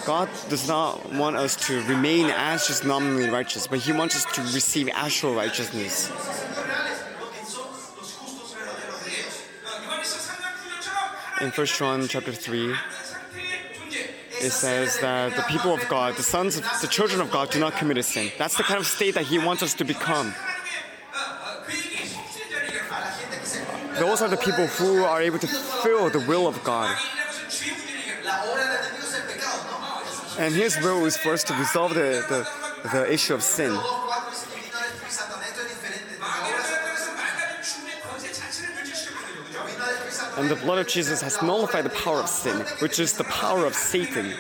God 0.06 0.28
does 0.50 0.68
not 0.68 1.12
want 1.14 1.36
us 1.36 1.56
to 1.66 1.82
remain 1.84 2.26
as 2.26 2.66
just 2.66 2.84
nominally 2.84 3.30
righteous, 3.30 3.66
but 3.66 3.78
He 3.78 3.92
wants 3.92 4.16
us 4.16 4.26
to 4.34 4.42
receive 4.42 4.90
actual 4.92 5.34
righteousness. 5.34 6.10
In 11.40 11.50
First 11.50 11.78
John 11.78 12.06
chapter 12.06 12.32
three 12.32 12.74
it 14.44 14.52
says 14.52 14.98
that 15.00 15.34
the 15.36 15.42
people 15.42 15.72
of 15.72 15.88
God, 15.88 16.16
the 16.16 16.22
sons 16.22 16.58
of 16.58 16.64
the 16.82 16.86
children 16.86 17.20
of 17.20 17.30
God, 17.30 17.50
do 17.50 17.58
not 17.58 17.74
commit 17.74 17.96
a 17.98 18.02
sin. 18.02 18.30
That's 18.38 18.56
the 18.56 18.62
kind 18.62 18.78
of 18.78 18.86
state 18.86 19.14
that 19.14 19.24
He 19.24 19.38
wants 19.38 19.62
us 19.62 19.74
to 19.74 19.84
become. 19.84 20.34
Those 23.98 24.22
are 24.22 24.28
the 24.28 24.36
people 24.36 24.66
who 24.66 25.04
are 25.04 25.22
able 25.22 25.38
to 25.38 25.46
fulfill 25.46 26.10
the 26.10 26.26
will 26.28 26.46
of 26.46 26.62
God. 26.62 26.96
And 30.38 30.54
His 30.54 30.76
will 30.82 31.06
is 31.06 31.16
for 31.16 31.32
us 31.32 31.44
to 31.44 31.54
resolve 31.54 31.94
the, 31.94 32.24
the, 32.28 32.88
the 32.90 33.12
issue 33.12 33.34
of 33.34 33.42
sin. 33.42 33.72
and 40.36 40.48
the 40.48 40.56
blood 40.56 40.78
of 40.78 40.88
Jesus 40.88 41.20
has 41.22 41.40
nullified 41.42 41.84
the 41.84 41.90
power 41.90 42.18
of 42.18 42.28
sin, 42.28 42.60
which 42.80 42.98
is 42.98 43.12
the 43.12 43.24
power 43.24 43.64
of 43.64 43.74
Satan. 43.74 44.32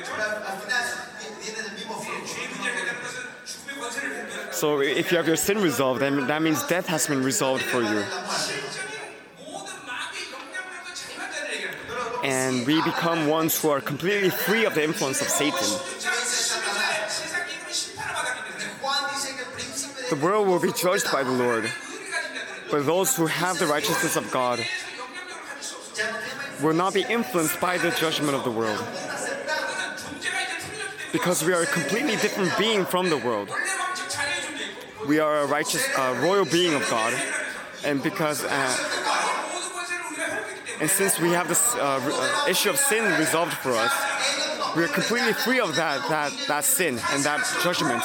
So 4.50 4.80
if 4.80 5.10
you 5.10 5.16
have 5.16 5.26
your 5.26 5.36
sin 5.36 5.58
resolved, 5.58 6.00
then 6.00 6.26
that 6.26 6.40
means 6.40 6.66
death 6.66 6.86
has 6.86 7.06
been 7.06 7.22
resolved 7.22 7.62
for 7.62 7.82
you. 7.82 8.04
And 12.24 12.66
we 12.66 12.80
become 12.82 13.26
ones 13.28 13.60
who 13.60 13.68
are 13.68 13.80
completely 13.80 14.30
free 14.30 14.64
of 14.64 14.74
the 14.74 14.82
influence 14.82 15.20
of 15.20 15.28
Satan. 15.28 15.68
The 20.10 20.16
world 20.16 20.48
will 20.48 20.60
be 20.60 20.72
judged 20.72 21.10
by 21.12 21.22
the 21.22 21.32
Lord, 21.32 21.70
but 22.70 22.86
those 22.86 23.14
who 23.16 23.26
have 23.26 23.58
the 23.58 23.66
righteousness 23.66 24.16
of 24.16 24.30
God 24.30 24.64
will 26.62 26.74
not 26.74 26.94
be 26.94 27.02
influenced 27.02 27.60
by 27.60 27.78
the 27.78 27.90
judgment 27.90 28.34
of 28.34 28.44
the 28.44 28.50
world. 28.50 28.82
Because 31.12 31.44
we 31.44 31.52
are 31.52 31.62
a 31.62 31.66
completely 31.66 32.16
different 32.16 32.56
being 32.58 32.84
from 32.84 33.08
the 33.08 33.18
world. 33.18 33.48
We 35.06 35.18
are 35.18 35.42
a 35.42 35.46
righteous, 35.46 35.86
uh, 35.96 36.18
royal 36.22 36.44
being 36.44 36.74
of 36.74 36.88
God. 36.90 37.14
And 37.84 38.02
because, 38.02 38.44
uh, 38.44 38.76
and 40.80 40.90
since 40.90 41.20
we 41.20 41.30
have 41.30 41.48
this 41.48 41.74
uh, 41.74 42.00
uh 42.02 42.50
issue 42.50 42.70
of 42.70 42.78
sin 42.78 43.04
resolved 43.18 43.52
for 43.52 43.72
us, 43.72 43.92
we 44.76 44.82
are 44.82 44.88
completely 44.88 45.32
free 45.32 45.60
of 45.60 45.76
that, 45.76 46.08
that, 46.08 46.32
that 46.48 46.64
sin 46.64 46.98
and 47.12 47.22
that 47.22 47.46
judgment. 47.62 48.02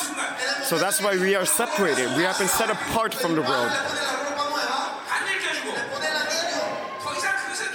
So 0.64 0.78
that's 0.78 1.02
why 1.02 1.18
we 1.18 1.34
are 1.36 1.46
separated. 1.46 2.16
We 2.16 2.24
have 2.24 2.38
been 2.38 2.48
set 2.48 2.70
apart 2.70 3.14
from 3.14 3.34
the 3.34 3.42
world. 3.42 3.72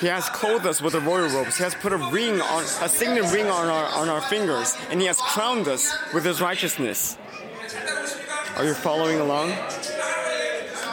He 0.04 0.10
has 0.10 0.28
clothed 0.28 0.66
us 0.66 0.82
with 0.82 0.92
the 0.92 1.00
royal 1.00 1.30
robes. 1.30 1.56
He 1.56 1.62
has 1.62 1.74
put 1.74 1.94
a 1.94 1.96
ring 1.96 2.38
on 2.38 2.62
a 2.82 2.90
signet 2.90 3.32
ring 3.32 3.46
on 3.46 3.68
our 3.68 3.86
on 3.86 4.10
our 4.10 4.20
fingers, 4.20 4.76
and 4.90 5.00
he 5.00 5.06
has 5.06 5.18
crowned 5.18 5.66
us 5.66 5.96
with 6.12 6.26
his 6.26 6.42
righteousness. 6.42 7.16
Are 8.58 8.66
you 8.66 8.74
following 8.74 9.18
along? 9.18 9.48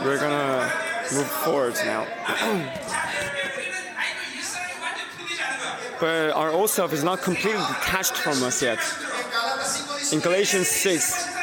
We're 0.02 0.18
gonna 0.18 0.72
move 1.12 1.28
forward 1.28 1.74
now. 1.84 2.08
but 6.00 6.32
our 6.32 6.52
old 6.52 6.70
self 6.70 6.94
is 6.94 7.04
not 7.04 7.22
completely 7.22 7.66
detached 7.68 8.16
from 8.16 8.42
us 8.44 8.62
yet. 8.62 8.80
In 10.14 10.22
Galatians 10.22 10.70
6, 10.70 11.36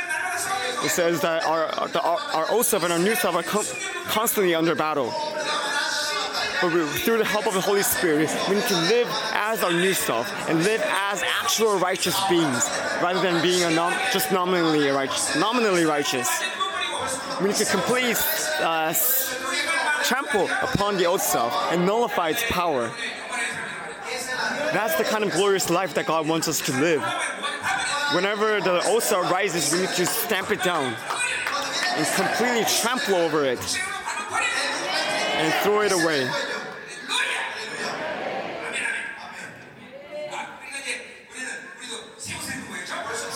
it 0.85 0.89
says 0.89 1.21
that 1.21 1.45
our, 1.45 1.67
our, 1.67 2.19
our 2.33 2.51
old 2.51 2.65
self 2.65 2.83
and 2.85 2.95
our 2.95 2.99
new 2.99 3.15
self 3.15 3.35
are 3.35 3.43
com- 3.43 3.67
constantly 4.07 4.55
under 4.55 4.75
battle. 4.75 5.13
But 6.61 6.75
we, 6.75 6.85
through 6.87 7.19
the 7.19 7.25
help 7.25 7.47
of 7.47 7.55
the 7.55 7.61
Holy 7.61 7.83
Spirit, 7.83 8.29
we 8.49 8.57
need 8.57 8.65
to 8.65 8.81
live 8.89 9.09
as 9.33 9.63
our 9.63 9.73
new 9.73 9.95
self 9.95 10.29
and 10.49 10.65
live 10.65 10.83
as 10.85 11.23
actual 11.23 11.79
righteous 11.79 12.19
beings 12.29 12.69
rather 13.01 13.21
than 13.21 13.41
being 13.43 13.75
nom- 13.75 13.95
just 14.13 14.33
nominally 14.33 14.89
righteous. 14.89 15.37
Nominally 15.37 15.85
righteous. 15.85 16.29
We 17.41 17.49
need 17.49 17.57
to 17.57 17.65
completely 17.65 18.15
uh, 18.61 18.93
trample 20.03 20.49
upon 20.63 20.97
the 20.97 21.07
old 21.07 21.21
self 21.21 21.53
and 21.73 21.87
nullify 21.87 22.31
its 22.31 22.43
power. 22.51 22.91
That's 24.73 24.97
the 24.97 25.05
kind 25.05 25.23
of 25.23 25.31
glorious 25.31 25.71
life 25.71 25.95
that 25.95 26.07
God 26.07 26.27
wants 26.27 26.49
us 26.49 26.61
to 26.63 26.73
live. 26.81 27.03
Whenever 28.15 28.61
the 28.61 28.85
old 28.89 29.05
self 29.05 29.31
rises, 29.31 29.73
we 29.73 29.81
need 29.81 29.91
to 29.91 30.07
stamp 30.07 30.51
it 30.51 30.63
down 30.65 30.97
and 31.95 32.07
completely 32.17 32.65
trample 32.81 33.15
over 33.15 33.45
it 33.45 33.61
and 35.39 35.55
throw 35.63 35.83
it 35.83 35.93
away. 35.93 36.29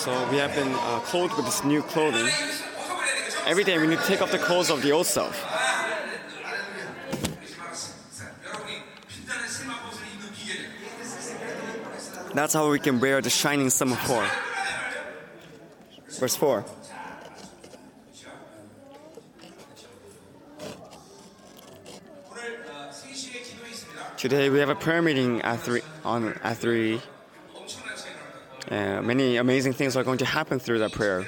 So 0.02 0.10
we 0.32 0.38
have 0.38 0.52
been 0.56 0.74
uh, 0.74 0.98
clothed 1.04 1.36
with 1.36 1.46
this 1.46 1.62
new 1.62 1.80
clothing. 1.80 2.28
Every 3.46 3.62
day 3.62 3.78
we 3.78 3.86
need 3.86 4.00
to 4.00 4.04
take 4.04 4.20
off 4.20 4.32
the 4.32 4.38
clothes 4.38 4.68
of 4.68 4.82
the 4.82 4.90
old 4.90 5.06
self. 5.06 5.40
That's 12.34 12.52
how 12.52 12.68
we 12.68 12.80
can 12.80 12.98
wear 12.98 13.20
the 13.20 13.30
shining 13.30 13.70
sum. 13.70 13.96
Verse 16.18 16.34
4. 16.34 16.64
Today 24.16 24.50
we 24.50 24.58
have 24.58 24.68
a 24.68 24.74
prayer 24.74 25.00
meeting 25.00 25.42
at 25.42 25.60
3 25.60 25.80
on 26.04 26.34
at 26.42 26.56
3 26.56 27.00
uh, 28.72 29.02
many 29.02 29.36
amazing 29.36 29.74
things 29.74 29.98
are 29.98 30.02
going 30.02 30.16
to 30.16 30.24
happen 30.24 30.58
through 30.58 30.78
that 30.78 30.92
prayer. 30.92 31.26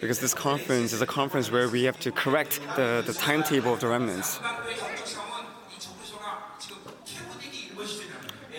Because 0.00 0.20
this 0.20 0.32
conference 0.32 0.94
is 0.94 1.02
a 1.02 1.06
conference 1.06 1.52
where 1.52 1.68
we 1.68 1.84
have 1.84 2.00
to 2.00 2.10
correct 2.10 2.60
the, 2.76 3.04
the 3.06 3.12
timetable 3.12 3.74
of 3.74 3.80
the 3.80 3.88
remnants. 3.88 4.40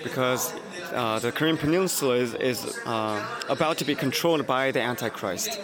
Because 0.03 0.53
uh, 0.93 1.17
the 1.17 1.31
Korean 1.31 1.57
Peninsula 1.57 2.17
is, 2.17 2.35
is 2.35 2.77
uh, 2.85 3.25
about 3.49 3.79
to 3.79 3.85
be 3.85 3.95
controlled 3.95 4.45
by 4.45 4.69
the 4.69 4.79
Antichrist. 4.79 5.59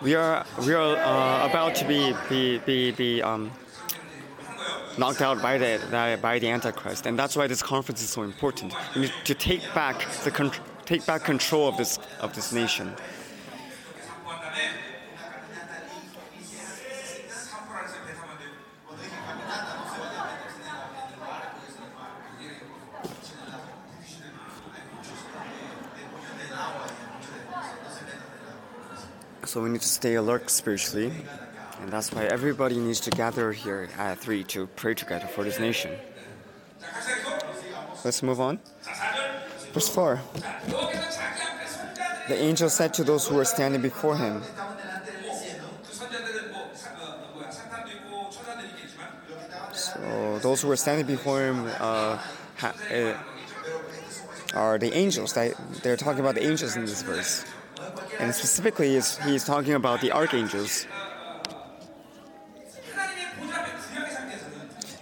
We 0.00 0.14
are 0.14 0.46
we 0.64 0.74
are 0.74 0.96
uh, 0.96 1.48
about 1.48 1.74
to 1.76 1.84
be 1.84 2.14
be 2.28 2.58
be, 2.58 2.92
be 2.92 3.20
um, 3.20 3.50
knocked 4.96 5.22
out 5.22 5.42
by 5.42 5.58
the, 5.58 6.18
by 6.22 6.38
the 6.38 6.48
Antichrist, 6.50 7.06
and 7.06 7.18
that's 7.18 7.36
why 7.36 7.48
this 7.48 7.62
conference 7.62 8.00
is 8.00 8.10
so 8.10 8.22
important. 8.22 8.74
We 8.94 9.02
need 9.02 9.12
to 9.24 9.34
take 9.34 9.62
back 9.74 10.08
the 10.22 10.52
take 10.84 11.04
back 11.04 11.24
control 11.24 11.66
of 11.66 11.76
this 11.76 11.98
of 12.20 12.32
this 12.34 12.52
nation. 12.52 12.94
So 29.58 29.64
we 29.64 29.70
need 29.70 29.80
to 29.80 29.88
stay 29.88 30.14
alert 30.14 30.50
spiritually. 30.50 31.10
And 31.80 31.90
that's 31.90 32.12
why 32.12 32.26
everybody 32.26 32.78
needs 32.78 33.00
to 33.00 33.10
gather 33.10 33.50
here 33.50 33.88
at 33.98 34.16
3 34.20 34.44
to 34.54 34.68
pray 34.68 34.94
together 34.94 35.26
for 35.26 35.42
this 35.42 35.58
nation. 35.58 35.98
Let's 38.04 38.22
move 38.22 38.40
on. 38.40 38.60
Verse 39.72 39.88
4. 39.88 40.20
The 42.28 42.36
angel 42.38 42.70
said 42.70 42.94
to 42.94 43.02
those 43.02 43.26
who 43.26 43.34
were 43.34 43.44
standing 43.44 43.82
before 43.82 44.16
him, 44.16 44.44
So 49.72 50.38
those 50.40 50.62
who 50.62 50.68
were 50.68 50.76
standing 50.76 51.06
before 51.06 51.40
him 51.40 51.66
uh, 51.80 52.16
ha- 52.58 52.74
uh, 52.94 53.14
are 54.54 54.78
the 54.78 54.94
angels. 54.94 55.32
They're 55.32 55.96
talking 55.96 56.20
about 56.20 56.36
the 56.36 56.46
angels 56.46 56.76
in 56.76 56.84
this 56.84 57.02
verse. 57.02 57.44
And 58.18 58.34
specifically, 58.34 58.94
he's, 58.94 59.18
he's 59.18 59.44
talking 59.44 59.74
about 59.74 60.00
the 60.00 60.12
archangels. 60.12 60.86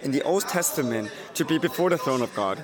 In 0.01 0.11
the 0.11 0.21
Old 0.23 0.47
Testament, 0.47 1.11
to 1.33 1.43
be 1.43 1.57
before 1.57 1.89
the 1.89 1.97
throne 1.97 2.21
of 2.21 2.33
God 2.35 2.63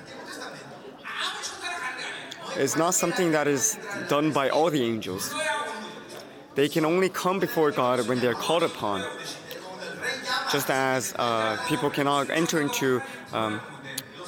is 2.56 2.76
not 2.76 2.94
something 2.94 3.32
that 3.32 3.48
is 3.48 3.78
done 4.08 4.32
by 4.32 4.48
all 4.48 4.70
the 4.70 4.82
angels. 4.82 5.34
They 6.54 6.68
can 6.68 6.84
only 6.84 7.08
come 7.08 7.40
before 7.40 7.72
God 7.72 8.06
when 8.08 8.20
they 8.20 8.28
are 8.28 8.34
called 8.34 8.62
upon. 8.62 9.04
Just 10.52 10.70
as 10.70 11.14
uh, 11.18 11.58
people 11.68 11.90
cannot 11.90 12.30
enter 12.30 12.60
into 12.60 13.02
um, 13.32 13.60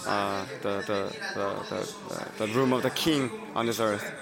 uh, 0.04 0.44
the, 0.62 0.82
the, 0.86 1.16
the, 1.34 1.86
the, 2.38 2.46
the 2.46 2.52
room 2.52 2.72
of 2.72 2.82
the 2.82 2.90
king 2.90 3.30
on 3.54 3.66
this 3.66 3.78
earth. 3.78 4.12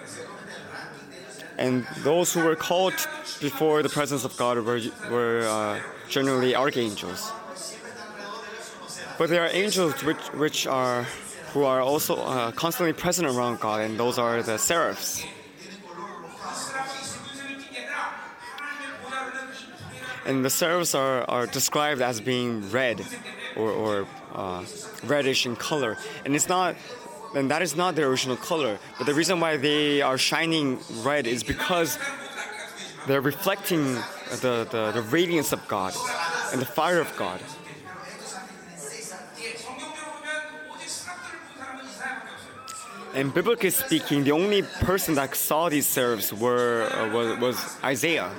And 1.56 1.86
those 1.98 2.32
who 2.32 2.44
were 2.44 2.56
called 2.56 2.94
before 3.40 3.82
the 3.82 3.88
presence 3.88 4.24
of 4.24 4.36
God 4.36 4.58
were, 4.58 4.80
were 5.10 5.46
uh, 5.46 5.80
generally 6.08 6.54
archangels. 6.56 7.32
But 9.18 9.30
there 9.30 9.42
are 9.44 9.50
angels 9.52 10.02
which, 10.02 10.18
which 10.32 10.66
are 10.66 11.06
who 11.54 11.62
are 11.62 11.80
also 11.80 12.16
uh, 12.16 12.50
constantly 12.50 12.92
present 12.92 13.28
around 13.28 13.60
God, 13.60 13.82
and 13.82 13.96
those 13.96 14.18
are 14.18 14.42
the 14.42 14.58
seraphs. 14.58 15.24
And 20.26 20.44
the 20.44 20.50
seraphs 20.50 20.96
are, 20.96 21.22
are 21.30 21.46
described 21.46 22.00
as 22.00 22.20
being 22.20 22.68
red 22.70 23.06
or, 23.54 23.70
or 23.70 24.06
uh, 24.34 24.64
reddish 25.04 25.46
in 25.46 25.54
color. 25.54 25.96
And 26.24 26.34
it's 26.34 26.48
not, 26.48 26.74
and 27.34 27.50
that 27.50 27.62
is 27.62 27.76
not 27.76 27.94
their 27.94 28.08
original 28.08 28.36
color. 28.36 28.78
But 28.98 29.06
the 29.06 29.14
reason 29.14 29.40
why 29.40 29.56
they 29.56 30.02
are 30.02 30.18
shining 30.18 30.78
red 31.02 31.26
is 31.26 31.42
because 31.42 31.98
they're 33.06 33.20
reflecting 33.20 33.94
the, 34.40 34.66
the, 34.70 34.92
the 34.92 35.02
radiance 35.10 35.52
of 35.52 35.66
God 35.68 35.94
and 36.52 36.60
the 36.60 36.66
fire 36.66 37.00
of 37.00 37.14
God. 37.16 37.40
And 43.14 43.32
biblically 43.32 43.70
speaking, 43.70 44.24
the 44.24 44.32
only 44.32 44.62
person 44.62 45.14
that 45.14 45.36
saw 45.36 45.68
these 45.68 45.86
seraphs 45.86 46.32
were 46.32 46.88
uh, 46.90 47.12
was, 47.14 47.38
was 47.38 47.76
Isaiah. 47.84 48.30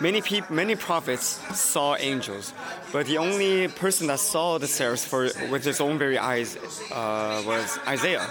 Many 0.00 0.22
people, 0.22 0.54
many 0.54 0.74
prophets 0.74 1.40
saw 1.56 1.94
angels, 1.96 2.52
but 2.92 3.06
the 3.06 3.18
only 3.18 3.68
person 3.68 4.08
that 4.08 4.18
saw 4.18 4.58
the 4.58 4.66
seraphs 4.66 5.04
for, 5.04 5.30
with 5.50 5.64
his 5.64 5.80
own 5.80 5.98
very 5.98 6.18
eyes 6.18 6.56
uh, 6.90 7.44
was 7.46 7.78
Isaiah. 7.86 8.28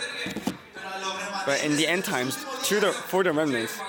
But 1.45 1.63
in 1.63 1.77
the 1.77 1.87
end 1.87 2.03
times, 2.03 2.37
to 2.65 2.79
the, 2.81 2.91
for 2.91 3.23
the 3.23 3.31
remnants, 3.31 3.79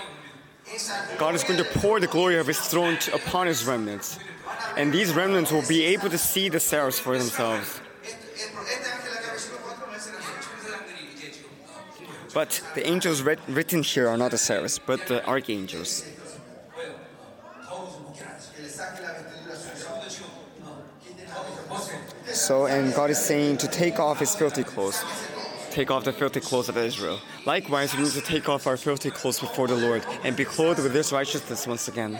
God 1.18 1.34
is 1.34 1.44
going 1.44 1.58
to 1.58 1.64
pour 1.78 2.00
the 2.00 2.06
glory 2.06 2.38
of 2.38 2.46
His 2.46 2.58
throne 2.58 2.98
upon 3.12 3.46
His 3.46 3.64
remnants, 3.64 4.18
and 4.76 4.92
these 4.92 5.12
remnants 5.12 5.52
will 5.52 5.66
be 5.66 5.84
able 5.84 6.10
to 6.10 6.18
see 6.18 6.48
the 6.48 6.60
seraphs 6.60 6.98
for 6.98 7.16
themselves. 7.16 7.80
But 12.34 12.60
the 12.74 12.84
angels 12.86 13.22
writ- 13.22 13.38
written 13.48 13.84
here 13.84 14.08
are 14.08 14.16
not 14.16 14.32
the 14.32 14.38
seraphs, 14.38 14.78
but 14.78 15.06
the 15.06 15.24
archangels. 15.24 16.04
So, 22.26 22.66
and 22.66 22.92
God 22.94 23.10
is 23.10 23.18
saying 23.18 23.58
to 23.58 23.68
take 23.68 24.00
off 24.00 24.18
his 24.18 24.34
filthy 24.34 24.64
clothes, 24.64 25.02
take 25.70 25.90
off 25.90 26.04
the 26.04 26.12
filthy 26.12 26.40
clothes 26.40 26.68
of 26.68 26.76
Israel. 26.76 27.20
Likewise, 27.46 27.94
we 27.94 28.02
need 28.02 28.12
to 28.12 28.20
take 28.20 28.48
off 28.48 28.66
our 28.66 28.76
filthy 28.76 29.10
clothes 29.10 29.38
before 29.38 29.68
the 29.68 29.76
Lord 29.76 30.04
and 30.24 30.36
be 30.36 30.44
clothed 30.44 30.82
with 30.82 30.92
His 30.92 31.12
righteousness 31.12 31.66
once 31.66 31.86
again. 31.88 32.18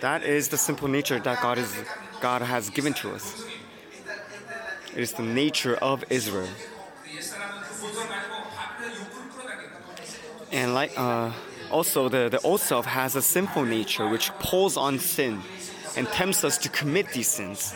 That 0.00 0.22
is 0.22 0.48
the 0.48 0.56
simple 0.56 0.86
nature 0.86 1.18
that 1.18 1.42
God 1.42 1.58
is 1.58 1.74
God 2.20 2.42
has 2.42 2.70
given 2.70 2.94
to 2.94 3.12
us. 3.12 3.44
It 4.94 5.00
is 5.00 5.12
the 5.12 5.22
nature 5.22 5.76
of 5.76 6.04
Israel. 6.10 6.48
And 10.52 10.74
like 10.74 10.92
uh, 10.96 11.32
also 11.70 12.08
the, 12.08 12.28
the 12.28 12.40
old 12.40 12.60
self 12.60 12.86
has 12.86 13.16
a 13.16 13.22
sinful 13.22 13.64
nature 13.64 14.08
which 14.08 14.30
pulls 14.38 14.76
on 14.76 14.98
sin 14.98 15.42
and 15.96 16.06
tempts 16.08 16.44
us 16.44 16.58
to 16.58 16.68
commit 16.68 17.12
these 17.12 17.28
sins. 17.28 17.74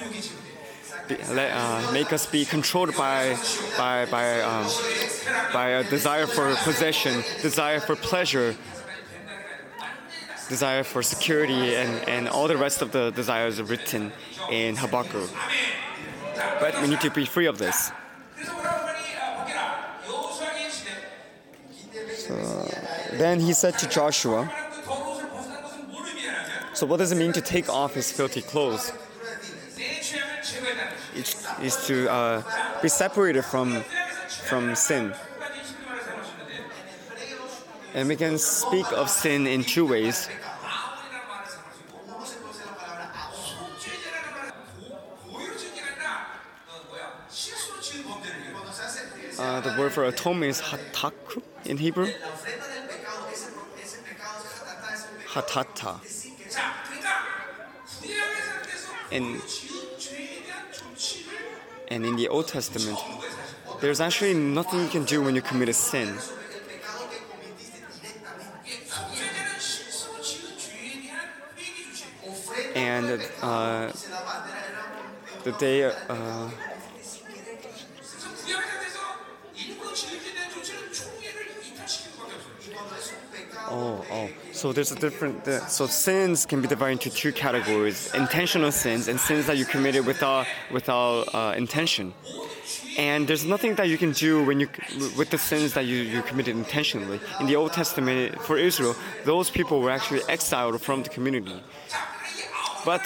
Be, 1.08 1.16
uh, 1.20 1.92
make 1.92 2.12
us 2.12 2.26
be 2.26 2.44
controlled 2.44 2.96
by 2.96 3.36
by 3.76 4.06
by 4.06 4.40
um, 4.40 4.66
by 5.52 5.68
a 5.68 5.84
desire 5.84 6.26
for 6.26 6.54
possession, 6.62 7.24
desire 7.42 7.80
for 7.80 7.96
pleasure, 7.96 8.54
desire 10.48 10.84
for 10.84 11.02
security, 11.02 11.74
and, 11.74 12.08
and 12.08 12.28
all 12.28 12.46
the 12.46 12.56
rest 12.56 12.82
of 12.82 12.92
the 12.92 13.10
desires 13.10 13.60
written 13.60 14.12
in 14.50 14.76
Habakkuk. 14.76 15.28
But 16.60 16.80
we 16.80 16.88
need 16.88 17.00
to 17.00 17.10
be 17.10 17.26
free 17.26 17.46
of 17.46 17.58
this. 17.58 17.90
Then 23.12 23.40
he 23.40 23.52
said 23.52 23.78
to 23.78 23.88
Joshua, 23.88 24.50
So, 26.74 26.86
what 26.86 26.98
does 26.98 27.12
it 27.12 27.16
mean 27.16 27.32
to 27.32 27.40
take 27.40 27.68
off 27.68 27.94
his 27.94 28.10
filthy 28.10 28.42
clothes? 28.42 28.92
It 31.14 31.36
is 31.62 31.86
to 31.86 32.10
uh, 32.10 32.42
be 32.80 32.88
separated 32.88 33.44
from, 33.44 33.82
from 34.48 34.74
sin. 34.74 35.14
And 37.94 38.08
we 38.08 38.16
can 38.16 38.38
speak 38.38 38.90
of 38.92 39.10
sin 39.10 39.46
in 39.46 39.64
two 39.64 39.86
ways. 39.86 40.28
Uh, 49.42 49.60
the 49.60 49.74
word 49.76 49.92
for 49.92 50.04
atonement 50.04 50.50
is 50.50 50.60
hataku 50.60 51.42
in 51.64 51.76
Hebrew. 51.76 52.06
Hatata. 55.26 55.98
And, 59.10 59.42
and 61.88 62.06
in 62.06 62.14
the 62.14 62.28
Old 62.28 62.46
Testament, 62.46 62.96
there's 63.80 64.00
actually 64.00 64.34
nothing 64.34 64.78
you 64.78 64.88
can 64.88 65.04
do 65.04 65.20
when 65.20 65.34
you 65.34 65.42
commit 65.42 65.68
a 65.68 65.72
sin. 65.72 66.14
And 72.76 73.20
uh, 73.42 73.90
the 75.42 75.52
day, 75.58 75.92
uh, 76.08 76.48
Oh, 83.68 84.04
oh. 84.10 84.28
So 84.52 84.72
there's 84.72 84.92
a 84.92 84.96
different. 84.96 85.46
So 85.68 85.86
sins 85.86 86.46
can 86.46 86.60
be 86.60 86.68
divided 86.68 87.04
into 87.04 87.10
two 87.10 87.32
categories: 87.32 88.12
intentional 88.14 88.72
sins 88.72 89.08
and 89.08 89.18
sins 89.18 89.46
that 89.46 89.56
you 89.56 89.64
committed 89.64 90.06
without 90.06 90.46
without 90.70 91.34
uh, 91.34 91.54
intention. 91.56 92.14
And 92.98 93.26
there's 93.26 93.46
nothing 93.46 93.74
that 93.76 93.88
you 93.88 93.96
can 93.96 94.12
do 94.12 94.44
when 94.44 94.60
you 94.60 94.68
with 95.16 95.30
the 95.30 95.38
sins 95.38 95.72
that 95.74 95.86
you, 95.86 95.96
you 95.96 96.22
committed 96.22 96.56
intentionally. 96.56 97.20
In 97.40 97.46
the 97.46 97.56
Old 97.56 97.72
Testament, 97.72 98.40
for 98.42 98.58
Israel, 98.58 98.94
those 99.24 99.48
people 99.50 99.80
were 99.80 99.90
actually 99.90 100.20
exiled 100.28 100.80
from 100.82 101.02
the 101.02 101.08
community. 101.08 101.58
But 102.84 103.02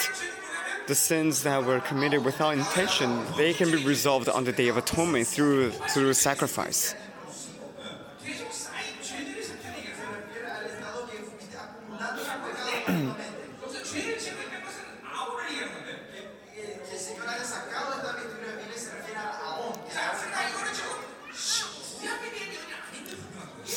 the 0.89 0.95
sins 0.95 1.43
that 1.43 1.65
were 1.65 1.81
committed 1.81 2.25
without 2.25 2.55
intention, 2.55 3.25
they 3.37 3.53
can 3.53 3.71
be 3.71 3.85
resolved 3.85 4.29
on 4.29 4.45
the 4.45 4.53
Day 4.53 4.69
of 4.69 4.77
Atonement 4.77 5.27
through 5.27 5.71
through 5.71 6.15
sacrifice. 6.15 6.95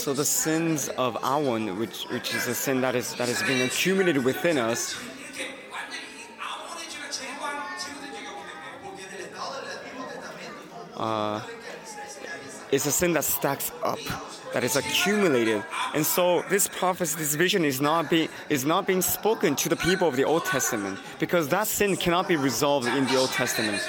So 0.09 0.15
the 0.15 0.25
sins 0.25 0.89
of 0.97 1.15
Awon, 1.21 1.77
which 1.77 2.05
which 2.05 2.33
is 2.33 2.47
a 2.47 2.55
sin 2.55 2.81
that 2.81 2.95
is 2.95 3.13
that 3.13 3.29
is 3.29 3.43
being 3.43 3.61
accumulated 3.61 4.25
within 4.25 4.57
us, 4.57 4.99
uh, 10.97 11.41
is 12.71 12.87
a 12.87 12.91
sin 12.91 13.13
that 13.13 13.23
stacks 13.23 13.71
up, 13.83 13.99
that 14.51 14.63
is 14.63 14.75
accumulated. 14.75 15.63
And 15.93 16.03
so 16.03 16.41
this 16.49 16.67
prophecy, 16.67 17.15
this 17.19 17.35
vision 17.35 17.63
is 17.63 17.79
not 17.79 18.09
being 18.09 18.29
is 18.49 18.65
not 18.65 18.87
being 18.87 19.03
spoken 19.03 19.55
to 19.57 19.69
the 19.69 19.75
people 19.75 20.07
of 20.07 20.15
the 20.15 20.23
Old 20.23 20.43
Testament 20.43 20.97
because 21.19 21.49
that 21.49 21.67
sin 21.67 21.95
cannot 21.95 22.27
be 22.27 22.35
resolved 22.35 22.87
in 22.87 23.05
the 23.05 23.15
Old 23.15 23.29
Testament. 23.29 23.79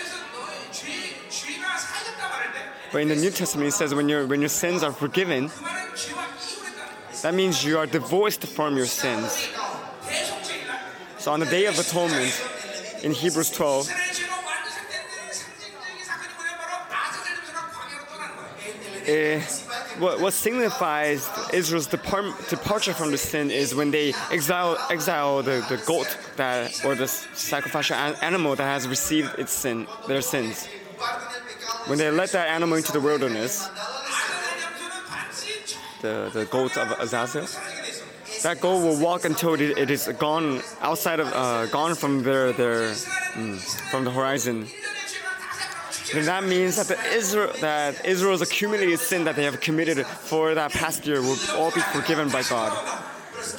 But 2.93 3.03
in 3.03 3.09
the 3.09 3.17
New 3.17 3.31
Testament, 3.31 3.69
it 3.69 3.73
says 3.73 3.95
when 3.95 4.07
your 4.07 4.27
when 4.27 4.41
your 4.41 4.51
sins 4.51 4.83
are 4.83 4.93
forgiven, 4.93 5.51
that 7.23 7.35
means 7.35 7.65
you 7.65 7.79
are 7.79 7.87
divorced 7.87 8.47
from 8.47 8.77
your 8.77 8.87
sins. 8.87 9.49
So 11.19 11.33
on 11.33 11.41
the 11.41 11.47
Day 11.47 11.67
of 11.67 11.79
Atonement, 11.79 12.33
in 13.03 13.13
Hebrews 13.13 13.51
12, 13.51 13.91
eh, 19.07 19.41
what, 19.99 20.21
what 20.21 20.33
signifies 20.33 21.29
Israel's 21.53 21.87
depart, 21.87 22.25
departure 22.49 22.95
from 22.95 23.11
the 23.11 23.19
sin 23.19 23.51
is 23.51 23.75
when 23.75 23.91
they 23.91 24.15
exile 24.31 24.79
exile 24.89 25.43
the, 25.43 25.65
the 25.69 25.77
goat 25.87 26.17
that 26.37 26.85
or 26.85 26.95
the 26.95 27.07
sacrificial 27.07 27.97
an- 27.97 28.17
animal 28.23 28.57
that 28.57 28.65
has 28.65 28.89
received 28.89 29.39
its 29.39 29.53
sin 29.53 29.87
their 30.09 30.23
sins. 30.23 30.67
When 31.87 31.99
they 31.99 32.11
let 32.11 32.31
that 32.33 32.49
animal 32.49 32.77
into 32.77 32.93
the 32.93 33.01
wilderness, 33.01 33.69
the, 36.01 36.31
the 36.33 36.45
goat 36.47 36.77
of 36.77 36.91
Azazel, 36.99 37.47
that 38.43 38.61
goat 38.61 38.81
will 38.83 38.99
walk 38.99 39.25
until 39.25 39.55
it, 39.55 39.61
it 39.61 39.91
is 39.91 40.09
gone 40.19 40.63
outside 40.81 41.21
of 41.21 41.29
uh, 41.33 41.67
gone 41.67 41.95
from 41.95 42.23
their 42.23 42.53
their 42.53 42.91
mm, 42.91 43.59
from 43.91 44.05
the 44.05 44.11
horizon. 44.11 44.67
then 46.13 46.25
that 46.25 46.45
means 46.45 46.77
that 46.77 46.89
the 46.89 46.99
Israel 47.13 47.53
that 47.61 48.05
Israel's 48.05 48.43
accumulated 48.43 48.99
sin 48.99 49.25
that 49.25 49.37
they 49.37 49.45
have 49.45 49.61
committed 49.61 50.07
for 50.07 50.55
that 50.55 50.73
past 50.73 51.07
year 51.07 51.21
will 51.21 51.39
all 51.57 51.71
be 51.71 51.81
forgiven 51.81 52.29
by 52.31 52.43
God. 52.43 52.73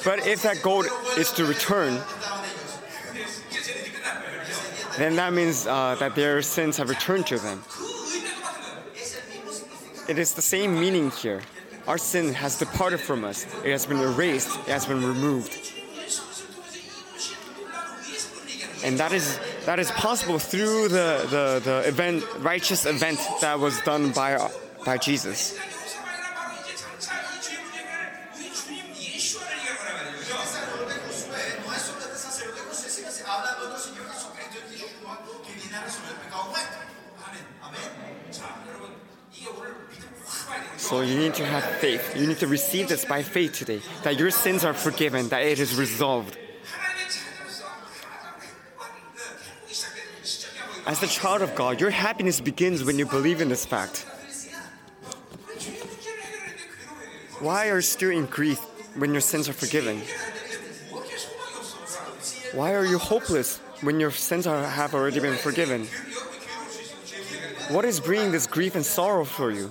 But 0.04 0.26
if 0.26 0.42
that 0.42 0.62
goal 0.62 0.84
is 1.16 1.32
to 1.32 1.44
return, 1.44 2.00
then 4.98 5.16
that 5.16 5.32
means 5.32 5.66
uh, 5.66 5.96
that 5.98 6.14
their 6.14 6.42
sins 6.42 6.76
have 6.76 6.88
returned 6.88 7.26
to 7.28 7.38
them. 7.38 7.62
It 10.08 10.18
is 10.18 10.34
the 10.34 10.42
same 10.42 10.78
meaning 10.78 11.10
here. 11.10 11.42
Our 11.86 11.98
sin 11.98 12.32
has 12.34 12.58
departed 12.58 13.00
from 13.00 13.24
us. 13.24 13.44
It 13.64 13.72
has 13.72 13.86
been 13.86 13.98
erased. 13.98 14.56
It 14.60 14.72
has 14.72 14.86
been 14.86 15.04
removed. 15.04 15.72
And 18.84 18.98
that 18.98 19.12
is 19.12 19.38
that 19.66 19.78
is 19.78 19.90
possible 19.92 20.38
through 20.38 20.88
the, 20.88 21.26
the, 21.30 21.60
the 21.64 21.88
event 21.88 22.24
righteous 22.38 22.84
event 22.84 23.20
that 23.40 23.58
was 23.58 23.80
done 23.82 24.10
by 24.12 24.50
by 24.84 24.98
Jesus. 24.98 25.58
So 40.92 41.00
you 41.00 41.18
need 41.18 41.32
to 41.36 41.46
have 41.46 41.64
faith. 41.64 42.14
You 42.20 42.26
need 42.26 42.36
to 42.40 42.46
receive 42.46 42.86
this 42.86 43.06
by 43.06 43.22
faith 43.22 43.54
today 43.54 43.80
that 44.02 44.18
your 44.18 44.30
sins 44.30 44.62
are 44.62 44.74
forgiven, 44.74 45.30
that 45.30 45.40
it 45.40 45.58
is 45.58 45.74
resolved. 45.74 46.36
As 50.84 51.00
the 51.00 51.06
child 51.06 51.40
of 51.40 51.54
God, 51.54 51.80
your 51.80 51.88
happiness 51.88 52.42
begins 52.42 52.84
when 52.84 52.98
you 52.98 53.06
believe 53.06 53.40
in 53.40 53.48
this 53.48 53.64
fact. 53.64 54.04
Why 57.40 57.70
are 57.70 57.76
you 57.76 57.80
still 57.80 58.10
in 58.10 58.26
grief 58.26 58.60
when 58.94 59.12
your 59.12 59.22
sins 59.22 59.48
are 59.48 59.54
forgiven? 59.54 60.02
Why 62.52 62.74
are 62.74 62.84
you 62.84 62.98
hopeless 62.98 63.60
when 63.80 63.98
your 63.98 64.10
sins 64.10 64.46
are, 64.46 64.62
have 64.62 64.94
already 64.94 65.20
been 65.20 65.38
forgiven? 65.38 65.86
What 67.70 67.86
is 67.86 67.98
bringing 67.98 68.30
this 68.30 68.46
grief 68.46 68.74
and 68.74 68.84
sorrow 68.84 69.24
for 69.24 69.50
you? 69.50 69.70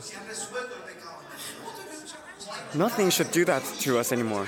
Nothing 2.74 3.10
should 3.10 3.32
do 3.32 3.46
that 3.46 3.64
to 3.82 3.98
us 3.98 4.12
anymore. 4.12 4.48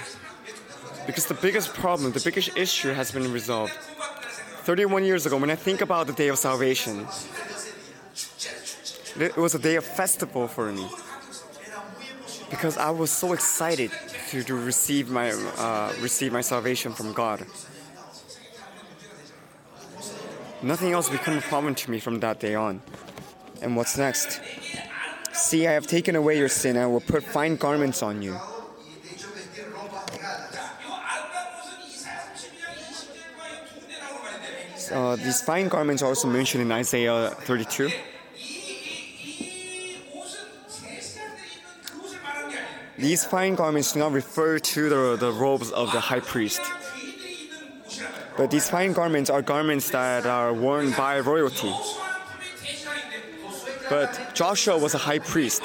Because 1.06 1.28
the 1.28 1.34
biggest 1.34 1.74
problem, 1.74 2.12
the 2.12 2.22
biggest 2.22 2.56
issue 2.58 2.94
has 2.94 3.12
been 3.12 3.32
resolved. 3.32 3.74
31 4.64 5.04
years 5.04 5.26
ago, 5.26 5.38
when 5.38 5.50
I 5.50 5.56
think 5.56 5.82
about 5.82 6.08
the 6.08 6.14
day 6.14 6.30
of 6.30 6.38
salvation, 6.38 7.06
it 9.20 9.36
was 9.36 9.56
a 9.56 9.60
day 9.60 9.76
of 9.76 9.84
festival 9.84 10.48
for 10.48 10.72
me. 10.72 10.88
Because 12.50 12.78
I 12.78 12.92
was 12.92 13.12
so 13.12 13.34
excited 13.34 13.92
to, 14.30 14.44
to 14.44 14.56
receive 14.56 15.10
my 15.10 15.32
uh, 15.32 15.92
receive 16.00 16.32
my 16.32 16.42
salvation 16.42 16.94
from 16.94 17.12
God. 17.12 17.46
Nothing 20.62 20.94
else 20.94 21.10
became 21.10 21.38
a 21.38 21.42
problem 21.42 21.76
to 21.76 21.92
me 21.92 22.00
from 22.00 22.22
that 22.22 22.40
day 22.40 22.56
on. 22.56 22.82
And 23.62 23.76
what's 23.76 23.98
next? 23.98 24.40
See, 25.34 25.68
I 25.68 25.72
have 25.72 25.88
taken 25.88 26.16
away 26.16 26.38
your 26.38 26.48
sin. 26.48 26.78
I 26.78 26.86
will 26.86 27.02
put 27.02 27.24
fine 27.24 27.56
garments 27.56 28.04
on 28.04 28.22
you. 28.22 28.38
Uh, 34.92 35.16
these 35.16 35.42
fine 35.42 35.70
garments 35.70 36.04
are 36.04 36.08
also 36.08 36.28
mentioned 36.28 36.62
in 36.62 36.72
Isaiah 36.72 37.30
32. 37.30 37.90
These 42.98 43.26
fine 43.26 43.56
garments 43.56 43.94
do 43.94 44.00
not 44.00 44.12
refer 44.12 44.60
to 44.60 44.90
the, 44.90 45.16
the 45.16 45.32
robes 45.32 45.72
of 45.72 45.92
the 45.92 46.00
high 46.00 46.20
priest. 46.20 46.62
But 48.38 48.52
these 48.52 48.70
fine 48.70 48.94
garments 48.94 49.30
are 49.32 49.42
garments 49.42 49.90
that 49.90 50.28
are 50.28 50.54
worn 50.54 50.92
by 50.92 51.20
royalty. 51.20 51.74
But 53.94 54.34
Joshua 54.34 54.76
was 54.76 54.96
a 54.96 54.98
high 54.98 55.20
priest. 55.20 55.62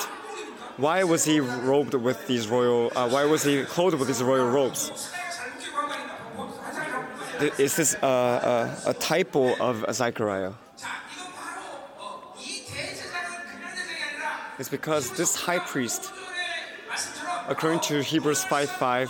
Why 0.76 1.02
was 1.02 1.24
he 1.24 1.40
robed 1.40 1.94
with 1.94 2.26
these 2.26 2.46
royal? 2.46 2.92
Uh, 2.94 3.08
why 3.08 3.24
was 3.24 3.42
he 3.42 3.64
clothed 3.64 3.98
with 3.98 4.06
these 4.06 4.22
royal 4.22 4.50
robes? 4.50 5.10
Is 7.56 7.76
this 7.76 7.94
a, 8.02 8.76
a 8.84 8.92
typo 8.92 9.56
of 9.56 9.86
Zechariah? 9.90 10.52
It's 14.58 14.68
because 14.68 15.10
this 15.16 15.34
high 15.34 15.60
priest, 15.60 16.12
according 17.48 17.80
to 17.88 18.02
Hebrews 18.02 18.44
5:5, 18.44 19.08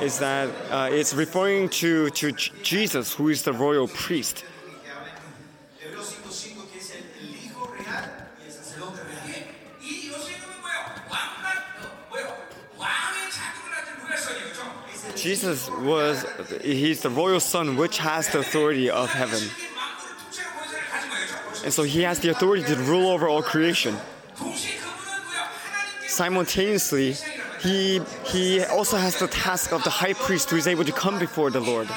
is 0.00 0.20
that 0.20 0.48
uh, 0.70 0.90
it's 0.92 1.12
referring 1.12 1.70
to, 1.80 2.10
to 2.10 2.30
Jesus, 2.62 3.14
who 3.14 3.30
is 3.30 3.42
the 3.42 3.52
royal 3.52 3.88
priest. 3.88 4.44
Jesus 15.28 15.68
was, 15.68 16.24
he's 16.62 17.02
the 17.02 17.10
royal 17.10 17.38
son 17.38 17.76
which 17.76 17.98
has 17.98 18.28
the 18.28 18.38
authority 18.38 18.88
of 18.88 19.10
heaven. 19.10 19.42
And 21.62 21.70
so 21.70 21.82
he 21.82 22.00
has 22.00 22.20
the 22.20 22.30
authority 22.30 22.62
to 22.62 22.74
rule 22.76 23.10
over 23.10 23.28
all 23.28 23.42
creation. 23.42 23.94
Simultaneously, 26.06 27.14
he, 27.60 28.00
he 28.24 28.64
also 28.64 28.96
has 28.96 29.18
the 29.18 29.28
task 29.28 29.70
of 29.70 29.84
the 29.84 29.90
high 29.90 30.14
priest 30.14 30.48
who 30.48 30.56
is 30.56 30.66
able 30.66 30.84
to 30.84 30.92
come 30.92 31.18
before 31.18 31.50
the 31.50 31.60
Lord. 31.60 31.90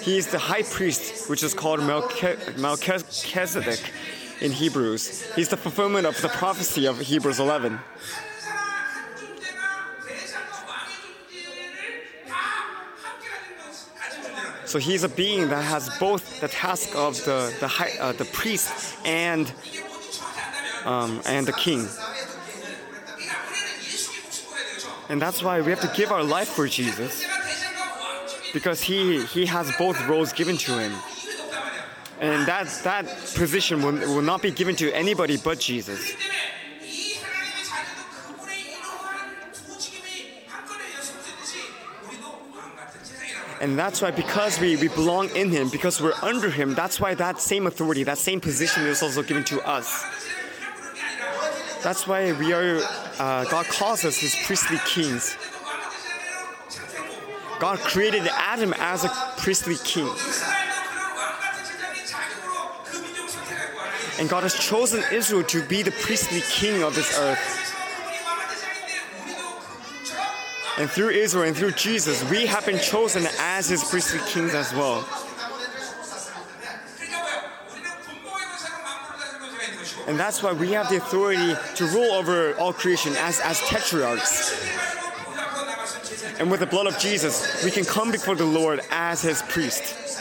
He 0.00 0.16
is 0.16 0.28
the 0.28 0.38
high 0.38 0.62
priest, 0.62 1.28
which 1.28 1.42
is 1.42 1.52
called 1.52 1.80
Melchizedek, 1.80 3.92
in 4.42 4.50
Hebrews. 4.50 5.32
He's 5.36 5.48
the 5.48 5.56
fulfillment 5.56 6.04
of 6.04 6.20
the 6.20 6.28
prophecy 6.28 6.86
of 6.86 6.98
Hebrews 6.98 7.38
11. 7.38 7.78
So 14.64 14.78
he's 14.78 15.04
a 15.04 15.08
being 15.08 15.48
that 15.50 15.62
has 15.62 15.90
both 15.98 16.40
the 16.40 16.48
task 16.48 16.96
of 16.96 17.22
the 17.24 17.54
the, 17.60 17.68
high, 17.68 17.92
uh, 18.00 18.12
the 18.12 18.24
priest 18.24 18.96
and 19.04 19.52
um, 20.86 21.20
and 21.26 21.46
the 21.46 21.52
king. 21.52 21.86
And 25.10 25.20
that's 25.20 25.42
why 25.42 25.60
we 25.60 25.70
have 25.70 25.80
to 25.82 25.92
give 25.94 26.10
our 26.10 26.24
life 26.24 26.48
for 26.48 26.66
Jesus 26.66 27.22
because 28.54 28.80
he 28.80 29.22
he 29.26 29.44
has 29.44 29.70
both 29.76 30.00
roles 30.08 30.32
given 30.32 30.56
to 30.56 30.78
him. 30.78 30.92
And 32.22 32.46
that 32.46 32.68
that 32.84 33.04
position 33.34 33.82
will, 33.82 33.94
will 34.14 34.22
not 34.22 34.42
be 34.42 34.52
given 34.52 34.76
to 34.76 34.92
anybody 34.92 35.38
but 35.38 35.58
Jesus. 35.58 36.14
And 43.60 43.76
that's 43.76 44.00
why, 44.00 44.12
because 44.12 44.60
we, 44.60 44.76
we 44.76 44.86
belong 44.86 45.30
in 45.36 45.50
Him, 45.50 45.68
because 45.68 46.00
we're 46.00 46.14
under 46.22 46.48
Him, 46.48 46.74
that's 46.74 47.00
why 47.00 47.14
that 47.14 47.40
same 47.40 47.66
authority, 47.66 48.04
that 48.04 48.18
same 48.18 48.40
position 48.40 48.84
is 48.86 49.02
also 49.02 49.24
given 49.24 49.42
to 49.44 49.60
us. 49.68 50.04
That's 51.82 52.06
why 52.06 52.32
we 52.38 52.52
are, 52.52 52.80
uh, 53.18 53.44
God 53.46 53.66
calls 53.66 54.04
us 54.04 54.18
His 54.18 54.36
priestly 54.46 54.78
kings. 54.86 55.36
God 57.58 57.80
created 57.80 58.28
Adam 58.32 58.74
as 58.78 59.04
a 59.04 59.08
priestly 59.38 59.76
king. 59.84 60.12
And 64.18 64.28
God 64.28 64.42
has 64.42 64.54
chosen 64.54 65.02
Israel 65.12 65.44
to 65.44 65.64
be 65.66 65.82
the 65.82 65.90
priestly 65.90 66.42
king 66.42 66.82
of 66.82 66.94
this 66.94 67.18
earth. 67.18 67.62
And 70.78 70.90
through 70.90 71.10
Israel 71.10 71.44
and 71.44 71.56
through 71.56 71.72
Jesus, 71.72 72.28
we 72.30 72.46
have 72.46 72.64
been 72.64 72.78
chosen 72.78 73.26
as 73.38 73.68
his 73.68 73.84
priestly 73.84 74.20
kings 74.26 74.54
as 74.54 74.72
well. 74.74 75.06
And 80.06 80.18
that's 80.18 80.42
why 80.42 80.52
we 80.52 80.72
have 80.72 80.88
the 80.88 80.96
authority 80.96 81.54
to 81.76 81.86
rule 81.86 82.12
over 82.12 82.54
all 82.54 82.72
creation 82.72 83.14
as, 83.16 83.40
as 83.40 83.60
tetrarchs. 83.60 84.52
And 86.38 86.50
with 86.50 86.60
the 86.60 86.66
blood 86.66 86.86
of 86.86 86.98
Jesus, 86.98 87.64
we 87.64 87.70
can 87.70 87.84
come 87.84 88.10
before 88.10 88.34
the 88.34 88.44
Lord 88.44 88.80
as 88.90 89.22
his 89.22 89.42
priest. 89.42 90.11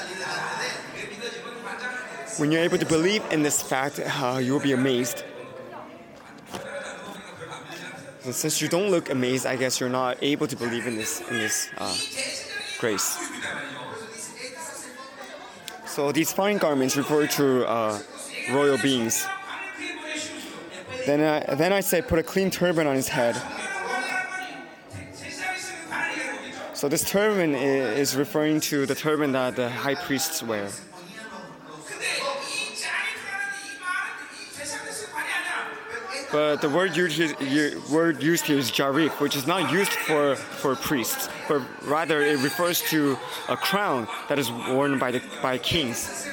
When 2.42 2.52
you're 2.52 2.64
able 2.64 2.80
to 2.80 2.88
believe 2.88 3.24
in 3.32 3.44
this 3.44 3.62
fact, 3.62 4.00
uh, 4.00 4.40
you 4.42 4.54
will 4.54 4.60
be 4.60 4.72
amazed. 4.72 5.24
And 8.26 8.34
since 8.34 8.60
you 8.60 8.68
don't 8.68 8.90
look 8.90 9.12
amazed, 9.12 9.46
I 9.46 9.56
guess 9.56 9.80
you're 9.80 9.90
not 9.90 10.18
able 10.24 10.48
to 10.48 10.56
believe 10.56 10.88
in 10.88 10.96
this 10.96 11.22
in 11.30 11.38
this 11.38 11.70
uh, 11.78 11.96
grace. 12.80 13.16
So 15.86 16.12
these 16.12 16.34
fine 16.34 16.58
garments 16.58 16.98
refer 16.98 17.28
to 17.28 17.68
uh, 17.70 18.00
royal 18.50 18.80
beings. 18.80 19.24
Then 21.06 21.22
I, 21.22 21.54
then 21.54 21.72
I 21.72 21.82
said, 21.82 22.08
put 22.08 22.18
a 22.18 22.24
clean 22.24 22.50
turban 22.50 22.88
on 22.88 22.96
his 22.96 23.08
head. 23.08 23.36
So 26.74 26.90
this 26.90 27.08
turban 27.08 27.54
is 27.54 28.16
referring 28.16 28.62
to 28.62 28.88
the 28.88 28.96
turban 28.96 29.32
that 29.34 29.56
the 29.56 29.70
high 29.70 29.94
priests 29.94 30.42
wear. 30.42 30.70
But 36.32 36.62
the 36.62 36.70
word 36.70 36.96
used, 36.96 37.20
word 37.90 38.24
used 38.24 38.46
here 38.46 38.58
is 38.58 38.72
jarik, 38.72 39.20
which 39.20 39.36
is 39.36 39.48
not 39.48 39.72
used 39.72 39.92
for, 39.92 40.36
for 40.36 40.76
priests, 40.76 41.30
but 41.48 41.62
rather 41.84 42.22
it 42.22 42.40
refers 42.40 42.82
to 42.90 43.18
a 43.50 43.58
crown 43.58 44.08
that 44.30 44.40
is 44.40 44.50
worn 44.50 44.98
by, 44.98 45.12
the, 45.12 45.22
by 45.42 45.58
kings. 45.58 46.28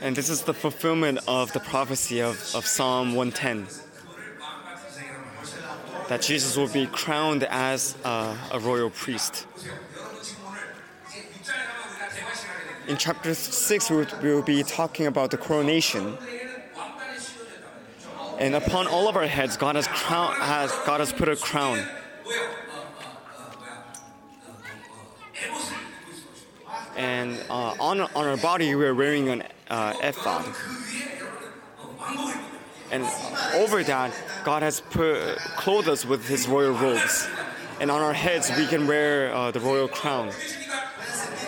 And 0.00 0.14
this 0.14 0.28
is 0.28 0.42
the 0.42 0.54
fulfillment 0.54 1.20
of 1.26 1.52
the 1.52 1.60
prophecy 1.60 2.20
of, 2.20 2.36
of 2.54 2.66
Psalm 2.66 3.14
110 3.14 3.66
that 6.08 6.22
Jesus 6.22 6.56
will 6.56 6.68
be 6.68 6.86
crowned 6.86 7.42
as 7.44 7.96
uh, 8.04 8.36
a 8.52 8.60
royal 8.60 8.90
priest. 8.90 9.46
In 12.88 12.96
chapter 12.96 13.34
6, 13.34 13.90
we 13.90 14.04
will 14.22 14.42
be 14.42 14.62
talking 14.62 15.06
about 15.06 15.32
the 15.32 15.36
coronation. 15.36 16.16
And 18.38 18.54
upon 18.54 18.86
all 18.86 19.08
of 19.08 19.16
our 19.16 19.26
heads, 19.26 19.56
God 19.56 19.74
has, 19.74 19.88
crown, 19.88 20.34
has, 20.36 20.70
God 20.86 21.00
has 21.00 21.12
put 21.12 21.28
a 21.28 21.34
crown. 21.34 21.84
And 26.96 27.36
uh, 27.50 27.74
on, 27.80 28.00
on 28.00 28.08
our 28.14 28.36
body, 28.36 28.72
we 28.76 28.84
are 28.84 28.94
wearing 28.94 29.30
an 29.30 29.42
uh, 29.68 29.94
ephod. 30.02 30.54
And 32.92 33.02
over 33.54 33.82
that, 33.82 34.12
God 34.44 34.62
has 34.62 34.80
put, 34.80 35.38
clothed 35.56 35.88
us 35.88 36.04
with 36.04 36.28
his 36.28 36.46
royal 36.46 36.72
robes. 36.72 37.26
And 37.80 37.90
on 37.90 38.00
our 38.00 38.12
heads, 38.12 38.50
we 38.56 38.66
can 38.66 38.86
wear 38.86 39.34
uh, 39.34 39.50
the 39.50 39.60
royal 39.60 39.88
crown. 39.88 40.30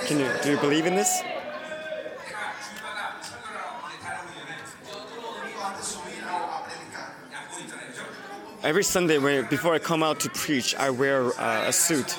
Can 0.08 0.20
you 0.20 0.32
do 0.42 0.52
you 0.52 0.56
believe 0.56 0.86
in 0.86 0.94
this? 0.94 1.20
Every 8.62 8.84
Sunday, 8.84 9.18
when, 9.18 9.44
before 9.50 9.74
I 9.74 9.78
come 9.78 10.02
out 10.02 10.20
to 10.20 10.30
preach, 10.30 10.74
I 10.76 10.88
wear 10.88 11.38
uh, 11.38 11.68
a 11.68 11.72
suit. 11.74 12.18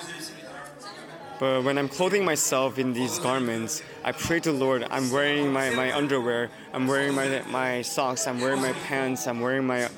But 1.39 1.63
when 1.63 1.79
I'm 1.79 1.89
clothing 1.89 2.23
myself 2.23 2.77
in 2.77 2.93
these 2.93 3.17
garments, 3.17 3.81
I 4.03 4.11
pray 4.11 4.39
to 4.41 4.51
Lord, 4.51 4.85
I'm 4.91 5.09
wearing 5.09 5.51
my, 5.51 5.71
my 5.71 5.91
underwear, 5.91 6.51
I'm 6.73 6.85
wearing 6.85 7.15
my, 7.15 7.41
my 7.49 7.81
socks, 7.81 8.27
I'm 8.27 8.39
wearing 8.39 8.61
my 8.61 8.73
pants, 8.85 9.25
I'm 9.25 9.39
wearing 9.39 9.65
my, 9.65 9.89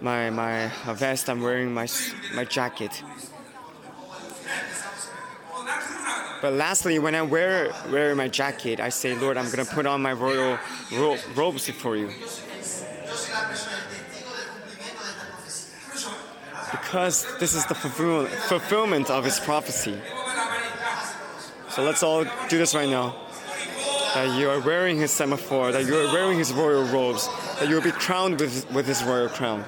my, 0.00 0.30
my 0.30 0.70
vest, 0.94 1.28
I'm 1.28 1.42
wearing 1.42 1.74
my, 1.74 1.88
my 2.32 2.46
jacket. 2.46 3.02
But 6.42 6.54
lastly, 6.54 6.98
when 6.98 7.14
I 7.14 7.22
wear 7.22 7.72
wear 7.88 8.16
my 8.16 8.26
jacket, 8.26 8.80
I 8.80 8.88
say, 8.88 9.14
Lord, 9.14 9.36
I'm 9.36 9.44
going 9.44 9.64
to 9.64 9.72
put 9.72 9.86
on 9.86 10.02
my 10.02 10.12
royal 10.12 10.58
ro- 10.92 11.16
robes 11.36 11.66
before 11.66 11.96
you. 11.96 12.10
Because 16.72 17.38
this 17.38 17.54
is 17.54 17.64
the 17.66 17.76
fulfill- 17.76 18.26
fulfillment 18.26 19.08
of 19.08 19.24
his 19.24 19.38
prophecy. 19.38 19.96
So 21.70 21.84
let's 21.84 22.02
all 22.02 22.24
do 22.48 22.58
this 22.58 22.74
right 22.74 22.88
now. 22.88 23.14
That 24.14 24.36
you 24.36 24.50
are 24.50 24.60
wearing 24.60 24.98
his 24.98 25.12
semaphore, 25.12 25.70
that 25.70 25.86
you 25.86 25.96
are 25.96 26.12
wearing 26.12 26.38
his 26.38 26.52
royal 26.52 26.84
robes, 26.84 27.28
that 27.60 27.68
you 27.68 27.76
will 27.76 27.82
be 27.82 27.92
crowned 27.92 28.40
with, 28.40 28.70
with 28.72 28.86
his 28.86 29.02
royal 29.04 29.28
crown. 29.28 29.64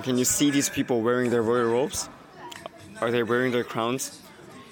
and 0.00 0.04
can 0.06 0.16
you 0.16 0.24
see 0.24 0.50
these 0.50 0.70
people 0.70 1.02
wearing 1.02 1.28
their 1.28 1.42
royal 1.42 1.72
robes? 1.72 2.08
Are 3.02 3.10
they 3.10 3.22
wearing 3.22 3.52
their 3.52 3.64
crowns? 3.64 4.18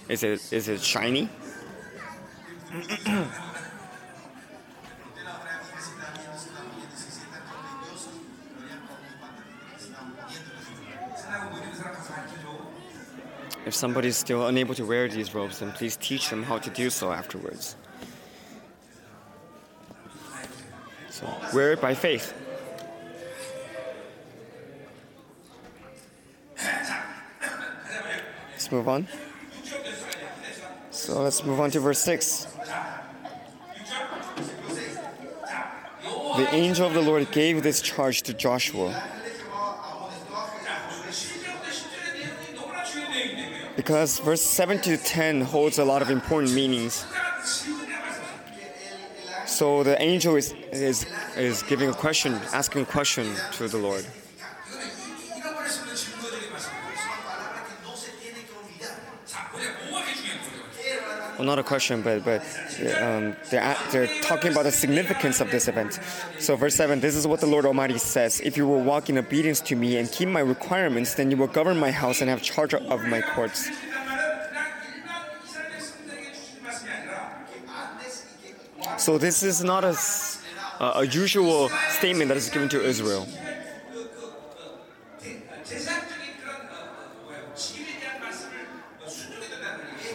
Is 0.09 0.23
it 0.23 0.51
is 0.55 0.69
it 0.69 0.81
shiny? 0.81 1.29
If 13.67 13.75
somebody 13.75 14.09
is 14.09 14.17
still 14.17 14.47
unable 14.47 14.75
to 14.77 14.87
wear 14.87 15.09
these 15.09 15.35
robes, 15.35 15.59
then 15.59 15.73
please 15.73 15.99
teach 15.99 16.31
them 16.31 16.43
how 16.43 16.57
to 16.57 16.71
do 16.71 16.89
so 16.89 17.13
afterwards. 17.13 17.77
So, 21.11 21.27
wear 21.53 21.73
it 21.73 21.83
by 21.83 21.93
faith. 21.93 22.48
Let's 28.69 28.75
move 28.75 28.89
on. 28.91 29.09
So 30.91 31.23
let's 31.23 31.43
move 31.43 31.59
on 31.59 31.71
to 31.71 31.81
verse 31.81 32.01
6. 32.01 32.49
The 36.37 36.49
angel 36.53 36.87
of 36.87 36.93
the 36.93 37.01
Lord 37.01 37.33
gave 37.33 37.63
this 37.63 37.81
charge 37.81 38.21
to 38.25 38.35
Joshua. 38.35 39.03
Because 43.75 44.19
verse 44.19 44.43
7 44.43 44.79
to 44.83 44.99
10 44.99 45.41
holds 45.41 45.79
a 45.79 45.85
lot 45.87 46.03
of 46.03 46.11
important 46.11 46.53
meanings. 46.53 47.07
So 49.47 49.83
the 49.83 49.99
angel 50.03 50.37
is, 50.37 50.53
is, 50.73 51.07
is 51.39 51.63
giving 51.63 51.89
a 51.89 51.95
question, 51.95 52.35
asking 52.53 52.83
a 52.83 52.85
question 52.85 53.35
to 53.53 53.67
the 53.67 53.79
Lord. 53.79 54.05
well, 61.39 61.47
not 61.47 61.61
a 61.61 61.63
question, 61.63 62.03
but 62.03 62.25
but 62.25 62.41
um, 63.01 63.37
they're 63.49 63.77
they're 63.93 64.09
talking 64.23 64.51
about 64.51 64.65
the 64.65 64.73
significance 64.73 65.41
of 65.41 65.53
this 65.53 65.69
event. 65.69 66.01
So 66.41 66.57
verse 66.57 66.75
seven, 66.75 66.99
this 66.99 67.15
is 67.15 67.29
what 67.29 67.39
the 67.41 67.47
Lord 67.47 67.65
Almighty 67.65 67.99
says: 67.99 68.41
If 68.41 68.57
you 68.57 68.67
will 68.67 68.83
walk 68.83 69.09
in 69.09 69.17
obedience 69.19 69.61
to 69.63 69.77
me 69.77 69.99
and 69.99 70.11
keep 70.11 70.29
my 70.29 70.41
requirements, 70.41 71.15
then 71.15 71.31
you 71.31 71.37
will 71.37 71.47
govern 71.47 71.79
my 71.79 71.93
house 71.93 72.21
and 72.21 72.29
have 72.29 72.43
charge 72.43 72.75
of 72.75 73.05
my 73.05 73.21
courts. 73.21 73.71
So 78.97 79.17
this 79.17 79.45
is 79.45 79.63
not 79.63 79.85
a, 79.85 79.97
a 80.81 81.07
usual 81.07 81.69
statement 81.91 82.29
that 82.29 82.37
is 82.37 82.51
given 82.51 82.69
to 82.71 82.85
Israel. 82.85 83.29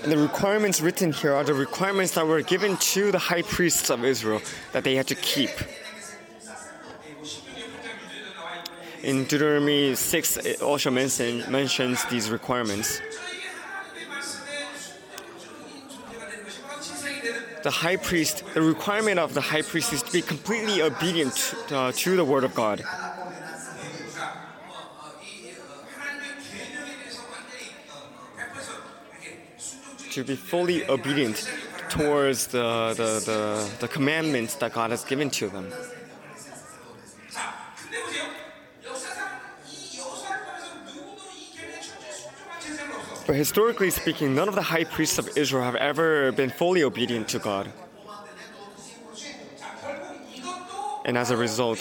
And 0.04 0.12
the 0.12 0.18
requirements 0.18 0.82
written 0.82 1.14
here 1.14 1.34
are 1.34 1.46
the 1.46 1.54
requirements 1.54 2.14
that 2.16 2.28
were 2.28 2.42
given 2.42 2.76
to 2.76 3.10
the 3.10 3.18
high 3.18 3.42
priests 3.42 3.90
of 3.90 4.04
Israel 4.04 4.42
that 4.74 4.84
they 4.84 4.96
had 4.96 5.08
to 5.08 5.16
keep. 5.16 5.50
In 9.02 9.24
Deuteronomy 9.24 9.96
6, 9.96 10.38
it 10.38 10.62
also 10.62 10.92
mention, 10.92 11.50
mentions 11.50 12.04
these 12.06 12.30
requirements. 12.30 13.02
The 17.64 17.72
high 17.72 17.96
priest, 17.96 18.44
the 18.54 18.62
requirement 18.62 19.20
of 19.20 19.34
the 19.34 19.40
high 19.40 19.62
priest 19.62 19.94
is 19.94 20.04
to 20.04 20.12
be 20.12 20.22
completely 20.22 20.82
obedient 20.82 21.56
uh, 21.72 21.94
to 21.94 22.18
the 22.18 22.26
word 22.26 22.44
of 22.44 22.54
God. 22.54 22.84
to 30.14 30.24
be 30.24 30.36
fully 30.36 30.88
obedient 30.88 31.50
towards 31.90 32.46
the, 32.48 32.94
the, 32.96 33.20
the, 33.26 33.70
the 33.80 33.88
commandments 33.88 34.54
that 34.56 34.72
God 34.72 34.92
has 34.92 35.04
given 35.04 35.32
to 35.32 35.50
them. 35.50 35.74
But 43.26 43.36
historically 43.36 43.90
speaking, 43.90 44.36
none 44.36 44.48
of 44.48 44.54
the 44.54 44.62
high 44.62 44.84
priests 44.84 45.18
of 45.18 45.36
Israel 45.36 45.64
have 45.64 45.76
ever 45.76 46.32
been 46.34 46.52
fully 46.52 46.84
obedient 46.84 47.30
to 47.30 47.40
God. 47.40 47.72
And 51.06 51.18
as 51.18 51.32
a 51.32 51.38
result, 51.38 51.80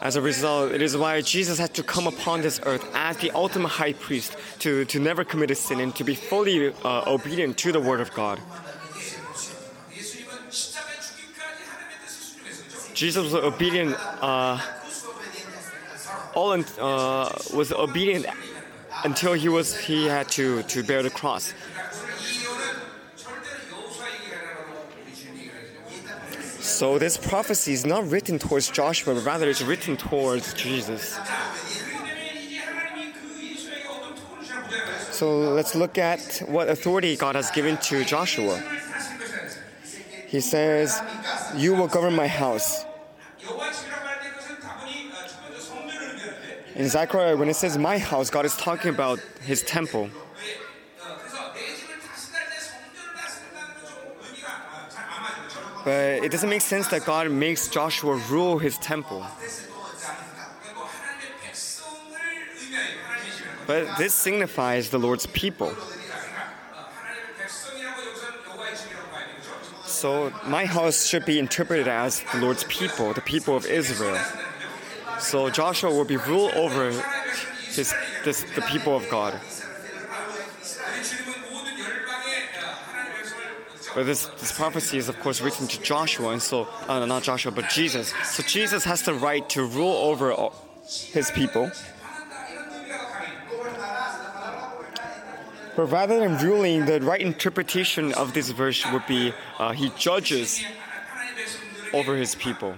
as 0.00 0.16
a 0.16 0.20
result, 0.20 0.72
it 0.72 0.82
is 0.82 0.96
why 0.96 1.20
Jesus 1.20 1.58
had 1.58 1.72
to 1.74 1.82
come 1.84 2.08
upon 2.08 2.40
this 2.40 2.60
earth 2.64 2.84
as 2.94 3.18
the 3.18 3.30
ultimate 3.30 3.68
high 3.68 3.92
priest 3.92 4.36
to, 4.62 4.84
to 4.84 5.00
never 5.00 5.24
commit 5.24 5.50
a 5.50 5.56
sin 5.56 5.80
and 5.80 5.94
to 5.96 6.04
be 6.04 6.14
fully 6.14 6.72
uh, 6.84 7.02
obedient 7.06 7.58
to 7.58 7.72
the 7.72 7.80
Word 7.80 8.00
of 8.00 8.14
God. 8.14 8.38
Jesus 12.94 13.24
was 13.24 13.34
obedient, 13.34 13.96
uh, 14.22 14.60
all 16.34 16.52
in, 16.52 16.64
uh, 16.78 17.28
was 17.52 17.72
obedient 17.72 18.26
until 19.04 19.32
he 19.32 19.48
was 19.48 19.76
he 19.76 20.06
had 20.06 20.28
to, 20.28 20.62
to 20.64 20.84
bear 20.84 21.02
the 21.02 21.10
cross. 21.10 21.52
So 26.60 26.98
this 26.98 27.16
prophecy 27.16 27.72
is 27.72 27.84
not 27.84 28.08
written 28.08 28.38
towards 28.38 28.70
Joshua, 28.70 29.14
but 29.14 29.24
rather 29.24 29.50
it's 29.50 29.62
written 29.62 29.96
towards 29.96 30.54
Jesus. 30.54 31.18
So 35.22 35.38
let's 35.38 35.76
look 35.76 35.98
at 35.98 36.42
what 36.48 36.68
authority 36.68 37.14
God 37.14 37.36
has 37.36 37.48
given 37.52 37.76
to 37.76 38.04
Joshua. 38.04 38.60
He 40.26 40.40
says, 40.40 41.00
You 41.54 41.76
will 41.76 41.86
govern 41.86 42.16
my 42.16 42.26
house. 42.26 42.84
In 46.74 46.88
Zechariah, 46.88 47.36
when 47.36 47.48
it 47.48 47.54
says 47.54 47.78
my 47.78 47.98
house, 47.98 48.30
God 48.30 48.44
is 48.44 48.56
talking 48.56 48.92
about 48.92 49.20
his 49.44 49.62
temple. 49.62 50.10
But 55.84 56.24
it 56.24 56.32
doesn't 56.32 56.50
make 56.50 56.62
sense 56.62 56.88
that 56.88 57.04
God 57.04 57.30
makes 57.30 57.68
Joshua 57.68 58.16
rule 58.28 58.58
his 58.58 58.76
temple. 58.78 59.24
But 63.66 63.96
this 63.98 64.14
signifies 64.14 64.90
the 64.90 64.98
Lord's 64.98 65.26
people. 65.26 65.72
So 69.84 70.32
my 70.46 70.64
house 70.64 71.06
should 71.06 71.24
be 71.24 71.38
interpreted 71.38 71.86
as 71.86 72.24
the 72.32 72.40
Lord's 72.40 72.64
people, 72.64 73.12
the 73.12 73.20
people 73.20 73.56
of 73.56 73.66
Israel. 73.66 74.18
So 75.20 75.48
Joshua 75.48 75.90
will 75.90 76.04
be 76.04 76.16
rule 76.16 76.50
over 76.56 76.90
his, 77.68 77.94
this, 78.24 78.42
the 78.54 78.62
people 78.62 78.96
of 78.96 79.08
God. 79.08 79.40
But 83.94 84.06
this, 84.06 84.26
this 84.26 84.52
prophecy 84.52 84.96
is, 84.98 85.08
of 85.08 85.20
course, 85.20 85.40
written 85.40 85.68
to 85.68 85.80
Joshua, 85.82 86.30
and 86.30 86.42
so, 86.42 86.66
uh, 86.88 87.04
not 87.04 87.22
Joshua, 87.22 87.52
but 87.52 87.68
Jesus. 87.68 88.14
So 88.24 88.42
Jesus 88.42 88.84
has 88.84 89.02
the 89.02 89.14
right 89.14 89.46
to 89.50 89.64
rule 89.64 89.92
over 89.92 90.32
all, 90.32 90.54
his 91.12 91.30
people. 91.30 91.70
But 95.74 95.86
rather 95.86 96.18
than 96.18 96.36
ruling, 96.38 96.84
the 96.84 97.00
right 97.00 97.20
interpretation 97.20 98.12
of 98.12 98.34
this 98.34 98.50
verse 98.50 98.84
would 98.92 99.06
be 99.06 99.32
uh, 99.58 99.72
he 99.72 99.90
judges 99.98 100.62
over 101.92 102.16
his 102.16 102.34
people. 102.34 102.74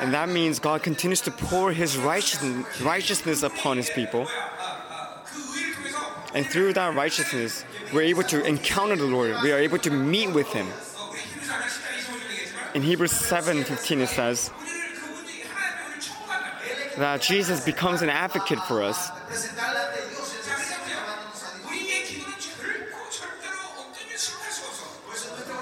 And 0.00 0.12
that 0.14 0.28
means 0.28 0.58
God 0.58 0.82
continues 0.82 1.20
to 1.22 1.30
pour 1.30 1.72
his 1.72 1.96
righteousness 1.96 3.42
upon 3.44 3.76
his 3.76 3.88
people. 3.90 4.26
And 6.34 6.46
through 6.46 6.72
that 6.72 6.94
righteousness, 6.96 7.64
we're 7.92 8.02
able 8.02 8.24
to 8.24 8.44
encounter 8.44 8.96
the 8.96 9.04
Lord. 9.04 9.36
We 9.42 9.52
are 9.52 9.58
able 9.58 9.78
to 9.78 9.90
meet 9.90 10.30
with 10.32 10.48
him. 10.52 10.66
In 12.74 12.82
Hebrews 12.82 13.12
7:15 13.12 14.00
it 14.00 14.08
says 14.08 14.50
that 16.96 17.20
Jesus 17.20 17.64
becomes 17.64 18.00
an 18.00 18.08
advocate 18.08 18.60
for 18.60 18.82
us. 18.82 19.10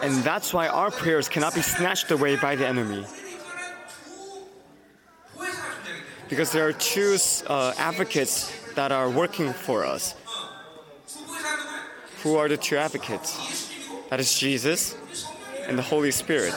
And 0.03 0.15
that's 0.25 0.55
why 0.55 0.69
our 0.69 0.91
prayers 0.91 1.29
cannot 1.29 1.55
be 1.55 1.63
snatched 1.63 2.11
away 2.11 2.37
by 2.37 2.57
the 2.57 2.67
enemy. 2.67 3.05
Because 6.29 6.53
there 6.53 6.67
are 6.67 6.73
two 6.73 7.17
uh, 7.49 7.75
advocates 7.77 8.53
that 8.75 8.93
are 8.93 9.11
working 9.11 9.53
for 9.53 9.85
us. 9.85 10.15
Who 12.23 12.37
are 12.37 12.49
the 12.49 12.57
two 12.57 12.77
advocates? 12.77 13.71
That 14.11 14.21
is 14.21 14.39
Jesus 14.39 14.97
and 15.67 15.77
the 15.77 15.83
Holy 15.83 16.11
Spirit. 16.11 16.55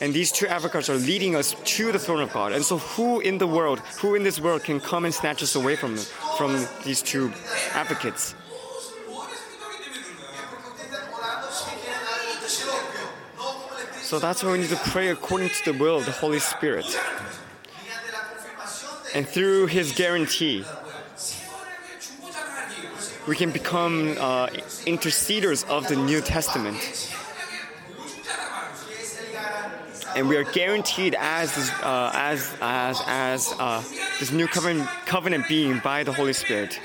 And 0.00 0.14
these 0.14 0.32
two 0.32 0.46
advocates 0.46 0.88
are 0.88 0.96
leading 0.96 1.36
us 1.36 1.54
to 1.76 1.92
the 1.92 1.98
throne 1.98 2.22
of 2.22 2.32
God. 2.32 2.52
And 2.52 2.64
so, 2.64 2.78
who 2.78 3.20
in 3.20 3.36
the 3.36 3.46
world, 3.46 3.80
who 4.00 4.14
in 4.14 4.22
this 4.22 4.40
world 4.40 4.64
can 4.64 4.80
come 4.80 5.04
and 5.04 5.12
snatch 5.12 5.42
us 5.42 5.54
away 5.56 5.76
from, 5.76 5.96
from 6.38 6.66
these 6.84 7.02
two 7.02 7.30
advocates? 7.74 8.34
So 14.10 14.18
that's 14.18 14.42
why 14.42 14.50
we 14.50 14.58
need 14.58 14.70
to 14.70 14.90
pray 14.90 15.10
according 15.10 15.50
to 15.50 15.72
the 15.72 15.78
will 15.78 15.96
of 15.96 16.04
the 16.04 16.10
Holy 16.10 16.40
Spirit. 16.40 16.84
And 19.14 19.24
through 19.24 19.66
His 19.66 19.92
guarantee, 19.92 20.64
we 23.28 23.36
can 23.36 23.52
become 23.52 24.16
uh, 24.18 24.48
interceders 24.84 25.64
of 25.68 25.86
the 25.86 25.94
New 25.94 26.20
Testament. 26.20 27.14
And 30.16 30.28
we 30.28 30.36
are 30.36 30.42
guaranteed 30.42 31.14
as 31.16 31.54
this, 31.54 31.70
uh, 31.70 32.10
as 32.12 32.52
as 32.60 33.00
as 33.06 33.54
uh, 33.60 33.80
this 34.18 34.32
new 34.32 34.48
covenant 34.48 34.88
covenant 35.06 35.46
being 35.46 35.78
by 35.84 36.02
the 36.02 36.12
Holy 36.12 36.32
Spirit. 36.32 36.80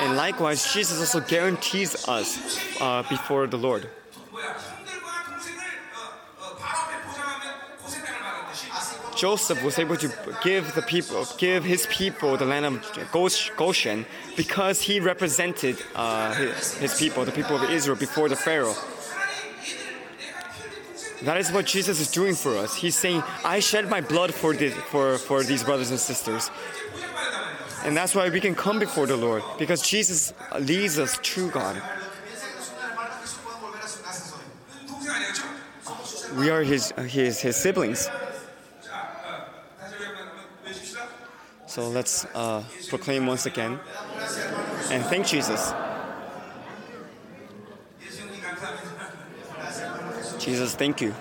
And 0.00 0.16
likewise, 0.16 0.72
Jesus 0.72 0.98
also 0.98 1.20
guarantees 1.20 2.08
us 2.08 2.58
uh, 2.80 3.02
before 3.08 3.46
the 3.46 3.58
Lord. 3.58 3.88
Joseph 9.16 9.62
was 9.62 9.78
able 9.78 9.98
to 9.98 10.10
give 10.42 10.74
the 10.74 10.80
people, 10.80 11.26
give 11.36 11.62
his 11.62 11.86
people 11.90 12.38
the 12.38 12.46
land 12.46 12.64
of 12.64 13.52
Goshen, 13.56 14.06
because 14.34 14.80
he 14.80 14.98
represented 14.98 15.76
uh, 15.94 16.32
his, 16.34 16.74
his 16.78 16.98
people, 16.98 17.26
the 17.26 17.32
people 17.32 17.56
of 17.56 17.68
Israel, 17.68 17.98
before 17.98 18.30
the 18.30 18.36
Pharaoh. 18.36 18.74
That 21.24 21.36
is 21.36 21.52
what 21.52 21.66
Jesus 21.66 22.00
is 22.00 22.10
doing 22.10 22.34
for 22.34 22.56
us. 22.56 22.74
He's 22.74 22.96
saying, 22.96 23.22
"I 23.44 23.60
shed 23.60 23.90
my 23.90 24.00
blood 24.00 24.32
for 24.32 24.54
this, 24.54 24.72
for 24.88 25.18
for 25.18 25.42
these 25.42 25.62
brothers 25.62 25.90
and 25.90 26.00
sisters. 26.00 26.50
And 27.84 27.96
that's 27.96 28.14
why 28.14 28.28
we 28.28 28.40
can 28.40 28.54
come 28.54 28.78
before 28.78 29.06
the 29.06 29.16
Lord, 29.16 29.42
because 29.58 29.82
Jesus 29.82 30.34
leads 30.58 30.98
us 30.98 31.18
to 31.18 31.50
God. 31.50 31.80
We 36.36 36.50
are 36.50 36.62
his, 36.62 36.92
uh, 36.96 37.02
his, 37.02 37.40
his 37.40 37.56
siblings. 37.56 38.08
So 41.66 41.88
let's 41.88 42.24
uh, 42.34 42.62
proclaim 42.88 43.26
once 43.26 43.46
again 43.46 43.78
and 44.90 45.04
thank 45.04 45.26
Jesus. 45.26 45.72
Jesus, 50.38 50.74
thank 50.74 51.00
you. 51.00 51.14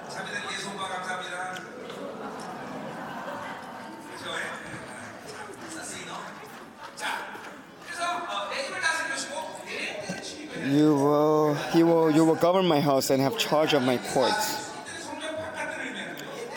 You 10.69 10.93
will, 10.93 11.57
you 11.73 11.87
will, 11.87 12.11
you 12.11 12.23
will 12.23 12.35
govern 12.35 12.67
my 12.67 12.79
house 12.79 13.09
and 13.09 13.19
have 13.23 13.39
charge 13.39 13.73
of 13.73 13.81
my 13.81 13.97
courts. 13.97 14.69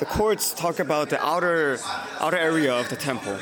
The 0.00 0.04
courts 0.04 0.52
talk 0.52 0.80
about 0.80 1.08
the 1.08 1.24
outer, 1.24 1.78
outer 2.20 2.36
area 2.36 2.74
of 2.74 2.90
the 2.90 2.96
temple. 2.96 3.38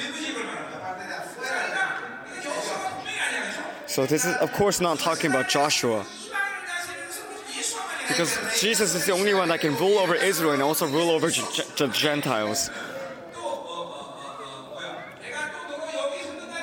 So 3.86 4.06
this 4.06 4.24
is, 4.24 4.36
of 4.36 4.52
course, 4.52 4.80
not 4.80 5.00
talking 5.00 5.30
about 5.32 5.48
Joshua, 5.48 6.06
because 8.06 8.60
Jesus 8.60 8.94
is 8.94 9.06
the 9.06 9.12
only 9.12 9.34
one 9.34 9.48
that 9.48 9.60
can 9.60 9.74
rule 9.76 9.98
over 9.98 10.14
Israel 10.14 10.52
and 10.52 10.62
also 10.62 10.86
rule 10.86 11.10
over 11.10 11.30
the 11.30 11.90
Gentiles. 11.92 12.70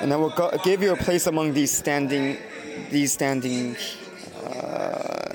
And 0.00 0.14
I 0.14 0.16
will 0.16 0.30
go- 0.30 0.56
give 0.64 0.82
you 0.82 0.92
a 0.92 0.96
place 0.96 1.26
among 1.26 1.52
these 1.52 1.76
standing 1.76 2.38
these 2.90 3.12
standing, 3.12 3.76
uh, 4.44 5.34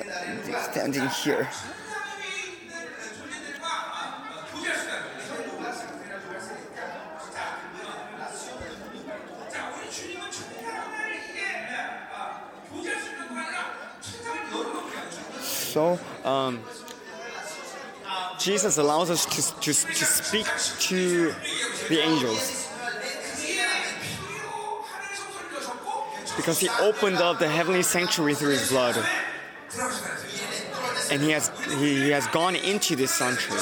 standing 0.71 1.07
here. 1.23 1.47
So, 15.73 15.99
um, 16.23 16.59
Jesus 18.37 18.77
allows 18.77 19.09
us 19.09 19.25
to, 19.25 19.59
to, 19.61 19.73
to 19.73 20.05
speak 20.05 20.45
to 20.81 21.33
the 21.89 21.99
angels. 21.99 22.62
Because 26.35 26.59
he 26.59 26.69
opened 26.79 27.17
up 27.17 27.39
the 27.39 27.47
heavenly 27.47 27.83
sanctuary 27.83 28.35
through 28.35 28.51
his 28.51 28.69
blood. 28.69 28.97
And 31.11 31.21
he 31.21 31.31
has 31.31 31.51
he, 31.79 32.03
he 32.03 32.09
has 32.09 32.27
gone 32.27 32.55
into 32.55 32.95
this 32.95 33.11
sanctuary. 33.11 33.61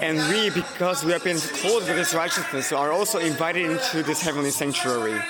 And 0.00 0.18
we, 0.28 0.50
because 0.50 1.04
we 1.04 1.12
have 1.12 1.24
been 1.24 1.38
clothed 1.38 1.88
with 1.88 1.96
his 1.96 2.14
righteousness, 2.14 2.72
are 2.72 2.92
also 2.92 3.18
invited 3.18 3.70
into 3.70 4.02
this 4.02 4.20
heavenly 4.20 4.50
sanctuary. 4.50 5.20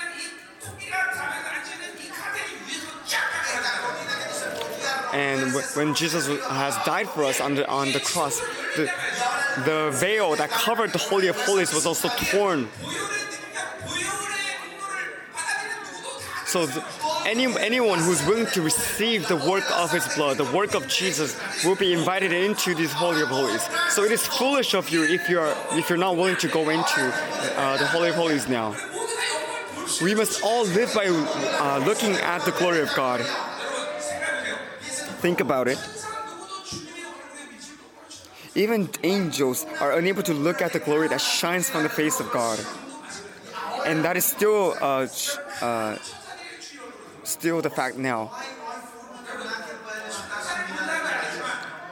And 5.12 5.52
when 5.76 5.94
Jesus 5.94 6.26
has 6.26 6.76
died 6.84 7.08
for 7.08 7.22
us 7.22 7.40
on 7.40 7.54
the, 7.54 7.68
on 7.68 7.92
the 7.92 8.00
cross, 8.00 8.40
the, 8.74 8.90
the 9.64 9.90
veil 9.94 10.34
that 10.34 10.50
covered 10.50 10.92
the 10.92 10.98
Holy 10.98 11.28
of 11.28 11.40
Holies 11.42 11.72
was 11.72 11.86
also 11.86 12.08
torn. 12.08 12.68
So 16.54 16.68
any, 17.26 17.46
anyone 17.58 17.98
who's 17.98 18.24
willing 18.26 18.46
to 18.52 18.62
receive 18.62 19.26
the 19.26 19.34
work 19.34 19.64
of 19.72 19.90
his 19.90 20.06
blood, 20.14 20.36
the 20.36 20.44
work 20.56 20.76
of 20.76 20.86
Jesus, 20.86 21.36
will 21.64 21.74
be 21.74 21.92
invited 21.92 22.30
into 22.30 22.76
this 22.76 22.92
Holy 22.92 23.22
of 23.22 23.28
Holies. 23.28 23.68
So 23.88 24.04
it 24.04 24.12
is 24.12 24.24
foolish 24.24 24.72
of 24.72 24.88
you 24.88 25.02
if 25.02 25.28
you're 25.28 25.52
if 25.72 25.88
you're 25.88 25.98
not 25.98 26.14
willing 26.16 26.36
to 26.36 26.46
go 26.46 26.68
into 26.70 27.12
uh, 27.56 27.76
the 27.78 27.88
Holy 27.88 28.10
of 28.10 28.14
Holies 28.14 28.48
now. 28.48 28.76
We 30.00 30.14
must 30.14 30.44
all 30.44 30.64
live 30.64 30.94
by 30.94 31.06
uh, 31.06 31.82
looking 31.84 32.12
at 32.12 32.44
the 32.44 32.52
glory 32.52 32.82
of 32.82 32.94
God. 32.94 33.20
Think 35.24 35.40
about 35.40 35.66
it. 35.66 35.78
Even 38.54 38.88
angels 39.02 39.66
are 39.80 39.98
unable 39.98 40.22
to 40.22 40.32
look 40.32 40.62
at 40.62 40.72
the 40.72 40.78
glory 40.78 41.08
that 41.08 41.20
shines 41.20 41.68
from 41.68 41.82
the 41.82 41.88
face 41.88 42.20
of 42.20 42.30
God. 42.30 42.60
And 43.86 44.04
that 44.04 44.16
is 44.16 44.24
still 44.24 44.76
uh, 44.80 45.08
uh, 45.60 45.98
still 47.24 47.60
the 47.60 47.70
fact 47.70 47.96
now. 47.96 48.30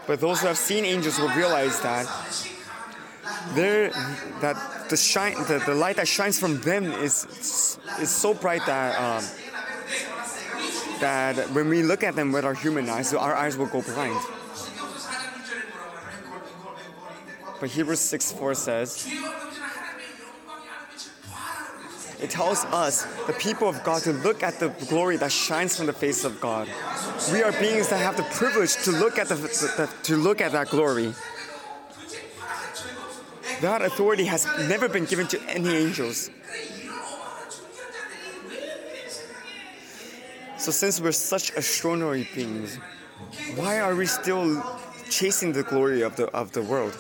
But 0.07 0.21
those 0.21 0.41
who 0.41 0.49
have 0.49 0.59
seen 0.59 0.85
angels 0.85 1.19
will 1.19 1.31
realize 1.31 1.81
that 1.81 2.07
there 3.55 3.91
that 4.41 4.89
the 4.89 4.97
shine 4.97 5.35
the, 5.45 5.63
the 5.65 5.75
light 5.75 5.97
that 5.97 6.09
shines 6.09 6.39
from 6.39 6.61
them 6.61 6.91
is 6.93 7.79
is 8.01 8.11
so 8.11 8.35
bright 8.35 8.65
that 8.67 8.99
um, 8.99 9.25
that 11.01 11.51
when 11.51 11.69
we 11.69 11.83
look 11.83 12.03
at 12.03 12.15
them 12.15 12.33
with 12.33 12.45
our 12.45 12.55
human 12.55 12.89
eyes, 12.89 13.13
our 13.13 13.35
eyes 13.35 13.57
will 13.57 13.67
go 13.67 13.83
blind. 13.83 14.19
But 17.61 17.71
Hebrews 17.71 18.01
6 18.01 18.33
4 18.33 18.55
says, 18.55 19.09
it 22.23 22.31
tells 22.31 22.65
us, 22.67 23.05
the 23.27 23.33
people 23.33 23.69
of 23.69 23.83
God, 23.83 24.03
to 24.03 24.13
look 24.13 24.45
at 24.45 24.61
the 24.61 24.69
glory 24.89 25.17
that 25.17 25.33
shines 25.33 25.77
from 25.77 25.87
the 25.87 25.93
face 25.93 26.25
of 26.25 26.41
God. 26.41 26.69
We 27.33 27.43
are 27.43 27.51
beings 27.53 27.89
that 27.89 27.99
have 27.99 28.17
the 28.17 28.23
privilege 28.23 28.77
to 28.85 28.93
look 28.93 29.19
at 29.19 29.29
the, 29.29 29.35
the, 29.35 29.91
to 30.05 30.17
look 30.17 30.41
at 30.41 30.53
that 30.53 30.69
glory. 30.69 31.15
That 33.61 33.83
authority 33.83 34.25
has 34.27 34.47
never 34.69 34.89
been 34.89 35.05
given 35.05 35.27
to 35.29 35.43
any 35.49 35.69
angels. 35.69 36.31
So 40.59 40.71
since 40.71 41.01
we're 41.01 41.11
such 41.11 41.51
extraordinary 41.57 42.29
beings, 42.37 42.79
why 43.57 43.81
are 43.81 43.97
we 43.97 44.07
still 44.07 44.63
chasing 45.11 45.53
the 45.53 45.65
glory 45.65 46.03
of 46.03 46.15
the 46.15 46.27
of 46.29 46.53
the 46.53 46.63
world? 46.63 46.97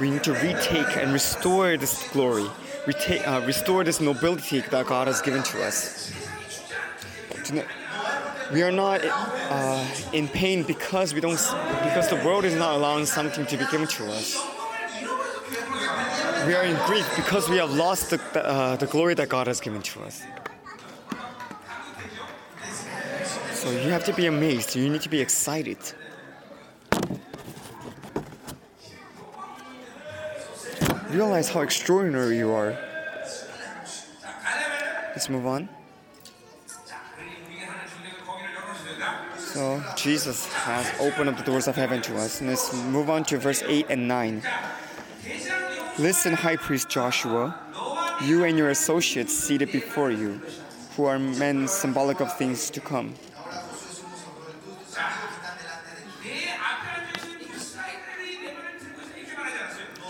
We 0.00 0.10
need 0.10 0.24
to 0.24 0.32
retake 0.34 0.96
and 0.96 1.12
restore 1.12 1.76
this 1.76 2.08
glory, 2.12 2.46
retake, 2.86 3.26
uh, 3.26 3.42
restore 3.46 3.82
this 3.82 4.00
nobility 4.00 4.60
that 4.60 4.86
God 4.86 5.06
has 5.06 5.22
given 5.22 5.42
to 5.42 5.62
us. 5.64 6.12
We 8.52 8.62
are 8.62 8.72
not 8.72 9.00
uh, 9.04 9.86
in 10.12 10.28
pain 10.28 10.62
because 10.64 11.14
we 11.14 11.20
don't, 11.20 11.40
because 11.84 12.08
the 12.08 12.20
world 12.24 12.44
is 12.44 12.54
not 12.54 12.74
allowing 12.74 13.06
something 13.06 13.46
to 13.46 13.56
be 13.56 13.64
given 13.70 13.88
to 13.88 14.06
us. 14.12 14.36
We 16.46 16.54
are 16.54 16.64
in 16.64 16.76
grief 16.86 17.10
because 17.16 17.48
we 17.48 17.56
have 17.56 17.72
lost 17.72 18.10
the, 18.10 18.20
uh, 18.36 18.76
the 18.76 18.86
glory 18.86 19.14
that 19.14 19.28
God 19.28 19.46
has 19.46 19.60
given 19.60 19.82
to 19.82 20.02
us. 20.02 20.22
So 23.52 23.70
you 23.70 23.90
have 23.90 24.04
to 24.04 24.12
be 24.12 24.26
amazed. 24.26 24.76
You 24.76 24.88
need 24.88 25.02
to 25.02 25.08
be 25.08 25.20
excited. 25.20 25.78
Realize 31.10 31.48
how 31.48 31.60
extraordinary 31.60 32.38
you 32.38 32.50
are. 32.52 32.76
Let's 35.10 35.28
move 35.30 35.46
on. 35.46 35.68
So 39.38 39.82
Jesus 39.96 40.46
has 40.52 41.00
opened 41.00 41.30
up 41.30 41.38
the 41.38 41.44
doors 41.44 41.68
of 41.68 41.76
heaven 41.76 42.02
to 42.02 42.16
us. 42.16 42.40
And 42.40 42.50
let's 42.50 42.74
move 42.84 43.08
on 43.08 43.24
to 43.24 43.38
verse 43.38 43.62
8 43.66 43.86
and 43.88 44.06
9. 44.06 44.42
Listen, 45.98 46.34
high 46.34 46.56
priest 46.56 46.90
Joshua, 46.90 47.58
you 48.24 48.44
and 48.44 48.58
your 48.58 48.70
associates 48.70 49.32
seated 49.32 49.72
before 49.72 50.10
you, 50.10 50.40
who 50.96 51.04
are 51.04 51.18
men 51.18 51.68
symbolic 51.68 52.20
of 52.20 52.36
things 52.36 52.68
to 52.70 52.80
come. 52.80 53.14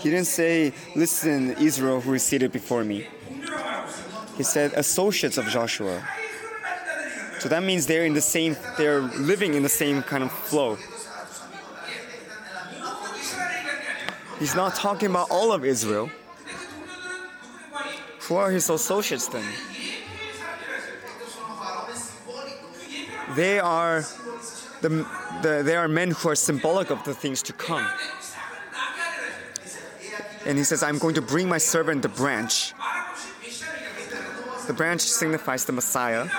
He 0.07 0.11
didn't 0.11 0.27
say, 0.27 0.71
Listen, 0.95 1.51
Israel, 1.59 1.99
who 1.99 2.13
is 2.13 2.23
seated 2.23 2.53
before 2.53 2.81
me. 2.85 3.05
He 4.37 4.43
said, 4.43 4.71
Associates 4.71 5.37
of 5.37 5.45
Joshua. 5.47 6.01
So 7.39 7.49
that 7.49 7.61
means 7.61 7.87
they're 7.87 8.05
in 8.05 8.13
the 8.13 8.21
same, 8.21 8.55
they're 8.77 9.01
living 9.01 9.53
in 9.53 9.63
the 9.63 9.69
same 9.83 10.01
kind 10.03 10.23
of 10.23 10.31
flow. 10.31 10.77
He's 14.39 14.55
not 14.55 14.75
talking 14.75 15.09
about 15.09 15.29
all 15.29 15.51
of 15.51 15.65
Israel. 15.65 16.09
Who 18.29 18.35
are 18.37 18.49
his 18.49 18.69
associates 18.69 19.27
then? 19.27 19.43
They 23.35 23.59
are 23.59 24.05
the, 24.79 25.05
the 25.43 25.63
they 25.65 25.75
are 25.75 25.89
men 25.89 26.11
who 26.11 26.29
are 26.29 26.35
symbolic 26.35 26.91
of 26.91 27.03
the 27.03 27.13
things 27.13 27.43
to 27.43 27.51
come. 27.51 27.85
And 30.47 30.57
he 30.57 30.63
says, 30.63 30.81
I'm 30.81 30.97
going 30.97 31.15
to 31.15 31.21
bring 31.21 31.49
my 31.49 31.57
servant 31.57 32.01
the 32.03 32.07
branch. 32.07 32.73
The 34.65 34.73
branch 34.73 35.01
signifies 35.01 35.65
the 35.65 35.73
Messiah. 35.73 36.29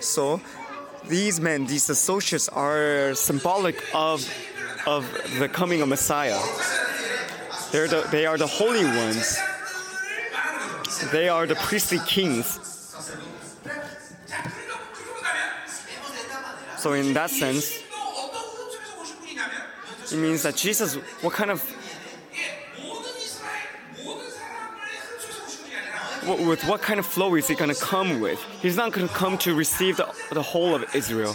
So 0.00 0.40
these 1.08 1.40
men, 1.40 1.66
these 1.66 1.90
associates, 1.90 2.48
are 2.48 3.14
symbolic 3.14 3.82
of, 3.92 4.24
of 4.86 5.04
the 5.40 5.48
coming 5.48 5.82
of 5.82 5.88
Messiah. 5.88 6.38
They're 7.72 7.88
the, 7.88 8.06
they 8.12 8.24
are 8.24 8.38
the 8.38 8.46
holy 8.46 8.84
ones. 8.84 9.36
They 11.10 11.28
are 11.28 11.48
the 11.48 11.56
priestly 11.56 11.98
kings. 12.06 12.60
So 16.78 16.92
in 16.92 17.14
that 17.14 17.30
sense, 17.30 17.81
it 20.12 20.18
means 20.18 20.42
that 20.42 20.56
Jesus, 20.56 20.94
what 21.22 21.32
kind 21.32 21.50
of 21.50 21.62
with 26.48 26.64
what 26.64 26.82
kind 26.82 27.00
of 27.00 27.06
flow 27.06 27.34
is 27.34 27.48
he 27.48 27.54
going 27.54 27.74
to 27.74 27.80
come 27.80 28.20
with? 28.20 28.40
He's 28.60 28.76
not 28.76 28.92
going 28.92 29.08
to 29.08 29.14
come 29.14 29.38
to 29.38 29.54
receive 29.54 29.96
the, 29.96 30.08
the 30.30 30.42
whole 30.42 30.74
of 30.74 30.94
Israel, 30.94 31.34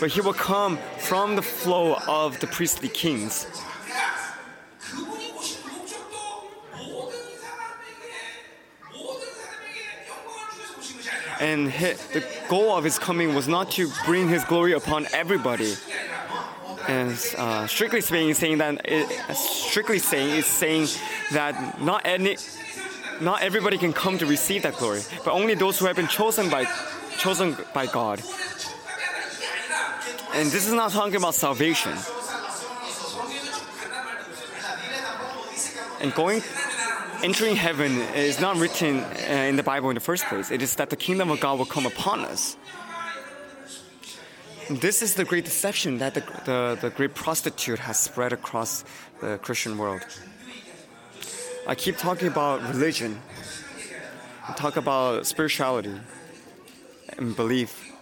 but 0.00 0.10
he 0.10 0.20
will 0.20 0.32
come 0.32 0.78
from 0.98 1.36
the 1.36 1.42
flow 1.42 1.96
of 2.08 2.40
the 2.40 2.46
priestly 2.46 2.88
kings. 2.88 3.46
And 11.40 11.70
his, 11.70 12.06
the 12.08 12.22
goal 12.48 12.76
of 12.76 12.84
his 12.84 12.98
coming 12.98 13.34
was 13.34 13.48
not 13.48 13.70
to 13.72 13.90
bring 14.04 14.28
his 14.28 14.44
glory 14.44 14.72
upon 14.72 15.06
everybody, 15.14 15.74
and 16.88 17.18
uh, 17.36 17.66
strictly 17.66 18.00
speaking, 18.00 18.34
saying 18.34 18.58
that 18.58 18.80
it, 18.84 19.08
strictly 19.34 19.98
saying 19.98 20.30
is 20.30 20.46
saying 20.46 20.88
that 21.32 21.80
not 21.80 22.02
any, 22.04 22.36
not 23.20 23.42
everybody 23.42 23.78
can 23.78 23.92
come 23.92 24.18
to 24.18 24.26
receive 24.26 24.62
that 24.62 24.76
glory, 24.76 25.02
but 25.24 25.32
only 25.32 25.54
those 25.54 25.78
who 25.78 25.86
have 25.86 25.96
been 25.96 26.08
chosen 26.08 26.48
by, 26.50 26.66
chosen 27.18 27.56
by 27.74 27.86
God. 27.86 28.20
And 30.32 30.48
this 30.50 30.66
is 30.66 30.72
not 30.72 30.92
talking 30.92 31.16
about 31.16 31.34
salvation. 31.34 31.92
And 36.00 36.14
going, 36.14 36.42
entering 37.22 37.56
heaven 37.56 37.92
is 38.14 38.40
not 38.40 38.56
written 38.56 39.00
uh, 39.00 39.46
in 39.48 39.56
the 39.56 39.62
Bible 39.62 39.90
in 39.90 39.94
the 39.94 40.00
first 40.00 40.24
place. 40.26 40.50
It 40.50 40.62
is 40.62 40.76
that 40.76 40.88
the 40.88 40.96
kingdom 40.96 41.30
of 41.30 41.40
God 41.40 41.58
will 41.58 41.66
come 41.66 41.84
upon 41.84 42.20
us. 42.20 42.56
This 44.70 45.02
is 45.02 45.14
the 45.14 45.24
great 45.24 45.44
deception 45.46 45.98
that 45.98 46.14
the, 46.14 46.20
the, 46.44 46.78
the 46.80 46.90
great 46.90 47.12
prostitute 47.12 47.80
has 47.80 47.98
spread 47.98 48.32
across 48.32 48.84
the 49.20 49.36
Christian 49.38 49.76
world. 49.76 50.02
I 51.66 51.74
keep 51.74 51.98
talking 51.98 52.28
about 52.28 52.62
religion, 52.68 53.20
I 54.48 54.52
talk 54.52 54.76
about 54.76 55.26
spirituality 55.26 56.00
and 57.18 57.34
belief. 57.34 57.92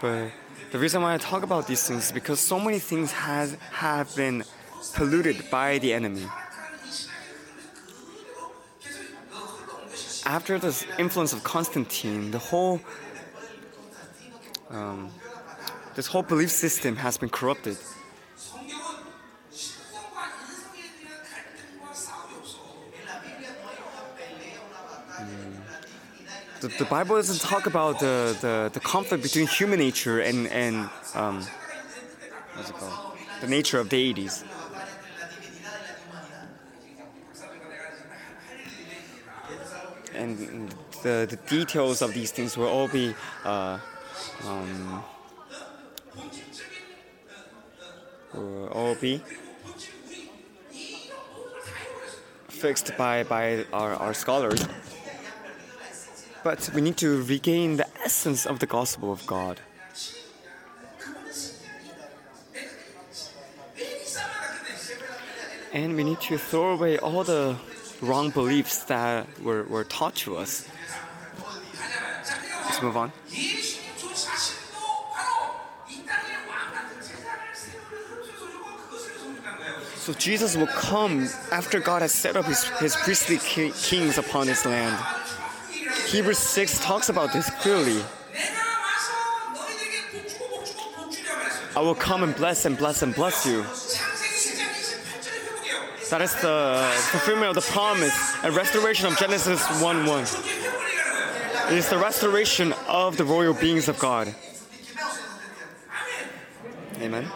But 0.00 0.30
the 0.70 0.78
reason 0.78 1.02
why 1.02 1.14
I 1.14 1.18
talk 1.18 1.42
about 1.42 1.66
these 1.66 1.82
things 1.82 2.04
is 2.04 2.12
because 2.12 2.38
so 2.38 2.60
many 2.60 2.78
things 2.78 3.10
has 3.10 3.56
have 3.72 4.14
been 4.14 4.44
polluted 4.94 5.50
by 5.50 5.78
the 5.78 5.92
enemy. 5.92 6.24
After 10.24 10.56
the 10.56 10.86
influence 11.00 11.32
of 11.32 11.42
Constantine, 11.42 12.30
the 12.30 12.38
whole 12.38 12.80
um, 14.70 15.10
this 15.94 16.06
whole 16.06 16.22
belief 16.22 16.50
system 16.50 16.96
has 16.96 17.18
been 17.18 17.28
corrupted. 17.28 17.76
The, 26.60 26.68
the, 26.68 26.84
Bible 26.84 27.16
doesn't 27.16 27.40
talk 27.40 27.64
about 27.64 28.00
the, 28.00 28.36
the, 28.42 28.70
the, 28.70 28.80
conflict 28.80 29.22
between 29.22 29.46
human 29.46 29.78
nature 29.78 30.20
and, 30.20 30.46
and 30.48 30.90
um, 31.14 31.42
what's 32.54 32.68
it 32.68 32.76
called? 32.76 33.16
the 33.40 33.46
nature 33.46 33.80
of 33.80 33.88
deities. 33.88 34.44
And 40.14 40.68
the, 41.02 41.26
the 41.30 41.38
details 41.48 42.02
of 42.02 42.12
these 42.12 42.30
things 42.30 42.58
will 42.58 42.68
all 42.68 42.88
be 42.88 43.14
uh, 43.44 43.78
um, 44.46 45.04
all 48.72 48.94
be 48.94 49.22
fixed 52.48 52.96
by, 52.98 53.22
by 53.22 53.64
our, 53.72 53.94
our 53.94 54.14
scholars. 54.14 54.66
But 56.44 56.70
we 56.74 56.80
need 56.80 56.96
to 56.98 57.22
regain 57.22 57.76
the 57.76 57.86
essence 58.04 58.46
of 58.46 58.58
the 58.58 58.66
gospel 58.66 59.12
of 59.12 59.26
God. 59.26 59.60
And 65.72 65.96
we 65.96 66.04
need 66.04 66.20
to 66.22 66.36
throw 66.36 66.74
away 66.74 66.98
all 66.98 67.24
the 67.24 67.56
wrong 68.02 68.30
beliefs 68.30 68.84
that 68.84 69.26
were, 69.40 69.62
were 69.64 69.84
taught 69.84 70.16
to 70.16 70.36
us. 70.36 70.68
Let's 72.66 72.82
move 72.82 72.96
on. 72.96 73.12
So 80.10 80.18
Jesus 80.18 80.56
will 80.56 80.66
come 80.66 81.28
after 81.52 81.78
God 81.78 82.02
has 82.02 82.10
set 82.10 82.36
up 82.36 82.44
his, 82.44 82.64
his 82.80 82.96
priestly 82.96 83.38
ki- 83.38 83.70
kings 83.80 84.18
upon 84.18 84.48
his 84.48 84.66
land. 84.66 85.00
Hebrews 86.08 86.36
6 86.36 86.80
talks 86.84 87.10
about 87.10 87.32
this 87.32 87.48
clearly. 87.60 88.02
I 91.76 91.80
will 91.80 91.94
come 91.94 92.24
and 92.24 92.34
bless 92.34 92.64
and 92.64 92.76
bless 92.76 93.02
and 93.02 93.14
bless 93.14 93.46
you. 93.46 93.62
That 96.10 96.22
is 96.22 96.34
the 96.42 96.90
fulfillment 97.12 97.50
of 97.50 97.54
the 97.54 97.70
promise 97.70 98.34
and 98.42 98.52
restoration 98.56 99.06
of 99.06 99.16
Genesis 99.16 99.64
1 99.80 100.06
1. 100.06 100.22
It 101.70 101.78
is 101.78 101.88
the 101.88 101.98
restoration 101.98 102.74
of 102.88 103.16
the 103.16 103.24
royal 103.24 103.54
beings 103.54 103.88
of 103.88 103.96
God. 104.00 104.34
Amen. 107.00 107.30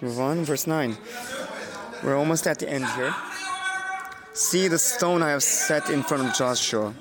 Move 0.00 0.20
on. 0.20 0.44
Verse 0.44 0.66
9. 0.66 0.96
We're 2.02 2.16
almost 2.16 2.46
at 2.46 2.58
the 2.58 2.68
end 2.68 2.86
here. 2.86 3.14
See 4.32 4.68
the 4.68 4.78
stone 4.78 5.22
I 5.22 5.30
have 5.30 5.42
set 5.42 5.90
in 5.90 6.02
front 6.02 6.28
of 6.28 6.34
Joshua. 6.34 6.94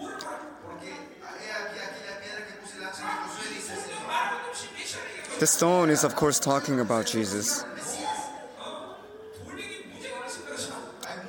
The 5.40 5.46
stone 5.46 5.92
is, 5.92 6.04
of 6.04 6.16
course, 6.16 6.40
talking 6.40 6.80
about 6.80 7.06
Jesus. 7.06 7.64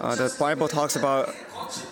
Uh, 0.01 0.15
the 0.15 0.35
Bible 0.39 0.69
talks 0.69 0.97
about 0.97 1.35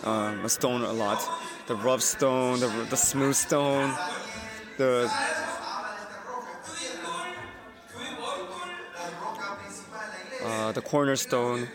um, 0.05 0.43
a 0.45 0.49
stone 0.49 0.83
a 0.83 0.93
lot. 0.93 1.21
The 1.67 1.77
rough 1.77 2.01
stone, 2.01 2.61
the, 2.61 2.69
the 2.89 2.97
smooth 2.97 3.35
stone, 3.35 3.95
the 4.79 5.13
uh, 10.67 10.73
the 10.73 10.83
cornerstone. 10.83 11.69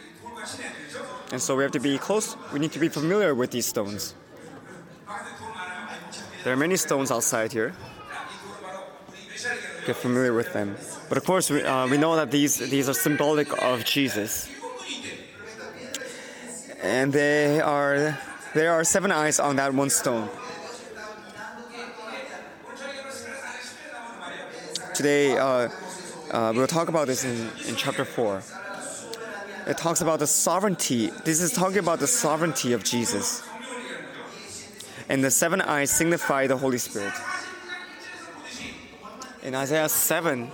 And 1.31 1.41
so 1.41 1.55
we 1.55 1.63
have 1.63 1.71
to 1.71 1.79
be 1.79 1.97
close. 1.97 2.35
We 2.51 2.59
need 2.59 2.73
to 2.73 2.79
be 2.79 2.89
familiar 2.89 3.33
with 3.33 3.51
these 3.51 3.65
stones. 3.65 4.15
There 6.43 6.51
are 6.53 6.57
many 6.57 6.75
stones 6.75 7.11
outside 7.11 7.53
here. 7.53 7.73
Get 9.85 9.95
familiar 9.95 10.33
with 10.33 10.51
them. 10.53 10.75
But 11.07 11.17
of 11.17 11.25
course, 11.25 11.49
we, 11.49 11.63
uh, 11.63 11.87
we 11.87 11.97
know 11.97 12.15
that 12.15 12.31
these 12.31 12.57
these 12.57 12.89
are 12.89 12.93
symbolic 12.93 13.47
of 13.63 13.85
Jesus. 13.85 14.49
And 16.83 17.13
they 17.13 17.61
are 17.61 18.17
there 18.53 18.71
are 18.73 18.83
seven 18.83 19.11
eyes 19.11 19.39
on 19.39 19.55
that 19.55 19.73
one 19.73 19.89
stone. 19.89 20.29
Today, 24.93 25.37
uh, 25.37 25.69
uh, 26.31 26.53
we'll 26.55 26.67
talk 26.67 26.89
about 26.89 27.07
this 27.07 27.23
in, 27.23 27.49
in 27.67 27.75
chapter 27.75 28.05
4. 28.05 28.60
It 29.67 29.77
talks 29.77 30.01
about 30.01 30.19
the 30.19 30.27
sovereignty. 30.27 31.11
This 31.23 31.41
is 31.41 31.51
talking 31.51 31.77
about 31.77 31.99
the 31.99 32.07
sovereignty 32.07 32.73
of 32.73 32.83
Jesus. 32.83 33.43
And 35.07 35.23
the 35.23 35.31
seven 35.31 35.61
eyes 35.61 35.91
signify 35.91 36.47
the 36.47 36.57
Holy 36.57 36.77
Spirit. 36.77 37.13
In 39.43 39.55
Isaiah 39.55 39.89
7, 39.89 40.51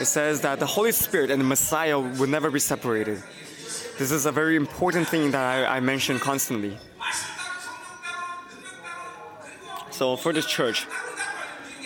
it 0.00 0.06
says 0.06 0.40
that 0.42 0.60
the 0.60 0.66
Holy 0.66 0.92
Spirit 0.92 1.30
and 1.30 1.40
the 1.40 1.44
Messiah 1.44 1.98
will 1.98 2.28
never 2.28 2.50
be 2.50 2.58
separated. 2.58 3.22
This 3.98 4.12
is 4.12 4.26
a 4.26 4.32
very 4.32 4.56
important 4.56 5.08
thing 5.08 5.30
that 5.32 5.42
I, 5.42 5.76
I 5.76 5.80
mention 5.80 6.18
constantly. 6.18 6.76
So 9.90 10.16
for 10.16 10.32
the 10.32 10.42
church, 10.42 10.86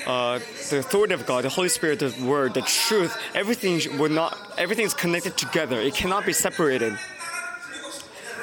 uh, 0.06 0.38
the 0.70 0.78
authority 0.78 1.14
of 1.14 1.26
God, 1.26 1.44
the 1.44 1.48
Holy 1.48 1.68
Spirit, 1.68 2.00
the 2.00 2.14
Word, 2.24 2.54
the 2.54 2.62
truth, 2.62 3.16
everything 3.34 3.98
will 3.98 4.10
not. 4.10 4.36
Everything 4.58 4.84
is 4.84 4.94
connected 4.94 5.36
together. 5.36 5.80
It 5.80 5.94
cannot 5.94 6.26
be 6.26 6.32
separated. 6.32 6.98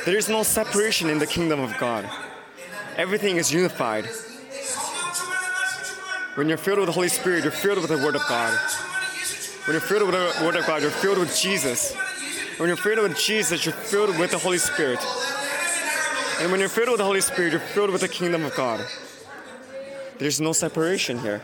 There 0.06 0.18
is 0.18 0.30
no 0.30 0.44
separation 0.44 1.10
in 1.10 1.20
the 1.20 1.28
kingdom 1.28 1.60
of 1.60 1.78
God. 1.78 2.10
Everything 2.96 3.38
is 3.38 3.52
unified. 3.52 4.06
When 6.36 6.48
you're 6.48 6.58
filled 6.58 6.80
with 6.80 6.88
the 6.88 6.94
Holy 6.94 7.10
Spirit, 7.10 7.44
you're 7.44 7.52
filled 7.52 7.80
with 7.80 7.90
the 7.90 7.98
Word 7.98 8.16
of 8.16 8.22
God. 8.30 8.58
When 9.66 9.74
you're 9.74 9.82
filled 9.82 10.04
with 10.04 10.16
the 10.16 10.46
Word 10.46 10.56
of 10.56 10.66
God, 10.66 10.82
you're 10.82 10.92
filled 10.92 11.18
with 11.18 11.36
Jesus. 11.36 11.94
When 12.58 12.68
you're 12.68 12.78
filled 12.78 13.00
with 13.00 13.18
Jesus, 13.18 13.66
you're 13.66 13.74
filled 13.74 14.18
with 14.18 14.32
the 14.32 14.38
Holy 14.38 14.58
Spirit. 14.58 15.00
And 16.40 16.52
when 16.52 16.60
you're 16.60 16.70
filled 16.70 16.90
with 16.90 17.00
the 17.00 17.06
Holy 17.06 17.22
Spirit, 17.22 17.52
you're 17.52 17.60
filled 17.60 17.90
with 17.90 18.02
the 18.02 18.08
kingdom 18.08 18.46
of 18.46 18.56
God. 18.56 18.86
There's 20.20 20.42
no 20.42 20.52
separation 20.52 21.18
here. 21.18 21.42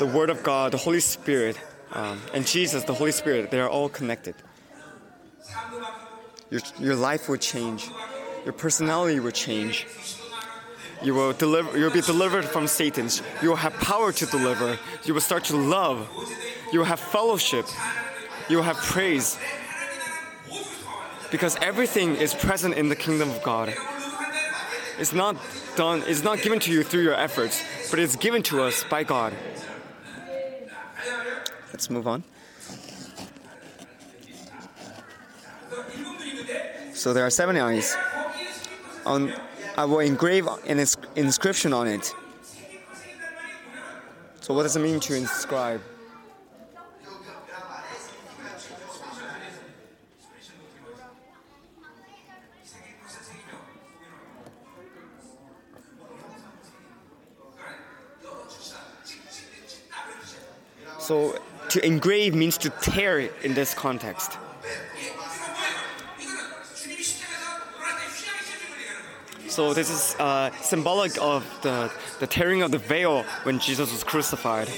The 0.00 0.06
Word 0.06 0.28
of 0.28 0.42
God, 0.42 0.72
the 0.72 0.76
Holy 0.76 0.98
Spirit, 0.98 1.56
um, 1.92 2.20
and 2.34 2.44
Jesus, 2.44 2.82
the 2.82 2.94
Holy 2.94 3.12
Spirit, 3.12 3.52
they 3.52 3.60
are 3.60 3.68
all 3.68 3.88
connected. 3.88 4.34
Your, 6.50 6.60
your 6.80 6.96
life 6.96 7.28
will 7.28 7.36
change. 7.36 7.88
Your 8.44 8.52
personality 8.52 9.20
will 9.20 9.30
change. 9.30 9.86
You 11.00 11.14
will 11.14 11.32
deliver. 11.32 11.78
You'll 11.78 11.92
be 11.92 12.00
delivered 12.00 12.44
from 12.44 12.66
Satan's. 12.66 13.22
You 13.40 13.50
will 13.50 13.56
have 13.56 13.74
power 13.74 14.10
to 14.12 14.26
deliver. 14.26 14.78
You 15.04 15.14
will 15.14 15.20
start 15.20 15.44
to 15.44 15.56
love. 15.56 16.08
You 16.72 16.80
will 16.80 16.86
have 16.86 16.98
fellowship. 16.98 17.66
You 18.48 18.56
will 18.56 18.64
have 18.64 18.78
praise. 18.78 19.38
Because 21.30 21.56
everything 21.62 22.16
is 22.16 22.34
present 22.34 22.74
in 22.74 22.88
the 22.88 22.96
kingdom 22.96 23.30
of 23.30 23.42
God. 23.44 23.74
It's 24.98 25.12
not 25.12 25.36
done. 25.76 26.02
It's 26.06 26.22
not 26.22 26.42
given 26.42 26.58
to 26.60 26.72
you 26.72 26.82
through 26.82 27.02
your 27.02 27.14
efforts, 27.14 27.62
but 27.90 27.98
it's 27.98 28.16
given 28.16 28.42
to 28.44 28.62
us 28.62 28.84
by 28.84 29.04
God. 29.04 29.32
Let's 31.72 31.90
move 31.90 32.06
on. 32.06 32.22
So 36.92 37.12
there 37.12 37.26
are 37.26 37.30
seven 37.30 37.56
eyes. 37.56 37.96
On, 39.04 39.30
uh, 39.30 39.38
I 39.76 39.84
will 39.84 40.00
engrave 40.00 40.46
an 40.46 40.78
ins- 40.78 40.96
inscription 41.16 41.72
on 41.72 41.86
it. 41.86 42.14
So 44.40 44.54
what 44.54 44.62
does 44.62 44.76
it 44.76 44.80
mean 44.80 45.00
to 45.00 45.14
inscribe? 45.14 45.82
So 61.04 61.38
to 61.68 61.84
engrave 61.84 62.34
means 62.34 62.56
to 62.56 62.70
tear 62.70 63.18
in 63.20 63.52
this 63.52 63.74
context. 63.74 64.38
So 69.48 69.74
this 69.74 69.90
is 69.90 70.16
uh, 70.18 70.50
symbolic 70.62 71.20
of 71.20 71.44
the, 71.60 71.92
the 72.20 72.26
tearing 72.26 72.62
of 72.62 72.70
the 72.70 72.78
veil 72.78 73.24
when 73.42 73.58
Jesus 73.58 73.92
was 73.92 74.02
crucified. 74.02 74.70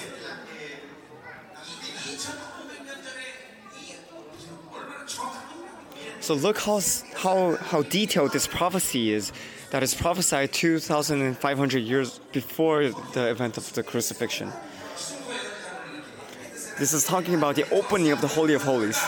So 6.19 6.35
look 6.35 6.59
how, 6.59 6.81
how, 7.15 7.55
how 7.55 7.83
detailed 7.83 8.33
this 8.33 8.49
prophecy 8.49 9.13
is 9.13 9.33
that 9.71 9.85
is 9.85 9.95
prophesied 9.95 10.53
2,500 10.53 11.79
years 11.79 12.19
before 12.33 12.89
the 13.15 13.31
event 13.31 13.57
of 13.59 13.73
the 13.75 13.85
crucifixion. 13.85 14.51
This 16.79 16.93
is 16.93 17.05
talking 17.05 17.35
about 17.35 17.57
the 17.57 17.69
opening 17.71 18.13
of 18.13 18.21
the 18.21 18.27
Holy 18.27 18.53
of 18.53 18.63
Holies. 18.63 19.03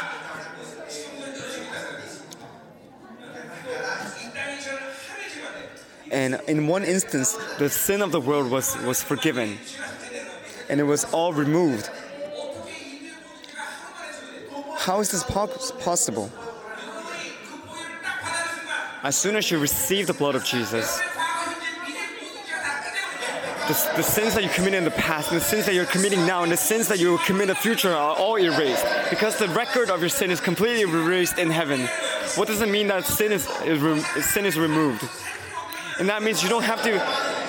And 6.10 6.40
in 6.48 6.66
one 6.66 6.82
instance, 6.82 7.34
the 7.58 7.68
sin 7.68 8.00
of 8.00 8.10
the 8.10 8.20
world 8.20 8.50
was, 8.50 8.74
was 8.84 9.02
forgiven, 9.02 9.58
and 10.70 10.80
it 10.80 10.84
was 10.84 11.04
all 11.12 11.34
removed. 11.34 11.90
How 14.78 15.00
is 15.00 15.10
this 15.10 15.22
possible? 15.22 16.32
As 19.02 19.14
soon 19.14 19.36
as 19.36 19.50
you 19.50 19.58
receive 19.58 20.06
the 20.06 20.14
blood 20.14 20.34
of 20.34 20.42
Jesus, 20.42 21.00
the, 23.68 23.92
the 23.96 24.02
sins 24.02 24.34
that 24.34 24.42
you 24.42 24.48
committed 24.48 24.78
in 24.78 24.84
the 24.84 24.90
past, 24.90 25.30
and 25.30 25.36
the 25.36 25.44
sins 25.44 25.66
that 25.66 25.74
you're 25.74 25.86
committing 25.86 26.26
now, 26.26 26.42
and 26.42 26.50
the 26.50 26.56
sins 26.56 26.88
that 26.88 26.98
you 26.98 27.10
will 27.10 27.18
commit 27.18 27.42
in 27.42 27.48
the 27.48 27.54
future 27.54 27.92
are 27.92 28.16
all 28.16 28.36
erased. 28.36 28.84
Because 29.10 29.38
the 29.38 29.48
record 29.48 29.90
of 29.90 30.00
your 30.00 30.08
sin 30.08 30.30
is 30.30 30.40
completely 30.40 30.80
erased 30.82 31.38
in 31.38 31.50
heaven. 31.50 31.86
What 32.34 32.48
does 32.48 32.60
it 32.60 32.68
mean 32.68 32.88
that 32.88 33.04
sin 33.04 33.30
is, 33.30 33.46
is 33.64 34.26
sin 34.26 34.44
is 34.46 34.58
removed? 34.58 35.08
And 36.00 36.08
that 36.08 36.22
means 36.22 36.42
you 36.42 36.48
don't 36.48 36.64
have 36.64 36.82
to 36.82 36.92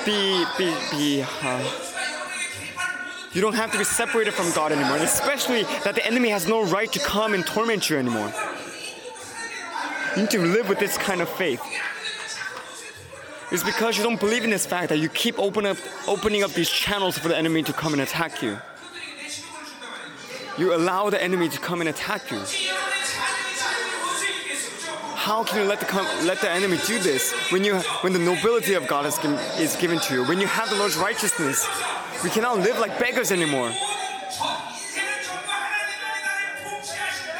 be, 0.06 0.46
be, 0.58 0.76
be 0.91 1.26
uh, 1.41 1.86
you 3.32 3.41
don't 3.41 3.54
have 3.54 3.72
to 3.72 3.78
be 3.78 3.84
separated 3.84 4.34
from 4.34 4.52
God 4.54 4.72
anymore. 4.72 4.96
And 4.96 5.04
especially 5.04 5.64
that 5.84 5.94
the 5.94 6.06
enemy 6.06 6.30
has 6.30 6.48
no 6.48 6.64
right 6.64 6.91
to 6.91 7.00
come 7.00 7.36
and 7.36 7.46
torment 7.46 7.90
you 7.90 7.98
anymore. 7.98 8.34
You 10.16 10.24
need 10.24 10.32
to 10.32 10.40
live 10.40 10.68
with 10.68 10.80
this 10.80 10.98
kind 10.98 11.22
of 11.22 11.30
faith. 11.30 11.62
It's 13.51 13.63
because 13.63 13.97
you 13.97 14.03
don't 14.03 14.19
believe 14.19 14.43
in 14.43 14.51
this 14.51 14.65
fact 14.65 14.89
that 14.89 14.97
you 14.97 15.09
keep 15.09 15.39
open 15.39 15.65
up, 15.65 15.77
opening 16.07 16.43
up 16.43 16.51
these 16.51 16.69
channels 16.69 17.17
for 17.17 17.30
the 17.30 17.38
enemy 17.38 17.63
to 17.63 17.73
come 17.73 17.93
and 17.93 18.01
attack 18.01 18.43
you. 18.43 18.59
You 20.57 20.76
allow 20.76 21.09
the 21.09 21.21
enemy 21.21 21.49
to 21.49 21.59
come 21.59 21.80
and 21.80 21.89
attack 21.89 22.30
you. 22.31 22.39
How 25.15 25.43
can 25.43 25.61
you 25.61 25.67
let 25.67 25.80
the 25.80 25.85
let 26.26 26.41
the 26.41 26.49
enemy 26.49 26.77
do 26.85 26.99
this 26.99 27.34
when 27.51 27.63
you 27.63 27.77
when 28.01 28.13
the 28.13 28.19
nobility 28.19 28.73
of 28.73 28.88
God 28.88 29.05
is, 29.05 29.17
is 29.59 29.76
given 29.77 29.99
to 29.99 30.13
you? 30.13 30.23
When 30.26 30.39
you 30.39 30.47
have 30.47 30.69
the 30.69 30.76
Lord's 30.76 30.97
righteousness, 30.97 31.67
we 32.23 32.30
cannot 32.30 32.59
live 32.59 32.77
like 32.80 32.99
beggars 32.99 33.31
anymore. 33.31 33.71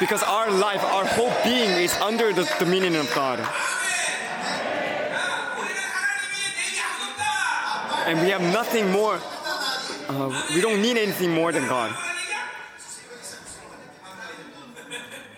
Because 0.00 0.22
our 0.22 0.50
life, 0.50 0.82
our 0.82 1.04
whole 1.04 1.32
being 1.44 1.70
is 1.70 1.94
under 1.98 2.32
the 2.32 2.50
dominion 2.58 2.96
of 2.96 3.12
God. 3.14 3.38
And 8.10 8.18
we 8.22 8.30
have 8.30 8.42
nothing 8.42 8.90
more, 8.90 9.20
uh, 10.08 10.42
we 10.52 10.60
don't 10.60 10.82
need 10.82 10.96
anything 10.96 11.30
more 11.30 11.52
than 11.52 11.68
God. 11.68 11.96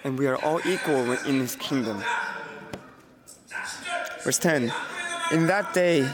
And 0.05 0.19
we 0.19 0.27
are 0.27 0.37
all 0.37 0.59
equal 0.67 1.13
in 1.13 1.41
His 1.41 1.55
kingdom. 1.55 2.03
Verse 4.25 4.39
10 4.39 4.73
In 5.33 5.49
that 5.49 5.75
day, 5.75 6.11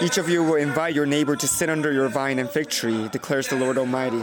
each 0.00 0.16
of 0.16 0.28
you 0.28 0.44
will 0.44 0.54
invite 0.54 0.94
your 0.94 1.06
neighbor 1.06 1.34
to 1.34 1.48
sit 1.48 1.68
under 1.68 1.90
your 1.90 2.06
vine 2.06 2.38
and 2.38 2.48
fig 2.48 2.70
tree, 2.70 3.08
declares 3.08 3.48
the 3.48 3.56
Lord 3.56 3.76
Almighty. 3.76 4.22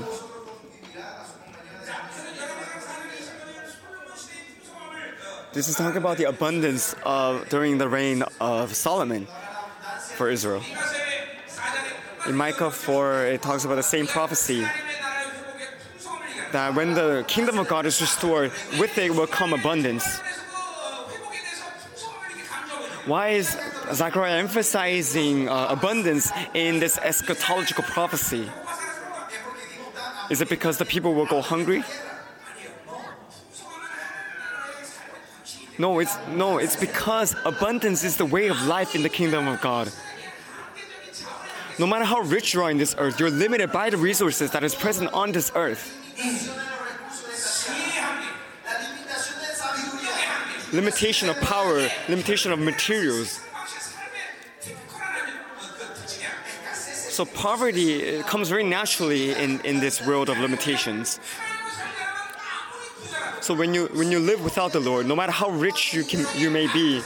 This 5.52 5.68
is 5.68 5.76
talking 5.76 5.98
about 5.98 6.16
the 6.16 6.30
abundance 6.30 6.96
of 7.04 7.50
during 7.50 7.78
the 7.78 7.90
reign 7.90 8.24
of 8.40 8.74
Solomon 8.74 9.28
for 10.16 10.30
Israel. 10.30 10.64
In 12.28 12.36
Micah 12.36 12.70
4, 12.70 13.26
it 13.26 13.42
talks 13.42 13.66
about 13.66 13.76
the 13.76 13.84
same 13.84 14.06
prophecy 14.06 14.64
that 16.52 16.76
when 16.76 16.94
the 16.94 17.26
kingdom 17.28 17.58
of 17.58 17.68
God 17.68 17.86
is 17.86 18.00
restored, 18.00 18.52
with 18.80 18.98
it 18.98 19.10
will 19.12 19.26
come 19.26 19.54
abundance. 19.54 20.20
Why 23.06 23.30
is 23.30 23.58
Zechariah 23.92 24.38
emphasizing 24.38 25.50
uh, 25.50 25.68
abundance 25.70 26.32
in 26.54 26.80
this 26.80 26.98
eschatological 26.98 27.84
prophecy? 27.86 28.48
Is 30.30 30.42
it 30.42 30.50
because 30.50 30.78
the 30.78 30.86
people 30.86 31.16
will 31.16 31.26
go 31.26 31.42
hungry? 31.42 31.84
No, 35.80 35.98
it's 35.98 36.16
no, 36.30 36.60
it's 36.60 36.76
because 36.76 37.36
abundance 37.44 38.04
is 38.04 38.18
the 38.18 38.26
way 38.26 38.50
of 38.50 38.62
life 38.68 38.94
in 38.94 39.02
the 39.02 39.10
kingdom 39.10 39.48
of 39.48 39.60
God. 39.62 39.92
No 41.80 41.88
matter 41.88 42.06
how 42.06 42.20
rich 42.22 42.54
you 42.54 42.64
are 42.64 42.72
in 42.72 42.78
this 42.78 42.96
earth, 42.98 43.20
you're 43.20 43.30
limited 43.30 43.72
by 43.72 43.90
the 43.90 43.98
resources 43.98 44.52
that 44.52 44.64
is 44.64 44.76
present 44.76 45.12
on 45.14 45.32
this 45.32 45.52
earth. 45.56 45.98
Limitation 50.74 51.30
of 51.30 51.40
power, 51.42 51.90
limitation 52.08 52.52
of 52.52 52.60
materials. 52.60 53.40
So 57.22 57.26
poverty 57.26 58.22
comes 58.24 58.48
very 58.48 58.64
naturally 58.64 59.32
in, 59.32 59.60
in 59.62 59.80
this 59.80 60.06
world 60.06 60.30
of 60.30 60.38
limitations. 60.38 61.20
So 63.42 63.54
when 63.54 63.74
you 63.74 63.88
when 63.94 64.12
you 64.12 64.20
live 64.20 64.44
without 64.44 64.72
the 64.72 64.80
Lord, 64.80 65.08
no 65.08 65.16
matter 65.16 65.32
how 65.32 65.50
rich 65.50 65.94
you 65.94 66.04
can 66.04 66.26
you 66.38 66.50
may 66.50 66.68
be, 66.72 67.02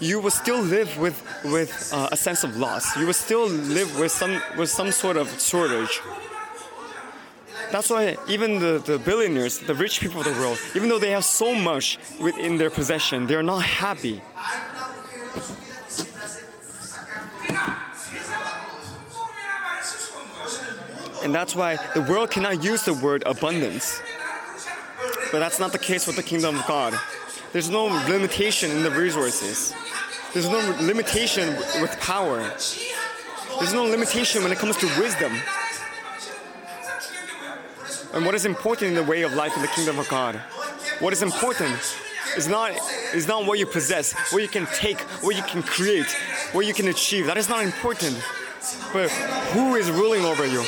you 0.00 0.20
will 0.20 0.30
still 0.30 0.60
live 0.60 0.96
with 0.98 1.22
with 1.44 1.90
uh, 1.92 2.08
a 2.12 2.16
sense 2.16 2.44
of 2.44 2.56
loss. 2.56 2.96
You 2.96 3.06
will 3.06 3.12
still 3.12 3.48
live 3.48 3.98
with 3.98 4.12
some 4.12 4.40
with 4.56 4.70
some 4.70 4.92
sort 4.92 5.16
of 5.16 5.28
shortage. 5.40 6.00
That's 7.70 7.90
why 7.90 8.16
even 8.28 8.60
the, 8.60 8.82
the 8.84 8.98
billionaires, 8.98 9.58
the 9.58 9.74
rich 9.74 10.00
people 10.00 10.20
of 10.20 10.26
the 10.26 10.32
world, 10.32 10.58
even 10.74 10.88
though 10.88 10.98
they 10.98 11.10
have 11.10 11.24
so 11.24 11.54
much 11.54 11.98
within 12.18 12.56
their 12.56 12.70
possession, 12.70 13.26
they 13.26 13.34
are 13.34 13.42
not 13.42 13.62
happy. 13.62 14.22
And 21.22 21.34
that's 21.34 21.54
why 21.54 21.76
the 21.94 22.00
world 22.00 22.30
cannot 22.30 22.64
use 22.64 22.84
the 22.84 22.94
word 22.94 23.22
abundance. 23.26 24.00
But 25.30 25.40
that's 25.40 25.58
not 25.58 25.72
the 25.72 25.78
case 25.78 26.06
with 26.06 26.16
the 26.16 26.22
kingdom 26.22 26.58
of 26.58 26.66
God. 26.66 26.98
There's 27.52 27.70
no 27.70 27.86
limitation 28.08 28.70
in 28.70 28.82
the 28.82 28.90
resources. 28.90 29.74
There's 30.34 30.48
no 30.48 30.58
limitation 30.80 31.56
with 31.80 31.96
power. 32.00 32.40
There's 33.58 33.72
no 33.72 33.84
limitation 33.84 34.42
when 34.42 34.52
it 34.52 34.58
comes 34.58 34.76
to 34.78 34.86
wisdom. 35.00 35.32
And 38.12 38.26
what 38.26 38.34
is 38.34 38.44
important 38.44 38.88
in 38.88 38.94
the 38.94 39.04
way 39.04 39.22
of 39.22 39.32
life 39.32 39.56
in 39.56 39.62
the 39.62 39.68
kingdom 39.68 39.98
of 39.98 40.08
God? 40.08 40.36
What 41.00 41.12
is 41.12 41.22
important 41.22 41.78
is 42.36 42.48
not 42.48 42.72
is 43.14 43.26
not 43.26 43.46
what 43.46 43.58
you 43.58 43.66
possess, 43.66 44.12
what 44.32 44.42
you 44.42 44.48
can 44.48 44.66
take, 44.66 45.00
what 45.22 45.34
you 45.34 45.42
can 45.42 45.62
create, 45.62 46.10
what 46.52 46.66
you 46.66 46.74
can 46.74 46.88
achieve. 46.88 47.26
That 47.26 47.38
is 47.38 47.48
not 47.48 47.64
important. 47.64 48.22
But 48.92 49.10
who 49.52 49.76
is 49.76 49.90
ruling 49.90 50.24
over 50.24 50.46
you? 50.46 50.64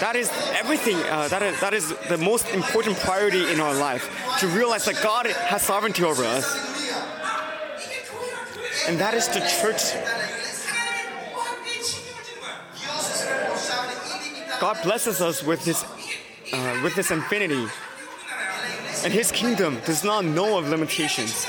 That 0.00 0.16
is 0.16 0.30
everything. 0.52 0.96
Uh, 0.96 1.28
that 1.28 1.42
is 1.42 1.60
that 1.60 1.74
is 1.74 1.94
the 2.08 2.18
most 2.18 2.48
important 2.50 2.96
priority 2.98 3.52
in 3.52 3.60
our 3.60 3.74
life. 3.74 4.10
To 4.40 4.46
realize 4.48 4.84
that 4.84 5.02
God 5.02 5.26
has 5.26 5.62
sovereignty 5.62 6.04
over 6.04 6.24
us, 6.24 6.46
and 8.88 8.98
that 8.98 9.14
is 9.14 9.28
the 9.28 9.40
church. 9.40 9.94
God 14.60 14.78
blesses 14.84 15.20
us 15.20 15.42
with 15.42 15.64
His 15.64 15.84
uh, 16.52 16.80
with 16.84 16.94
this 16.94 17.10
infinity, 17.10 17.66
and 19.04 19.12
His 19.12 19.32
kingdom 19.32 19.78
does 19.84 20.04
not 20.04 20.24
know 20.24 20.58
of 20.58 20.68
limitations. 20.68 21.46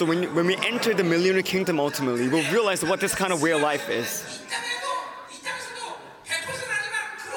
So 0.00 0.06
when, 0.06 0.34
when 0.34 0.46
we 0.46 0.56
enter 0.56 0.94
the 0.94 1.04
millennial 1.04 1.42
kingdom 1.42 1.78
ultimately, 1.78 2.26
we'll 2.26 2.50
realize 2.50 2.82
what 2.82 3.00
this 3.00 3.14
kind 3.14 3.34
of 3.34 3.42
way 3.42 3.50
of 3.50 3.60
life 3.60 3.90
is. 3.90 4.40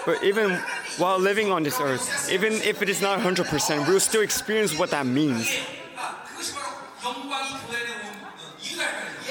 But 0.05 0.23
even 0.23 0.51
while 0.97 1.19
living 1.19 1.51
on 1.51 1.63
this 1.63 1.81
earth, 1.81 2.31
even 2.31 2.53
if 2.53 2.81
it 2.81 2.87
is 2.87 3.01
not 3.01 3.19
100%, 3.19 3.85
we'll 3.85 3.99
still 3.99 4.21
experience 4.21 4.79
what 4.79 4.91
that 4.91 5.05
means. 5.05 5.53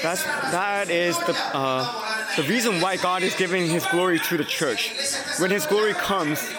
That's, 0.03 0.23
that 0.23 0.91
is 0.91 1.17
the, 1.17 1.35
uh, 1.55 2.35
the 2.35 2.43
reason 2.43 2.81
why 2.81 2.97
God 2.97 3.23
is 3.23 3.35
giving 3.35 3.65
His 3.67 3.83
glory 3.87 4.19
to 4.19 4.37
the 4.37 4.43
church. 4.43 4.93
When 5.39 5.49
His 5.49 5.65
glory 5.65 5.93
comes, 5.93 6.53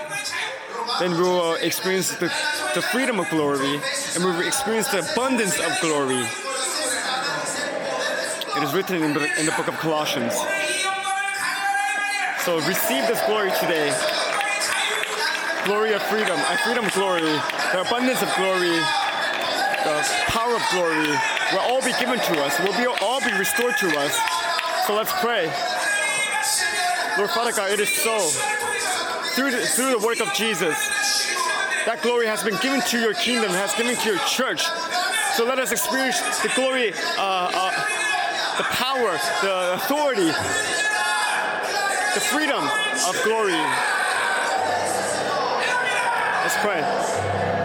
then 0.98 1.12
we 1.12 1.22
will 1.22 1.54
experience 1.54 2.10
the, 2.16 2.32
the 2.74 2.82
freedom 2.82 3.20
of 3.20 3.30
glory 3.30 3.80
and 4.16 4.24
we 4.24 4.32
will 4.32 4.44
experience 4.44 4.88
the 4.88 5.08
abundance 5.12 5.56
of 5.60 5.70
glory. 5.80 6.26
It 8.56 8.62
is 8.62 8.72
written 8.72 9.02
in 9.02 9.12
the, 9.12 9.40
in 9.40 9.46
the 9.46 9.52
book 9.56 9.66
of 9.66 9.74
Colossians. 9.78 10.32
So 12.44 12.60
receive 12.68 13.06
this 13.08 13.20
glory 13.26 13.50
today. 13.58 13.90
Glory 15.66 15.92
of 15.92 16.02
freedom, 16.04 16.38
a 16.38 16.56
freedom 16.58 16.84
of 16.84 16.92
glory, 16.92 17.22
the 17.22 17.80
abundance 17.80 18.22
of 18.22 18.32
glory, 18.36 18.78
the 19.82 20.06
power 20.28 20.54
of 20.54 20.62
glory 20.70 21.08
will 21.52 21.66
all 21.66 21.82
be 21.82 21.92
given 21.98 22.18
to 22.18 22.44
us, 22.44 22.56
will 22.60 22.76
be, 22.78 22.86
all 23.02 23.20
be 23.20 23.32
restored 23.32 23.76
to 23.78 23.88
us. 23.98 24.14
So 24.86 24.94
let's 24.94 25.12
pray. 25.20 25.50
Lord 27.18 27.30
Father 27.30 27.52
God, 27.52 27.72
it 27.72 27.80
is 27.80 27.88
so. 27.88 28.18
Through 29.34 29.50
the, 29.50 29.66
through 29.66 29.90
the 29.90 29.98
work 29.98 30.20
of 30.20 30.32
Jesus, 30.32 30.76
that 31.86 32.00
glory 32.02 32.26
has 32.26 32.44
been 32.44 32.56
given 32.60 32.82
to 32.82 33.00
your 33.00 33.14
kingdom, 33.14 33.50
has 33.50 33.74
given 33.74 33.96
to 33.96 34.08
your 34.08 34.18
church. 34.26 34.62
So 35.34 35.44
let 35.44 35.58
us 35.58 35.72
experience 35.72 36.20
the 36.42 36.50
glory 36.54 36.94
uh, 37.18 37.63
the 38.56 38.62
power, 38.64 39.18
the 39.42 39.74
authority, 39.74 40.26
the 42.14 42.20
freedom 42.20 42.62
of 43.08 43.20
glory. 43.24 43.52
Let's 46.42 46.56
pray. 46.58 47.63